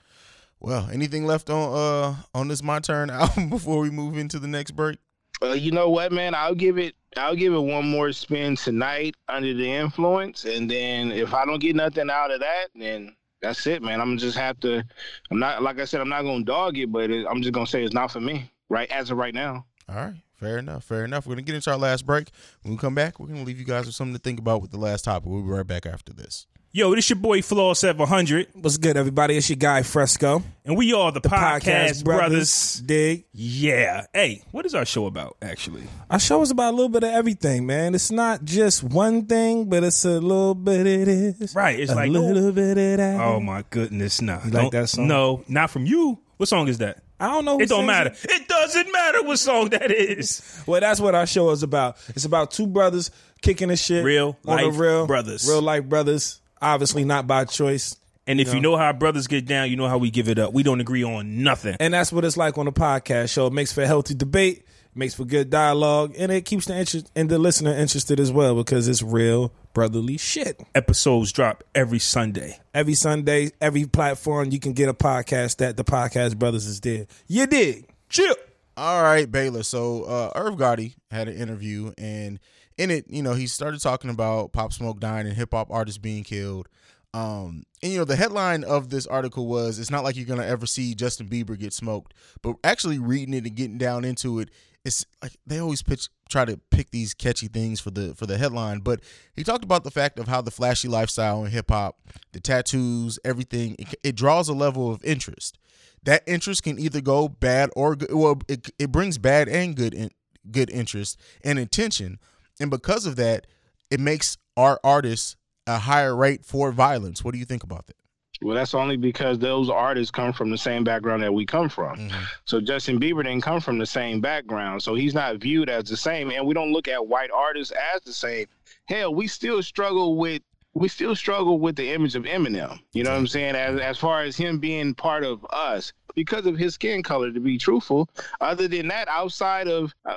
Well, 0.60 0.88
anything 0.90 1.26
left 1.26 1.50
on 1.50 1.76
uh 1.76 2.14
on 2.32 2.48
this 2.48 2.62
my 2.62 2.78
turn 2.78 3.10
album 3.10 3.50
before 3.50 3.80
we 3.80 3.90
move 3.90 4.16
into 4.16 4.38
the 4.38 4.48
next 4.48 4.72
break? 4.72 4.98
Uh, 5.42 5.52
you 5.52 5.70
know 5.70 5.90
what, 5.90 6.12
man? 6.12 6.34
I'll 6.34 6.54
give 6.54 6.78
it. 6.78 6.94
I'll 7.16 7.36
give 7.36 7.52
it 7.52 7.58
one 7.58 7.88
more 7.88 8.12
spin 8.12 8.56
tonight 8.56 9.16
under 9.28 9.52
the 9.52 9.70
influence, 9.70 10.44
and 10.44 10.70
then 10.70 11.10
if 11.10 11.34
I 11.34 11.44
don't 11.44 11.58
get 11.58 11.76
nothing 11.76 12.08
out 12.08 12.30
of 12.30 12.40
that, 12.40 12.68
then 12.74 13.15
that's 13.42 13.66
it, 13.66 13.82
man. 13.82 14.00
I'm 14.00 14.18
just 14.18 14.36
have 14.36 14.58
to. 14.60 14.84
I'm 15.30 15.38
not 15.38 15.62
like 15.62 15.78
I 15.78 15.84
said. 15.84 16.00
I'm 16.00 16.08
not 16.08 16.22
gonna 16.22 16.44
dog 16.44 16.78
it, 16.78 16.90
but 16.90 17.10
it, 17.10 17.26
I'm 17.28 17.42
just 17.42 17.52
gonna 17.52 17.66
say 17.66 17.84
it's 17.84 17.94
not 17.94 18.10
for 18.10 18.20
me, 18.20 18.50
right? 18.68 18.90
As 18.90 19.10
of 19.10 19.18
right 19.18 19.34
now. 19.34 19.66
All 19.88 19.96
right, 19.96 20.14
fair 20.34 20.58
enough, 20.58 20.84
fair 20.84 21.04
enough. 21.04 21.26
We're 21.26 21.34
gonna 21.34 21.42
get 21.42 21.54
into 21.54 21.70
our 21.70 21.76
last 21.76 22.06
break. 22.06 22.30
When 22.62 22.72
we 22.72 22.78
come 22.78 22.94
back, 22.94 23.20
we're 23.20 23.28
gonna 23.28 23.44
leave 23.44 23.58
you 23.58 23.64
guys 23.64 23.86
with 23.86 23.94
something 23.94 24.14
to 24.14 24.20
think 24.20 24.38
about 24.38 24.62
with 24.62 24.70
the 24.70 24.78
last 24.78 25.04
topic. 25.04 25.28
We'll 25.28 25.42
be 25.42 25.48
right 25.48 25.66
back 25.66 25.86
after 25.86 26.12
this. 26.12 26.46
Yo, 26.72 26.94
this 26.94 27.08
your 27.08 27.16
boy 27.16 27.40
Flaw 27.40 27.72
700, 27.72 28.48
What's 28.52 28.76
good, 28.76 28.98
everybody? 28.98 29.38
It's 29.38 29.48
your 29.48 29.56
guy 29.56 29.82
Fresco, 29.82 30.42
and 30.62 30.76
we 30.76 30.92
are 30.92 31.10
the, 31.10 31.22
Podcast, 31.22 32.04
Brothers. 32.04 32.82
Dig. 32.84 33.24
Yeah. 33.32 34.04
Hey, 34.12 34.42
what 34.50 34.66
is 34.66 34.74
our 34.74 34.84
show 34.84 35.06
about, 35.06 35.38
actually? 35.40 35.84
Our 36.10 36.18
show 36.18 36.42
is 36.42 36.50
about 36.50 36.74
a 36.74 36.76
little 36.76 36.90
bit 36.90 37.02
of 37.02 37.10
everything, 37.14 37.64
man. 37.64 37.94
It's 37.94 38.10
not 38.10 38.44
just 38.44 38.84
one 38.84 39.24
thing, 39.24 39.70
but 39.70 39.84
it's 39.84 40.04
a 40.04 40.20
little 40.20 40.54
bit 40.54 40.80
of 40.86 41.38
this, 41.38 41.54
Right, 41.54 41.80
it's 41.80 41.92
a 41.92 41.94
like, 41.94 42.10
a 42.10 42.12
little 42.12 42.48
oh. 42.48 42.52
bit 42.52 42.76
of 42.76 42.96
that. 42.98 43.20
Oh, 43.22 43.40
my 43.40 43.64
goodness. 43.70 44.20
Nah. 44.20 44.44
You 44.44 44.50
like 44.50 44.72
that 44.72 44.90
song? 44.90 45.08
No, 45.08 45.44
not 45.48 45.70
from 45.70 45.86
you. 45.86 46.18
What 46.36 46.50
song 46.50 46.68
is 46.68 46.76
that? 46.78 47.02
I 47.18 47.28
don't 47.28 47.46
know. 47.46 47.58
It 47.58 47.70
don't 47.70 47.86
matter. 47.86 48.12
It 48.24 48.48
doesn't 48.48 48.92
matter 48.92 49.22
what 49.22 49.38
song 49.38 49.70
that 49.70 49.90
is. 49.90 50.62
Well, 50.66 50.82
that's 50.82 51.00
what 51.00 51.14
our 51.14 51.26
show 51.26 51.48
is 51.52 51.62
about. 51.62 51.96
It's 52.08 52.26
about 52.26 52.50
two 52.50 52.66
brothers 52.66 53.10
kicking 53.40 53.68
the 53.68 53.76
shit, 53.76 54.04
Real 54.04 54.36
life 54.42 54.76
real 54.76 55.06
brothers. 55.06 55.48
real 55.48 55.62
life 55.62 55.84
brothers. 55.84 56.42
Obviously, 56.60 57.04
not 57.04 57.26
by 57.26 57.44
choice. 57.44 57.96
And 58.28 58.40
if 58.40 58.52
you 58.52 58.60
know 58.60 58.76
how 58.76 58.92
brothers 58.92 59.28
get 59.28 59.46
down, 59.46 59.70
you 59.70 59.76
know 59.76 59.86
how 59.86 59.98
we 59.98 60.10
give 60.10 60.28
it 60.28 60.38
up. 60.38 60.52
We 60.52 60.64
don't 60.64 60.80
agree 60.80 61.04
on 61.04 61.44
nothing. 61.44 61.76
And 61.78 61.94
that's 61.94 62.12
what 62.12 62.24
it's 62.24 62.36
like 62.36 62.58
on 62.58 62.66
a 62.66 62.72
podcast 62.72 63.32
show. 63.32 63.46
It 63.46 63.52
makes 63.52 63.72
for 63.72 63.82
a 63.82 63.86
healthy 63.86 64.14
debate, 64.14 64.64
makes 64.96 65.14
for 65.14 65.24
good 65.24 65.48
dialogue, 65.48 66.14
and 66.18 66.32
it 66.32 66.44
keeps 66.44 66.66
the 66.66 66.76
interest 66.76 67.08
and 67.14 67.28
the 67.28 67.38
listener 67.38 67.72
interested 67.72 68.18
as 68.18 68.32
well 68.32 68.56
because 68.56 68.88
it's 68.88 69.00
real 69.00 69.52
brotherly 69.74 70.16
shit. 70.16 70.60
Episodes 70.74 71.30
drop 71.30 71.62
every 71.72 72.00
Sunday. 72.00 72.58
Every 72.74 72.94
Sunday, 72.94 73.50
every 73.60 73.84
platform 73.84 74.50
you 74.50 74.58
can 74.58 74.72
get 74.72 74.88
a 74.88 74.94
podcast 74.94 75.58
that 75.58 75.76
the 75.76 75.84
podcast 75.84 76.36
brothers 76.36 76.66
is 76.66 76.80
there. 76.80 77.06
You 77.28 77.46
dig? 77.46 77.88
Chill. 78.08 78.34
All 78.76 79.02
right, 79.02 79.30
Baylor. 79.30 79.62
So 79.62 80.02
uh 80.02 80.32
Irv 80.34 80.56
Gotti 80.56 80.96
had 81.12 81.28
an 81.28 81.36
interview 81.36 81.92
and 81.96 82.40
in 82.78 82.90
it, 82.90 83.06
you 83.08 83.22
know, 83.22 83.34
he 83.34 83.46
started 83.46 83.80
talking 83.80 84.10
about 84.10 84.52
Pop 84.52 84.72
Smoke 84.72 85.00
dying 85.00 85.26
and 85.26 85.36
hip 85.36 85.52
hop 85.52 85.70
artists 85.70 85.98
being 85.98 86.24
killed. 86.24 86.68
Um, 87.14 87.64
and 87.82 87.92
you 87.92 87.98
know, 87.98 88.04
the 88.04 88.16
headline 88.16 88.64
of 88.64 88.90
this 88.90 89.06
article 89.06 89.46
was 89.46 89.78
it's 89.78 89.90
not 89.90 90.04
like 90.04 90.16
you're 90.16 90.26
gonna 90.26 90.44
ever 90.44 90.66
see 90.66 90.94
Justin 90.94 91.28
Bieber 91.28 91.58
get 91.58 91.72
smoked, 91.72 92.12
but 92.42 92.56
actually 92.62 92.98
reading 92.98 93.34
it 93.34 93.46
and 93.46 93.54
getting 93.54 93.78
down 93.78 94.04
into 94.04 94.38
it, 94.38 94.50
it's 94.84 95.04
like 95.22 95.32
they 95.46 95.58
always 95.58 95.82
pitch 95.82 96.08
try 96.28 96.44
to 96.44 96.58
pick 96.70 96.90
these 96.90 97.14
catchy 97.14 97.48
things 97.48 97.80
for 97.80 97.90
the 97.90 98.14
for 98.14 98.26
the 98.26 98.36
headline. 98.36 98.80
But 98.80 99.00
he 99.34 99.44
talked 99.44 99.64
about 99.64 99.84
the 99.84 99.90
fact 99.90 100.18
of 100.18 100.28
how 100.28 100.42
the 100.42 100.50
flashy 100.50 100.88
lifestyle 100.88 101.44
in 101.44 101.50
hip 101.50 101.70
hop, 101.70 101.98
the 102.32 102.40
tattoos, 102.40 103.18
everything, 103.24 103.76
it, 103.78 103.94
it 104.02 104.16
draws 104.16 104.48
a 104.48 104.54
level 104.54 104.90
of 104.90 105.02
interest 105.02 105.58
that 106.06 106.22
interest 106.26 106.62
can 106.62 106.78
either 106.78 107.00
go 107.00 107.28
bad 107.28 107.70
or 107.76 107.94
good. 107.96 108.12
Well, 108.12 108.40
it, 108.48 108.70
it 108.78 108.90
brings 108.90 109.18
bad 109.18 109.48
and 109.48 109.76
good 109.76 109.92
in, 109.92 110.10
good 110.50 110.70
interest 110.70 111.20
and 111.44 111.58
intention, 111.58 112.18
and 112.60 112.70
because 112.70 113.06
of 113.06 113.16
that, 113.16 113.46
it 113.90 114.00
makes 114.00 114.36
our 114.56 114.80
artists 114.82 115.36
a 115.66 115.78
higher 115.78 116.14
rate 116.14 116.44
for 116.44 116.72
violence. 116.72 117.24
What 117.24 117.32
do 117.32 117.38
you 117.38 117.44
think 117.44 117.62
about 117.62 117.86
that? 117.86 117.96
Well, 118.42 118.54
that's 118.54 118.74
only 118.74 118.96
because 118.96 119.38
those 119.38 119.70
artists 119.70 120.10
come 120.10 120.32
from 120.32 120.50
the 120.50 120.58
same 120.58 120.84
background 120.84 121.22
that 121.22 121.32
we 121.32 121.46
come 121.46 121.68
from. 121.68 121.96
Mm-hmm. 121.96 122.24
So 122.44 122.60
Justin 122.60 123.00
Bieber 123.00 123.22
didn't 123.22 123.40
come 123.42 123.60
from 123.60 123.78
the 123.78 123.86
same 123.86 124.20
background, 124.20 124.82
so 124.82 124.94
he's 124.94 125.14
not 125.14 125.36
viewed 125.36 125.70
as 125.70 125.84
the 125.84 125.96
same. 125.96 126.30
And 126.30 126.46
we 126.46 126.52
don't 126.52 126.72
look 126.72 126.88
at 126.88 127.06
white 127.06 127.30
artists 127.30 127.72
as 127.94 128.02
the 128.02 128.12
same. 128.12 128.46
Hell, 128.86 129.14
we 129.14 129.26
still 129.26 129.62
struggle 129.62 130.16
with 130.16 130.42
we 130.74 130.88
still 130.88 131.16
struggle 131.16 131.58
with 131.58 131.74
the 131.74 131.90
image 131.90 132.14
of 132.16 132.24
Eminem. 132.24 132.78
You 132.92 133.02
know 133.02 133.10
what 133.10 133.16
I'm 133.16 133.26
saying? 133.26 133.54
As 133.54 133.80
as 133.80 133.96
far 133.96 134.22
as 134.22 134.36
him 134.36 134.58
being 134.58 134.94
part 134.94 135.24
of 135.24 135.44
us 135.48 135.92
because 136.16 136.46
of 136.46 136.56
his 136.56 136.74
skin 136.74 137.04
color. 137.04 137.30
To 137.30 137.38
be 137.38 137.58
truthful, 137.58 138.08
other 138.40 138.66
than 138.66 138.88
that, 138.88 139.06
outside 139.06 139.68
of 139.68 139.94
uh, 140.04 140.16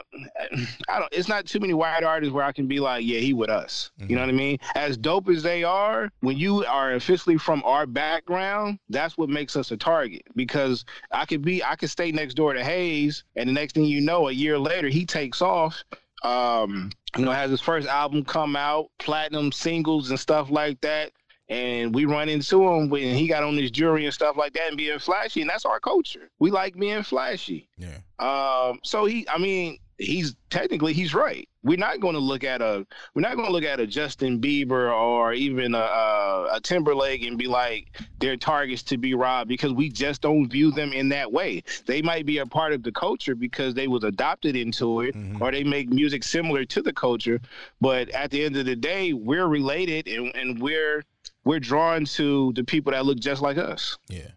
I 0.88 1.00
don't, 1.00 1.14
it's 1.14 1.28
not 1.28 1.46
too 1.46 1.60
many 1.60 1.76
white 1.76 2.04
artists 2.04 2.34
where 2.34 2.44
I 2.44 2.52
can 2.52 2.66
be 2.68 2.80
like, 2.80 3.06
yeah, 3.06 3.20
he 3.20 3.34
with 3.34 3.50
us. 3.50 3.92
You 4.08 4.16
know 4.16 4.22
what 4.22 4.30
I 4.30 4.34
mean? 4.34 4.58
As 4.76 4.98
dope 4.98 5.30
as 5.30 5.44
they 5.44 5.64
are, 5.64 6.12
when 6.22 6.38
you 6.38 6.66
are 6.66 6.94
officially 6.94 7.38
from 7.38 7.62
our 7.66 7.86
background, 7.86 8.80
that's 8.90 9.18
what 9.18 9.30
makes 9.30 9.56
us 9.56 9.70
a 9.72 9.78
target. 9.78 10.24
Because 10.36 10.86
I 11.12 11.26
could 11.26 11.44
be, 11.44 11.64
I 11.64 11.76
could 11.76 11.90
stay 11.90 12.12
next 12.12 12.34
door 12.34 12.54
to 12.54 12.64
Haize, 12.64 13.24
and 13.36 13.48
the 13.48 13.54
next 13.54 13.74
thing 13.74 13.86
you 13.86 14.02
know, 14.02 14.30
a 14.30 14.32
year 14.32 14.58
later, 14.58 14.88
he 14.88 15.06
takes 15.06 15.42
off. 15.42 15.84
Um, 16.24 16.92
you 17.18 17.24
know, 17.26 17.32
has 17.32 17.50
his 17.50 17.62
first 17.62 17.88
album 17.88 18.26
come 18.26 18.56
out, 18.56 18.90
platinum 19.00 19.52
singles 19.52 20.10
and 20.10 20.20
stuff 20.20 20.50
like 20.50 20.80
that. 20.82 21.12
And 21.50 21.96
we 21.96 22.06
run 22.06 22.30
into 22.30 22.68
him 22.68 22.90
when 22.90 23.16
he 23.16 23.28
got 23.28 23.44
on 23.44 23.58
his 23.58 23.72
jury 23.72 24.06
and 24.06 24.14
stuff 24.14 24.38
like 24.38 24.54
that 24.54 24.68
and 24.68 24.78
being 24.78 25.00
flashy, 25.00 25.42
and 25.42 25.50
that's 25.50 25.66
our 25.66 25.80
culture. 25.80 26.30
We 26.38 26.52
like 26.52 26.76
being 26.76 27.04
flashy. 27.04 27.68
Yeah. 27.78 27.98
Um, 28.20 28.80
so 28.84 29.06
he, 29.06 29.28
I 29.28 29.40
mean, 29.40 29.80
he's 30.00 30.36
technically 30.50 30.94
he's 30.94 31.14
right. 31.14 31.48
We're 31.62 31.78
not 31.78 32.00
going 32.00 32.14
to 32.14 32.22
look 32.22 32.44
at 32.46 32.62
a 32.62 32.88
we're 33.14 33.22
not 33.22 33.36
going 33.36 33.48
to 33.48 33.52
look 33.52 33.66
at 33.66 33.80
a 33.80 33.86
Justin 33.86 34.40
Bieber 34.40 34.92
or 34.92 35.34
even 35.34 35.76
a, 35.76 35.80
a, 35.80 36.50
a 36.54 36.62
Timberlake 36.62 37.24
and 37.24 37.38
be 37.38 37.48
like 37.48 38.00
they're 38.20 38.38
targets 38.38 38.82
to 38.84 38.98
be 38.98 39.14
robbed 39.14 39.50
because 39.50 39.74
we 39.74 39.90
just 39.90 40.22
don't 40.22 40.50
view 40.50 40.72
them 40.72 40.94
in 40.94 41.10
that 41.10 41.32
way. 41.32 41.64
They 41.86 42.02
might 42.02 42.26
be 42.26 42.38
a 42.38 42.46
part 42.46 42.74
of 42.74 42.82
the 42.84 42.92
culture 42.92 43.36
because 43.36 43.74
they 43.74 43.88
was 43.88 44.04
adopted 44.04 44.56
into 44.56 45.02
it 45.02 45.16
or 45.40 45.52
they 45.52 45.64
make 45.64 45.90
music 45.90 46.24
similar 46.24 46.64
to 46.66 46.82
the 46.82 46.94
culture, 46.94 47.42
but 47.82 48.10
at 48.10 48.32
the 48.32 48.44
end 48.44 48.56
of 48.56 48.66
the 48.66 48.76
day, 48.76 49.14
we're 49.14 49.48
related 49.48 50.08
and, 50.08 50.34
and 50.36 50.62
we're 50.62 51.04
we're 51.45 51.60
drawn 51.60 52.06
to 52.06 52.52
the 52.54 52.63
people 52.63 52.91
that 52.91 53.06
look 53.06 53.19
just 53.19 53.41
like 53.41 53.58
us. 53.58 53.97
Yeah. 54.08 54.32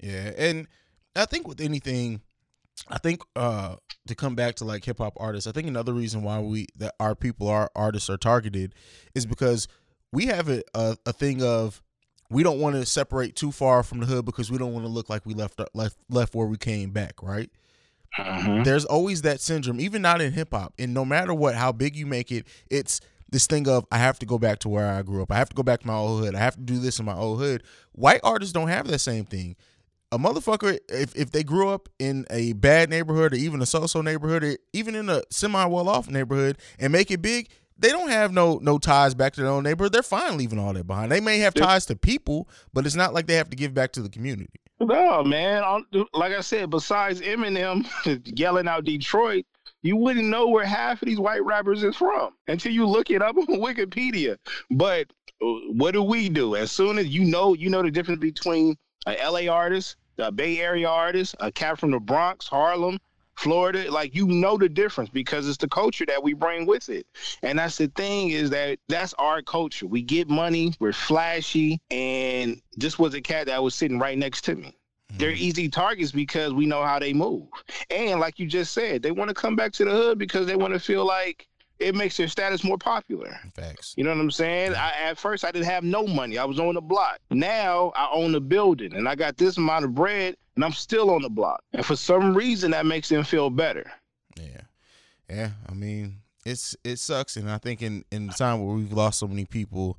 Yeah. 0.00 0.32
And 0.36 0.66
I 1.16 1.26
think 1.26 1.46
with 1.46 1.60
anything, 1.60 2.20
I 2.88 2.98
think 2.98 3.22
uh 3.36 3.76
to 4.06 4.14
come 4.14 4.34
back 4.34 4.54
to 4.56 4.64
like 4.64 4.84
hip 4.84 4.98
hop 4.98 5.14
artists, 5.18 5.46
I 5.46 5.52
think 5.52 5.68
another 5.68 5.92
reason 5.92 6.22
why 6.22 6.40
we 6.40 6.66
that 6.76 6.94
our 6.98 7.14
people 7.14 7.48
our 7.48 7.70
artists 7.76 8.08
are 8.08 8.16
targeted 8.16 8.74
is 9.14 9.26
because 9.26 9.68
we 10.12 10.26
have 10.26 10.48
a, 10.48 10.62
a, 10.74 10.96
a 11.06 11.12
thing 11.12 11.42
of 11.42 11.82
we 12.30 12.42
don't 12.42 12.60
want 12.60 12.76
to 12.76 12.86
separate 12.86 13.34
too 13.36 13.52
far 13.52 13.82
from 13.82 14.00
the 14.00 14.06
hood 14.06 14.24
because 14.24 14.50
we 14.50 14.58
don't 14.58 14.72
want 14.72 14.84
to 14.84 14.90
look 14.90 15.10
like 15.10 15.26
we 15.26 15.34
left 15.34 15.60
left 15.74 15.96
left 16.08 16.34
where 16.34 16.46
we 16.46 16.56
came 16.56 16.90
back, 16.90 17.22
right? 17.22 17.50
Mhm. 18.18 18.64
There's 18.64 18.84
always 18.84 19.22
that 19.22 19.40
syndrome, 19.40 19.80
even 19.80 20.02
not 20.02 20.20
in 20.20 20.32
hip 20.32 20.48
hop. 20.52 20.74
And 20.78 20.92
no 20.94 21.04
matter 21.04 21.32
what, 21.34 21.54
how 21.54 21.70
big 21.72 21.94
you 21.94 22.06
make 22.06 22.32
it, 22.32 22.46
it's 22.70 23.00
this 23.30 23.46
thing 23.46 23.68
of 23.68 23.86
I 23.90 23.98
have 23.98 24.18
to 24.20 24.26
go 24.26 24.38
back 24.38 24.58
to 24.60 24.68
where 24.68 24.86
I 24.86 25.02
grew 25.02 25.22
up. 25.22 25.30
I 25.30 25.36
have 25.36 25.48
to 25.50 25.54
go 25.54 25.62
back 25.62 25.80
to 25.80 25.86
my 25.86 25.94
old 25.94 26.24
hood. 26.24 26.34
I 26.34 26.38
have 26.38 26.56
to 26.56 26.62
do 26.62 26.78
this 26.78 26.98
in 26.98 27.04
my 27.04 27.14
old 27.14 27.40
hood. 27.40 27.62
White 27.92 28.20
artists 28.22 28.52
don't 28.52 28.68
have 28.68 28.86
that 28.88 28.98
same 28.98 29.24
thing. 29.24 29.56
A 30.12 30.18
motherfucker, 30.18 30.78
if, 30.88 31.14
if 31.14 31.30
they 31.30 31.44
grew 31.44 31.68
up 31.68 31.88
in 32.00 32.26
a 32.30 32.52
bad 32.54 32.90
neighborhood 32.90 33.32
or 33.32 33.36
even 33.36 33.62
a 33.62 33.66
so-so 33.66 34.00
neighborhood 34.00 34.42
or 34.42 34.56
even 34.72 34.96
in 34.96 35.08
a 35.08 35.22
semi 35.30 35.64
well-off 35.64 36.10
neighborhood 36.10 36.58
and 36.80 36.92
make 36.92 37.12
it 37.12 37.22
big, 37.22 37.48
they 37.78 37.88
don't 37.88 38.10
have 38.10 38.32
no 38.32 38.58
no 38.60 38.78
ties 38.78 39.14
back 39.14 39.32
to 39.34 39.42
their 39.42 39.50
own 39.50 39.62
neighborhood. 39.62 39.92
They're 39.92 40.02
fine 40.02 40.36
leaving 40.36 40.58
all 40.58 40.72
that 40.72 40.86
behind. 40.86 41.10
They 41.12 41.20
may 41.20 41.38
have 41.38 41.54
ties 41.54 41.86
to 41.86 41.96
people, 41.96 42.48
but 42.72 42.86
it's 42.86 42.96
not 42.96 43.14
like 43.14 43.26
they 43.26 43.36
have 43.36 43.50
to 43.50 43.56
give 43.56 43.72
back 43.72 43.92
to 43.92 44.02
the 44.02 44.10
community. 44.10 44.60
No, 44.80 45.22
man. 45.22 45.62
Like 46.12 46.32
I 46.32 46.40
said, 46.40 46.70
besides 46.70 47.20
Eminem 47.20 47.86
yelling 48.38 48.66
out 48.66 48.84
Detroit, 48.84 49.46
you 49.82 49.96
wouldn't 49.96 50.26
know 50.26 50.48
where 50.48 50.64
half 50.64 51.02
of 51.02 51.06
these 51.06 51.18
white 51.18 51.44
rappers 51.44 51.82
is 51.82 51.96
from 51.96 52.32
until 52.48 52.72
you 52.72 52.86
look 52.86 53.10
it 53.10 53.22
up 53.22 53.36
on 53.36 53.46
Wikipedia. 53.48 54.36
But 54.70 55.06
uh, 55.42 55.46
what 55.72 55.92
do 55.92 56.02
we 56.02 56.28
do? 56.28 56.56
As 56.56 56.70
soon 56.70 56.98
as 56.98 57.06
you 57.06 57.24
know, 57.24 57.54
you 57.54 57.70
know 57.70 57.82
the 57.82 57.90
difference 57.90 58.20
between 58.20 58.76
a 59.06 59.16
LA 59.28 59.50
artist, 59.52 59.96
a 60.18 60.30
Bay 60.30 60.60
Area 60.60 60.88
artist, 60.88 61.34
a 61.40 61.50
cat 61.50 61.78
from 61.78 61.90
the 61.92 62.00
Bronx, 62.00 62.46
Harlem, 62.46 62.98
Florida. 63.36 63.90
Like 63.90 64.14
you 64.14 64.26
know 64.26 64.58
the 64.58 64.68
difference 64.68 65.08
because 65.08 65.48
it's 65.48 65.56
the 65.56 65.68
culture 65.68 66.04
that 66.06 66.22
we 66.22 66.34
bring 66.34 66.66
with 66.66 66.90
it. 66.90 67.06
And 67.42 67.58
that's 67.58 67.78
the 67.78 67.88
thing 67.88 68.30
is 68.30 68.50
that 68.50 68.78
that's 68.88 69.14
our 69.14 69.40
culture. 69.40 69.86
We 69.86 70.02
get 70.02 70.28
money, 70.28 70.74
we're 70.78 70.92
flashy, 70.92 71.80
and 71.90 72.60
this 72.76 72.98
was 72.98 73.14
a 73.14 73.22
cat 73.22 73.46
that 73.46 73.62
was 73.62 73.74
sitting 73.74 73.98
right 73.98 74.18
next 74.18 74.42
to 74.42 74.54
me. 74.54 74.76
They're 75.18 75.30
easy 75.30 75.68
targets 75.68 76.12
because 76.12 76.52
we 76.52 76.66
know 76.66 76.82
how 76.84 76.98
they 76.98 77.12
move. 77.12 77.48
And 77.90 78.20
like 78.20 78.38
you 78.38 78.46
just 78.46 78.72
said, 78.72 79.02
they 79.02 79.10
want 79.10 79.28
to 79.28 79.34
come 79.34 79.56
back 79.56 79.72
to 79.72 79.84
the 79.84 79.90
hood 79.90 80.18
because 80.18 80.46
they 80.46 80.56
want 80.56 80.72
to 80.74 80.80
feel 80.80 81.04
like 81.04 81.46
it 81.78 81.94
makes 81.94 82.16
their 82.16 82.28
status 82.28 82.62
more 82.62 82.78
popular. 82.78 83.34
Facts. 83.54 83.94
You 83.96 84.04
know 84.04 84.10
what 84.10 84.20
I'm 84.20 84.30
saying? 84.30 84.74
I, 84.74 84.92
at 85.04 85.18
first, 85.18 85.44
I 85.44 85.50
didn't 85.50 85.66
have 85.66 85.82
no 85.82 86.06
money. 86.06 86.38
I 86.38 86.44
was 86.44 86.60
on 86.60 86.74
the 86.74 86.80
block. 86.80 87.18
Now 87.30 87.92
I 87.96 88.08
own 88.12 88.34
a 88.34 88.40
building 88.40 88.94
and 88.94 89.08
I 89.08 89.14
got 89.14 89.36
this 89.36 89.56
amount 89.56 89.84
of 89.84 89.94
bread 89.94 90.36
and 90.56 90.64
I'm 90.64 90.72
still 90.72 91.10
on 91.10 91.22
the 91.22 91.30
block. 91.30 91.62
And 91.72 91.84
for 91.84 91.96
some 91.96 92.34
reason, 92.34 92.70
that 92.72 92.86
makes 92.86 93.08
them 93.08 93.24
feel 93.24 93.50
better. 93.50 93.90
Yeah, 94.36 94.60
yeah. 95.28 95.50
I 95.68 95.72
mean, 95.72 96.16
it's 96.44 96.76
it 96.84 96.98
sucks, 96.98 97.36
and 97.36 97.50
I 97.50 97.58
think 97.58 97.82
in 97.82 98.04
in 98.10 98.26
the 98.26 98.32
time 98.32 98.64
where 98.64 98.76
we've 98.76 98.92
lost 98.92 99.18
so 99.18 99.26
many 99.26 99.44
people 99.44 99.98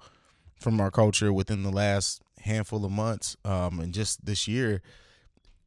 from 0.60 0.80
our 0.80 0.91
culture 0.91 1.34
within 1.34 1.63
the 1.63 1.71
last 1.71 2.21
handful 2.41 2.86
of 2.86 2.91
months, 2.91 3.36
um, 3.45 3.80
and 3.80 3.93
just 3.93 4.26
this 4.26 4.47
year, 4.47 4.82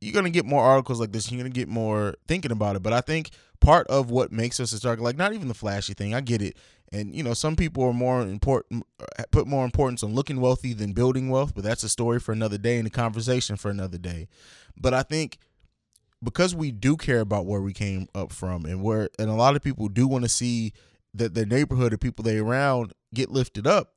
you're 0.05 0.13
gonna 0.13 0.31
get 0.31 0.45
more 0.45 0.63
articles 0.63 1.01
like 1.01 1.13
this. 1.13 1.31
You're 1.31 1.39
gonna 1.41 1.51
get 1.51 1.69
more 1.69 2.15
thinking 2.29 2.53
about 2.53 2.77
it. 2.77 2.83
But 2.83 2.93
I 2.93 3.01
think 3.01 3.31
part 3.61 3.87
of 3.89 4.11
what 4.11 4.31
makes 4.31 4.61
us 4.61 4.73
a 4.73 4.81
target, 4.81 5.03
like 5.03 5.17
not 5.17 5.33
even 5.33 5.49
the 5.49 5.55
flashy 5.55 5.95
thing, 5.95 6.15
I 6.15 6.21
get 6.21 6.43
it. 6.43 6.57
And 6.93 7.15
you 7.15 7.23
know, 7.23 7.35
some 7.35 7.57
people 7.57 7.83
are 7.85 7.93
more 7.93 8.21
important, 8.21 8.85
uh, 9.01 9.25
put 9.31 9.47
more 9.47 9.65
importance 9.65 10.03
on 10.03 10.15
looking 10.15 10.41
wealthy 10.41 10.75
than 10.75 10.93
building 10.93 11.31
wealth. 11.31 11.55
But 11.55 11.65
that's 11.65 11.83
a 11.83 11.89
story 11.89 12.21
for 12.21 12.33
another 12.33 12.59
day 12.59 12.79
and 12.79 12.87
a 12.87 12.91
conversation 12.91 13.57
for 13.57 13.71
another 13.71 13.99
day. 13.99 14.29
But 14.77 14.93
I 14.93 15.03
think 15.03 15.39
because 16.23 16.55
we 16.55 16.71
do 16.71 16.97
care 16.97 17.21
about 17.21 17.47
where 17.47 17.61
we 17.61 17.73
came 17.73 18.09
up 18.15 18.31
from 18.33 18.65
and 18.67 18.83
where 18.83 19.09
and 19.19 19.31
a 19.31 19.35
lot 19.35 19.57
of 19.57 19.63
people 19.63 19.89
do 19.89 20.07
want 20.07 20.25
to 20.25 20.29
see 20.29 20.73
that 21.15 21.35
their 21.35 21.47
neighborhood 21.47 21.93
or 21.93 21.99
people 21.99 22.23
they 22.23 22.39
around 22.39 22.93
get 23.15 23.31
lifted 23.31 23.67
up 23.67 23.95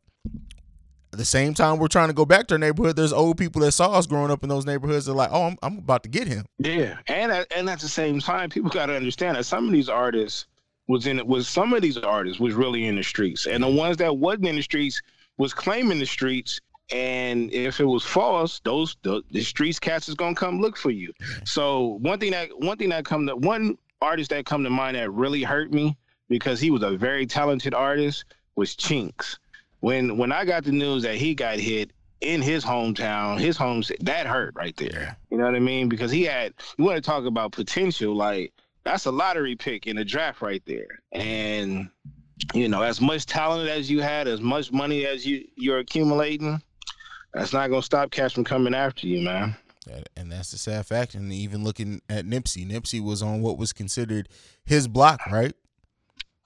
at 1.14 1.20
the 1.20 1.26
same 1.26 1.54
time 1.54 1.78
we're 1.78 1.88
trying 1.88 2.08
to 2.08 2.14
go 2.14 2.26
back 2.26 2.48
to 2.48 2.56
our 2.56 2.60
neighborhood 2.60 2.96
there's 2.96 3.14
old 3.14 3.38
people 3.38 3.62
that 3.62 3.72
saw 3.72 3.92
us 3.92 4.08
growing 4.08 4.32
up 4.32 4.44
in 4.44 4.50
those 4.50 4.66
neighborhoods 4.66 5.06
they're 5.06 5.16
like 5.16 5.30
oh 5.32 5.44
i'm, 5.44 5.58
I'm 5.62 5.78
about 5.80 6.04
to 6.04 6.10
get 6.10 6.28
him 6.28 6.46
Yeah, 6.60 6.98
and 7.08 7.32
at, 7.32 7.52
and 7.56 7.70
at 7.70 7.80
the 7.80 7.88
same 7.88 8.20
time, 8.20 8.50
people 8.50 8.70
got 8.70 8.88
to 8.88 8.96
understand 8.96 9.38
that 9.38 9.46
some 9.46 9.66
of 9.66 9.72
these 9.72 9.90
artists 9.90 10.46
was 10.88 11.08
in 11.08 11.26
was 11.28 11.48
some 11.48 11.74
of 11.74 11.82
these 11.82 11.98
artists 11.98 12.40
was 12.40 12.54
really 12.54 12.86
in 12.86 12.96
the 12.96 13.04
streets, 13.04 13.46
and 13.46 13.64
the 13.64 13.68
ones 13.70 13.98
that 13.98 14.18
wasn't 14.18 14.48
in 14.48 14.56
the 14.56 14.62
streets 14.62 15.02
was 15.38 15.54
claiming 15.54 16.00
the 16.00 16.06
streets. 16.06 16.60
And 16.90 17.52
if 17.52 17.82
it 17.82 17.86
was 17.86 18.04
false, 18.04 18.62
those 18.64 18.96
the, 19.02 19.22
the 19.32 19.42
streets 19.42 19.80
cats 19.80 20.08
is 20.08 20.16
gonna 20.16 20.36
come 20.36 20.62
look 20.62 20.78
for 20.78 20.92
you. 20.92 21.12
So 21.46 21.98
one 22.02 22.20
thing 22.20 22.32
that 22.32 22.50
one 22.60 22.78
thing 22.78 22.90
that 22.90 23.04
come 23.06 23.28
to 23.28 23.36
one 23.36 23.78
artist 24.02 24.30
that 24.30 24.46
come 24.46 24.64
to 24.64 24.70
mind 24.70 24.96
that 24.96 25.12
really 25.12 25.44
hurt 25.44 25.74
me 25.74 25.98
because 26.30 26.60
he 26.60 26.72
was 26.72 26.84
a 26.84 26.92
very 26.98 27.26
talented 27.26 27.74
artist 27.74 28.26
was 28.56 28.76
Chinx. 28.76 29.38
When 29.80 30.18
when 30.18 30.32
I 30.32 30.46
got 30.46 30.64
the 30.64 30.72
news 30.72 31.04
that 31.04 31.16
he 31.16 31.36
got 31.36 31.60
hit 31.60 31.92
in 32.22 32.42
his 32.42 32.64
hometown, 32.66 33.40
his 33.40 33.58
home 33.58 33.84
that 34.02 34.26
hurt 34.26 34.56
right 34.56 34.76
there. 34.76 35.18
You 35.30 35.38
know 35.38 35.46
what 35.46 35.56
I 35.56 35.60
mean? 35.60 35.88
Because 35.88 36.12
he 36.12 36.24
had 36.24 36.54
you 36.78 36.86
want 36.86 36.96
to 36.98 37.02
talk 37.02 37.26
about 37.26 37.52
potential, 37.52 38.16
like 38.16 38.54
that's 38.84 39.06
a 39.06 39.12
lottery 39.12 39.56
pick 39.56 39.88
in 39.88 39.98
a 39.98 40.06
draft 40.06 40.42
right 40.42 40.64
there. 40.66 41.02
And 41.12 41.90
you 42.54 42.70
know, 42.70 42.82
as 42.82 43.02
much 43.02 43.26
talent 43.26 43.70
as 43.70 43.90
you 43.90 44.02
had, 44.02 44.28
as 44.28 44.42
much 44.42 44.72
money 44.72 45.06
as 45.06 45.26
you 45.26 45.48
you're 45.56 45.80
accumulating, 45.80 46.62
that's 47.34 47.54
not 47.54 47.70
gonna 47.70 47.82
stop 47.82 48.12
cash 48.12 48.34
from 48.34 48.44
coming 48.44 48.74
after 48.74 49.08
you, 49.08 49.22
man. 49.22 49.56
And 50.16 50.32
that's 50.32 50.52
the 50.52 50.58
sad 50.58 50.86
fact 50.86 51.16
and 51.16 51.32
even 51.32 51.64
looking 51.64 52.02
at 52.10 52.26
nipsey 52.26 52.70
nipsey 52.70 53.02
was 53.02 53.22
on 53.22 53.42
what 53.42 53.58
was 53.58 53.72
considered 53.72 54.28
his 54.66 54.86
block 54.86 55.26
right 55.32 55.54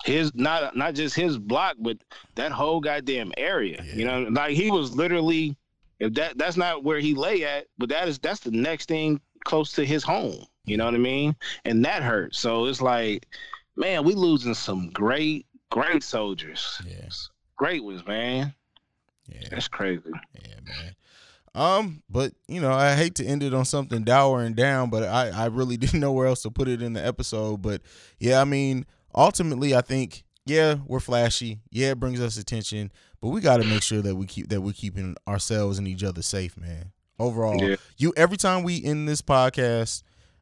His 0.04 0.34
not 0.34 0.76
not 0.76 0.96
just 0.96 1.16
his 1.16 1.38
block, 1.38 1.76
but 1.80 1.98
that 2.36 2.52
whole 2.52 2.80
goddamn 2.80 3.32
area. 3.38 3.84
You 3.94 4.06
know, 4.06 4.22
like 4.32 4.56
he 4.56 4.72
was 4.72 4.96
literally 4.96 5.58
if 6.00 6.14
that 6.16 6.38
that's 6.38 6.58
not 6.58 6.84
where 6.84 7.00
he 7.00 7.14
lay 7.14 7.44
at, 7.44 7.68
but 7.78 7.90
that 7.90 8.08
is 8.08 8.18
that's 8.20 8.40
the 8.40 8.52
next 8.52 8.88
thing 8.88 9.22
close 9.46 9.74
to 9.74 9.86
his 9.86 10.04
home. 10.04 10.46
You 10.66 10.78
know 10.78 10.86
what 10.86 10.96
I 10.96 11.00
mean? 11.00 11.36
And 11.66 11.86
that 11.86 12.04
hurts. 12.04 12.40
So 12.40 12.66
it's 12.66 12.82
like, 12.82 13.28
man, 13.76 14.04
we 14.04 14.14
losing 14.14 14.54
some 14.54 14.90
great, 14.90 15.46
great 15.70 16.04
soldiers. 16.04 16.82
Yes. 16.88 17.30
Great 17.56 17.84
ones, 17.84 18.06
man. 18.06 18.54
Yeah. 19.28 19.48
That's 19.50 19.68
crazy. 19.68 20.02
Yeah, 20.34 20.56
man. 20.66 20.96
Um, 21.54 22.04
but 22.10 22.34
you 22.48 22.62
know, 22.62 22.72
I 22.72 22.96
hate 22.96 23.16
to 23.16 23.26
end 23.26 23.44
it 23.44 23.54
on 23.54 23.66
something 23.66 24.04
dour 24.04 24.42
and 24.42 24.56
down, 24.56 24.90
but 24.90 25.04
I 25.04 25.30
I 25.30 25.46
really 25.48 25.78
didn't 25.78 26.00
know 26.00 26.14
where 26.14 26.28
else 26.28 26.42
to 26.44 26.52
put 26.52 26.68
it 26.68 26.82
in 26.82 26.94
the 26.94 27.06
episode. 27.06 27.62
But 27.62 27.82
yeah, 28.20 28.42
I 28.42 28.46
mean, 28.46 28.86
ultimately, 29.16 29.76
I 29.76 29.82
think 29.82 30.24
yeah, 30.46 30.76
we're 30.88 31.00
flashy. 31.00 31.60
Yeah, 31.70 31.92
it 31.92 32.00
brings 32.00 32.20
us 32.20 32.38
attention, 32.38 32.92
but 33.22 33.30
we 33.30 33.42
got 33.42 33.58
to 33.58 33.64
make 33.64 33.84
sure 33.84 34.02
that 34.02 34.16
we 34.16 34.26
keep 34.26 34.50
that 34.50 34.62
we're 34.62 34.74
keeping 34.74 35.16
ourselves 35.28 35.78
and 35.78 35.88
each 35.88 36.04
other 36.04 36.22
safe, 36.22 36.58
man. 36.58 36.92
Overall, 37.20 37.62
Yeah. 37.62 37.76
you 37.98 38.14
every 38.18 38.38
time 38.38 38.64
we 38.64 38.84
end 38.84 39.08
this 39.08 39.22
podcast, 39.22 40.02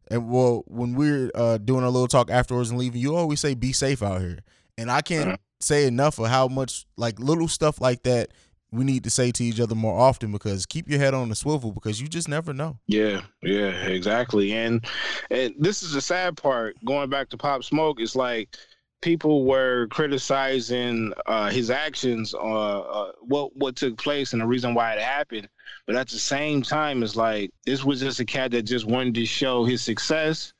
and 0.09 0.29
well, 0.29 0.63
when 0.67 0.93
we're 0.95 1.29
uh, 1.35 1.57
doing 1.57 1.83
a 1.83 1.89
little 1.89 2.07
talk 2.07 2.31
afterwards 2.31 2.69
and 2.69 2.79
leaving, 2.79 3.01
you 3.01 3.15
always 3.15 3.39
say, 3.41 3.53
"Be 3.53 3.73
safe 3.73 4.01
out 4.01 4.21
here," 4.21 4.39
and 4.77 4.89
I 4.89 5.01
can't 5.01 5.39
say 5.59 5.85
enough 5.85 6.17
of 6.19 6.27
how 6.27 6.47
much 6.47 6.85
like 6.95 7.19
little 7.19 7.49
stuff 7.49 7.81
like 7.81 8.03
that 8.03 8.29
we 8.71 8.83
need 8.83 9.03
to 9.03 9.09
say 9.09 9.31
to 9.31 9.43
each 9.43 9.59
other 9.59 9.75
more 9.75 9.99
often 9.99 10.31
because 10.31 10.65
keep 10.65 10.89
your 10.89 10.99
head 10.99 11.13
on 11.13 11.29
the 11.29 11.35
swivel 11.35 11.71
because 11.71 11.99
you 11.99 12.07
just 12.07 12.27
never 12.27 12.53
know. 12.53 12.77
Yeah, 12.87 13.21
yeah, 13.41 13.71
exactly. 13.87 14.53
And 14.53 14.85
and 15.31 15.55
this 15.57 15.83
is 15.83 15.93
the 15.93 16.01
sad 16.01 16.37
part. 16.37 16.75
Going 16.85 17.09
back 17.09 17.29
to 17.29 17.37
Pop 17.37 17.63
Smoke, 17.63 17.99
it's 17.99 18.15
like 18.15 18.55
people 19.01 19.45
were 19.45 19.87
criticizing 19.87 21.13
uh, 21.25 21.49
his 21.49 21.69
actions, 21.69 22.33
uh, 22.33 22.79
uh, 22.79 23.11
what 23.21 23.55
what 23.55 23.75
took 23.75 23.97
place, 23.97 24.33
and 24.33 24.41
the 24.41 24.47
reason 24.47 24.73
why 24.73 24.93
it 24.93 25.01
happened. 25.01 25.49
But 25.85 25.95
at 25.95 26.09
the 26.09 26.19
same 26.19 26.61
time, 26.61 27.01
it's 27.01 27.15
like 27.15 27.51
this 27.65 27.83
was 27.83 27.99
just 27.99 28.19
a 28.19 28.25
cat 28.25 28.51
that 28.51 28.63
just 28.63 28.85
wanted 28.85 29.15
to 29.15 29.25
show 29.25 29.65
his 29.65 29.81
success. 29.81 30.53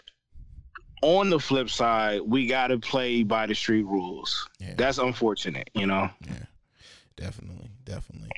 On 1.02 1.30
the 1.30 1.40
flip 1.40 1.70
side, 1.70 2.20
we 2.22 2.46
got 2.46 2.68
to 2.68 2.78
play 2.78 3.24
by 3.24 3.46
the 3.46 3.56
street 3.56 3.86
rules. 3.86 4.50
Yeah. 4.60 4.74
That's 4.76 4.98
unfortunate, 4.98 5.70
you 5.74 5.86
know. 5.86 6.10
Yeah, 6.28 6.44
definitely, 7.20 7.70
definitely. 7.84 8.30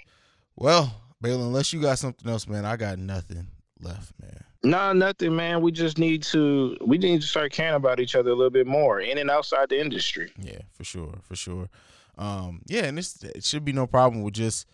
Well, 0.56 0.94
Baylor, 1.22 1.44
unless 1.44 1.72
you 1.74 1.82
got 1.82 2.00
something 2.00 2.30
else, 2.30 2.48
man, 2.48 2.66
I 2.66 2.76
got 2.76 2.98
nothing 2.98 3.48
left, 3.80 4.14
man. 4.20 4.44
Nah, 4.64 4.94
nothing, 4.94 5.36
man. 5.36 5.62
We 5.62 5.72
just 5.72 5.98
need 5.98 6.24
to 6.24 6.78
we 6.82 6.98
need 6.98 7.22
to 7.22 7.28
start 7.28 7.52
caring 7.52 7.76
about 7.76 8.00
each 8.00 8.16
other 8.16 8.30
a 8.30 8.36
little 8.36 8.52
bit 8.52 8.68
more, 8.68 9.00
in 9.00 9.18
and 9.18 9.30
outside 9.30 9.70
the 9.70 9.80
industry. 9.80 10.32
Yeah, 10.40 10.60
for 10.72 10.84
sure, 10.84 11.16
for 11.24 11.36
sure. 11.36 11.70
Um, 12.18 12.62
yeah, 12.68 12.84
and 12.84 12.98
this 12.98 13.24
it 13.24 13.44
should 13.44 13.66
be 13.66 13.74
no 13.74 13.88
problem 13.88 14.22
with 14.22 14.36
just 14.36 14.68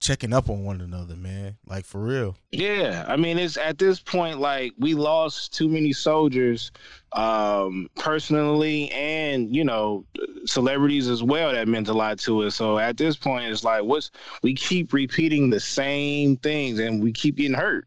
checking 0.00 0.32
up 0.32 0.48
on 0.48 0.64
one 0.64 0.80
another, 0.80 1.14
man. 1.14 1.56
Like 1.66 1.84
for 1.84 2.00
real. 2.00 2.36
Yeah, 2.50 3.04
I 3.06 3.16
mean, 3.16 3.38
it's 3.38 3.56
at 3.56 3.78
this 3.78 4.00
point 4.00 4.40
like 4.40 4.72
we 4.78 4.94
lost 4.94 5.54
too 5.54 5.68
many 5.68 5.92
soldiers, 5.92 6.72
um, 7.12 7.88
personally, 7.96 8.90
and 8.90 9.54
you 9.54 9.64
know, 9.64 10.04
celebrities 10.46 11.08
as 11.08 11.22
well 11.22 11.52
that 11.52 11.68
meant 11.68 11.88
a 11.88 11.92
lot 11.92 12.18
to 12.20 12.42
us. 12.42 12.56
So 12.56 12.78
at 12.78 12.96
this 12.96 13.16
point, 13.16 13.52
it's 13.52 13.62
like 13.62 13.84
what's 13.84 14.10
we 14.42 14.54
keep 14.54 14.92
repeating 14.92 15.50
the 15.50 15.60
same 15.60 16.36
things, 16.38 16.78
and 16.78 17.02
we 17.02 17.12
keep 17.12 17.36
getting 17.36 17.54
hurt. 17.54 17.86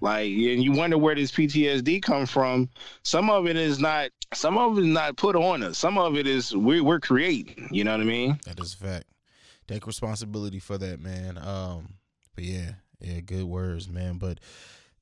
Like, 0.00 0.26
and 0.26 0.62
you 0.62 0.72
wonder 0.72 0.96
where 0.96 1.14
this 1.14 1.30
PTSD 1.30 2.02
come 2.02 2.24
from. 2.24 2.70
Some 3.02 3.28
of 3.28 3.46
it 3.46 3.56
is 3.56 3.78
not. 3.78 4.10
Some 4.34 4.58
of 4.58 4.78
it 4.78 4.82
is 4.82 4.86
not 4.86 5.16
put 5.16 5.36
on 5.36 5.62
us. 5.62 5.78
Some 5.78 5.98
of 5.98 6.16
it 6.16 6.26
is 6.26 6.54
we 6.56 6.80
we're 6.80 7.00
creating. 7.00 7.68
You 7.70 7.84
know 7.84 7.92
what 7.92 8.00
I 8.00 8.04
mean? 8.04 8.38
That 8.44 8.58
is 8.60 8.74
a 8.74 8.76
fact. 8.76 9.04
Take 9.66 9.86
responsibility 9.86 10.58
for 10.58 10.78
that, 10.78 11.00
man. 11.00 11.38
Um, 11.38 11.94
but 12.34 12.44
yeah, 12.44 12.72
yeah, 13.00 13.20
good 13.20 13.44
words, 13.44 13.88
man. 13.88 14.18
But 14.18 14.40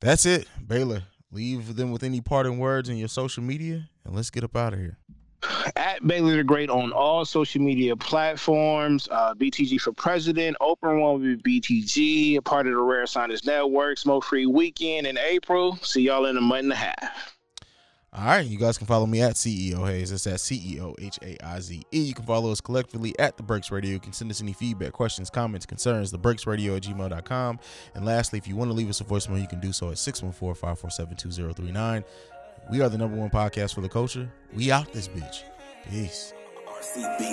that's 0.00 0.26
it, 0.26 0.48
Baylor. 0.66 1.04
Leave 1.30 1.74
them 1.76 1.90
with 1.90 2.02
any 2.02 2.20
parting 2.20 2.58
words 2.58 2.88
in 2.88 2.96
your 2.96 3.08
social 3.08 3.42
media, 3.42 3.88
and 4.04 4.14
let's 4.14 4.30
get 4.30 4.44
up 4.44 4.56
out 4.56 4.72
of 4.72 4.78
here. 4.78 4.98
At 5.76 6.06
Baylor 6.06 6.36
the 6.36 6.44
Great 6.44 6.70
on 6.70 6.92
all 6.92 7.24
social 7.24 7.60
media 7.60 7.96
platforms. 7.96 9.08
Uh, 9.10 9.34
BTG 9.34 9.80
for 9.80 9.92
President. 9.92 10.56
Open 10.60 11.00
one 11.00 11.20
with 11.20 11.42
BTG. 11.42 12.36
A 12.36 12.42
part 12.42 12.66
of 12.66 12.72
the 12.72 12.80
Rare 12.80 13.06
Science 13.06 13.44
Network. 13.44 13.98
Smoke 13.98 14.24
Free 14.24 14.46
Weekend 14.46 15.06
in 15.06 15.18
April. 15.18 15.76
See 15.82 16.02
y'all 16.02 16.26
in 16.26 16.36
a 16.36 16.40
month 16.40 16.64
and 16.64 16.72
a 16.72 16.76
half. 16.76 17.36
All 18.16 18.24
right, 18.26 18.46
you 18.46 18.58
guys 18.58 18.78
can 18.78 18.86
follow 18.86 19.06
me 19.06 19.22
at 19.22 19.34
CEO 19.34 19.84
Haize. 19.88 20.10
That's 20.10 20.28
at 20.28 20.34
CEO 20.34 20.94
H 21.00 21.18
A 21.22 21.36
I 21.44 21.58
Z 21.58 21.82
E. 21.90 22.00
You 22.00 22.14
can 22.14 22.24
follow 22.24 22.52
us 22.52 22.60
collectively 22.60 23.12
at 23.18 23.36
The 23.36 23.42
Breaks 23.42 23.72
Radio. 23.72 23.90
You 23.90 23.98
can 23.98 24.12
send 24.12 24.30
us 24.30 24.40
any 24.40 24.52
feedback, 24.52 24.92
questions, 24.92 25.30
comments, 25.30 25.66
concerns, 25.66 26.12
TheBreaksRadio 26.12 26.76
at 26.76 26.84
gmail.com. 26.84 27.58
And 27.94 28.04
lastly, 28.04 28.38
if 28.38 28.46
you 28.46 28.54
want 28.54 28.70
to 28.70 28.72
leave 28.72 28.88
us 28.88 29.00
a 29.00 29.04
voicemail, 29.04 29.40
you 29.40 29.48
can 29.48 29.58
do 29.58 29.72
so 29.72 29.90
at 29.90 29.98
614 29.98 30.54
547 30.54 31.16
2039. 31.16 32.04
We 32.70 32.80
are 32.82 32.88
the 32.88 32.98
number 32.98 33.16
one 33.16 33.30
podcast 33.30 33.74
for 33.74 33.80
the 33.80 33.88
culture. 33.88 34.30
We 34.54 34.70
out 34.70 34.92
this 34.92 35.08
bitch. 35.08 35.42
Peace. 35.90 36.32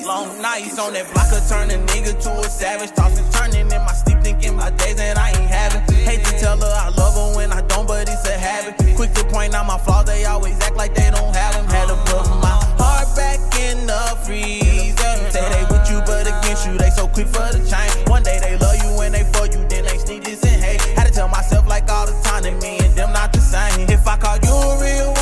Long 0.05 0.41
nights 0.41 0.79
on 0.79 0.93
that 0.93 1.13
blocker, 1.13 1.41
turn 1.47 1.69
a 1.69 1.86
nigga 1.91 2.19
to 2.23 2.32
a 2.39 2.43
savage. 2.49 2.91
Tossing, 2.95 3.29
turning 3.32 3.71
in 3.71 3.82
my 3.84 3.93
thinking 4.22 4.55
my 4.55 4.69
days 4.72 4.95
that 4.95 5.17
I 5.17 5.30
ain't 5.30 5.49
having. 5.49 5.82
Hate 6.05 6.24
to 6.26 6.34
tell 6.39 6.57
her 6.57 6.74
I 6.74 6.89
love 6.89 7.15
her 7.15 7.36
when 7.36 7.51
I 7.51 7.61
don't, 7.61 7.88
but 7.88 8.07
it's 8.09 8.28
a 8.28 8.38
habit. 8.38 8.78
Quick 8.95 9.13
to 9.13 9.24
point 9.26 9.53
out 9.53 9.65
my 9.65 9.78
flaws, 9.78 10.05
they 10.05 10.26
always 10.26 10.59
act 10.61 10.76
like 10.76 10.93
they 10.95 11.09
don't 11.11 11.36
have 11.36 11.53
them. 11.55 11.65
Had 11.67 11.88
to 11.89 11.95
put 12.09 12.26
my 12.41 12.55
heart 12.80 13.07
back 13.15 13.39
in 13.59 13.86
the 13.86 14.01
freezer. 14.26 15.13
Say 15.32 15.45
they 15.49 15.63
with 15.69 15.89
you, 15.89 16.01
but 16.05 16.28
against 16.28 16.65
you, 16.67 16.78
they 16.78 16.89
so 16.89 17.07
quick 17.07 17.28
for 17.28 17.49
the 17.51 17.61
change. 17.65 17.93
One 18.09 18.24
day 18.24 18.39
they 18.39 18.57
love 18.57 18.78
you 18.84 18.97
when 18.97 19.11
they 19.11 19.24
for 19.34 19.45
you, 19.45 19.65
then 19.67 19.86
they 19.86 19.97
sneak 19.97 20.24
this 20.24 20.43
and 20.43 20.61
hate. 20.61 20.82
Had 20.97 21.07
to 21.07 21.13
tell 21.13 21.28
myself 21.28 21.67
like 21.67 21.89
all 21.89 22.05
the 22.05 22.17
time 22.24 22.43
that 22.43 22.61
me 22.61 22.80
and 22.80 22.93
them 22.95 23.13
not 23.13 23.34
the 23.34 23.39
same. 23.39 23.89
If 23.89 24.07
I 24.07 24.17
call 24.17 24.38
you 24.38 24.53
a 24.53 24.82
real 24.82 25.20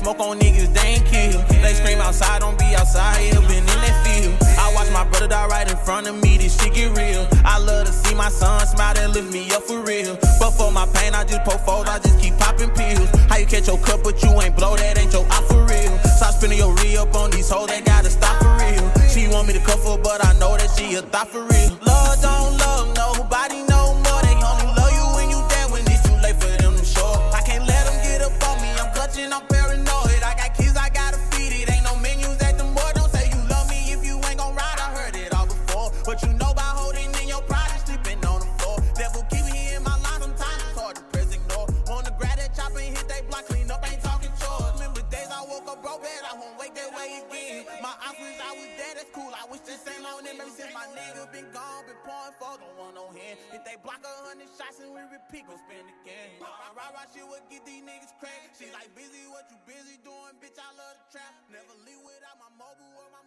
smoke 0.00 0.20
on 0.20 0.38
niggas, 0.40 0.72
they 0.72 0.96
ain't 0.96 1.04
kill. 1.04 1.38
They 1.60 1.74
scream 1.74 2.00
outside, 2.00 2.40
don't 2.40 2.58
be 2.58 2.64
outside, 2.74 3.20
yeah, 3.20 3.40
been 3.44 3.60
in 3.60 3.80
that 3.84 3.96
field. 4.00 4.34
I 4.56 4.72
watch 4.74 4.90
my 4.92 5.04
brother 5.04 5.28
die 5.28 5.46
right 5.46 5.70
in 5.70 5.76
front 5.76 6.08
of 6.08 6.16
me, 6.22 6.38
this 6.38 6.56
shit 6.56 6.72
get 6.74 6.96
real. 6.96 7.28
I 7.44 7.58
love 7.58 7.86
to 7.86 7.92
see 7.92 8.14
my 8.14 8.30
son 8.30 8.66
smile 8.66 8.96
and 8.96 9.12
lift 9.12 9.30
me 9.30 9.52
up 9.52 9.62
for 9.62 9.80
real. 9.82 10.16
But 10.40 10.52
for 10.52 10.72
my 10.72 10.86
pain, 10.94 11.14
I 11.14 11.24
just 11.24 11.44
poke 11.44 11.60
fold, 11.60 11.86
I 11.86 11.98
just 11.98 12.18
keep 12.18 12.36
popping 12.38 12.70
pills. 12.70 13.08
How 13.28 13.36
you 13.36 13.46
catch 13.46 13.68
your 13.68 13.78
cup, 13.78 14.02
but 14.02 14.22
you 14.22 14.30
ain't 14.40 14.56
blow, 14.56 14.76
that 14.76 14.98
ain't 14.98 15.12
your 15.12 15.26
out 15.30 15.44
for 15.44 15.64
real. 15.68 15.92
Stop 16.16 16.34
spending 16.34 16.58
your 16.58 16.72
re 16.80 16.96
up 16.96 17.14
on 17.14 17.30
these 17.30 17.50
hoes, 17.50 17.68
they 17.68 17.82
gotta 17.82 18.08
stop 18.08 18.40
for 18.40 18.52
real. 18.56 18.84
She 19.08 19.28
want 19.28 19.48
me 19.48 19.52
to 19.54 19.60
cuff 19.60 19.84
her, 19.84 19.98
but 20.02 20.24
I 20.24 20.32
know 20.38 20.56
that 20.56 20.70
she 20.76 20.94
a 20.94 21.02
thought 21.02 21.28
for 21.28 21.44
real. 21.44 21.79
Shots 54.56 54.82
and 54.82 54.90
we 54.90 55.02
repeat, 55.06 55.46
gon' 55.46 55.58
spend 55.62 55.86
again. 56.02 56.40
My 56.42 56.50
rah 56.74 56.90
rah 56.94 57.06
shit 57.10 57.24
would 57.26 57.44
get 57.52 57.62
these 57.62 57.82
niggas 57.86 58.14
crazy. 58.18 58.50
She 58.58 58.66
like 58.74 58.90
busy, 58.98 59.22
what 59.30 59.46
you 59.50 59.58
busy 59.66 59.96
doing, 60.02 60.34
bitch? 60.42 60.58
I 60.58 60.70
love 60.74 60.96
the 60.98 61.18
trap. 61.18 61.32
Never 61.52 61.74
leave 61.86 62.02
without 62.02 62.36
my 62.42 62.50
mobile 62.58 62.92
or 62.98 63.08
my 63.14 63.19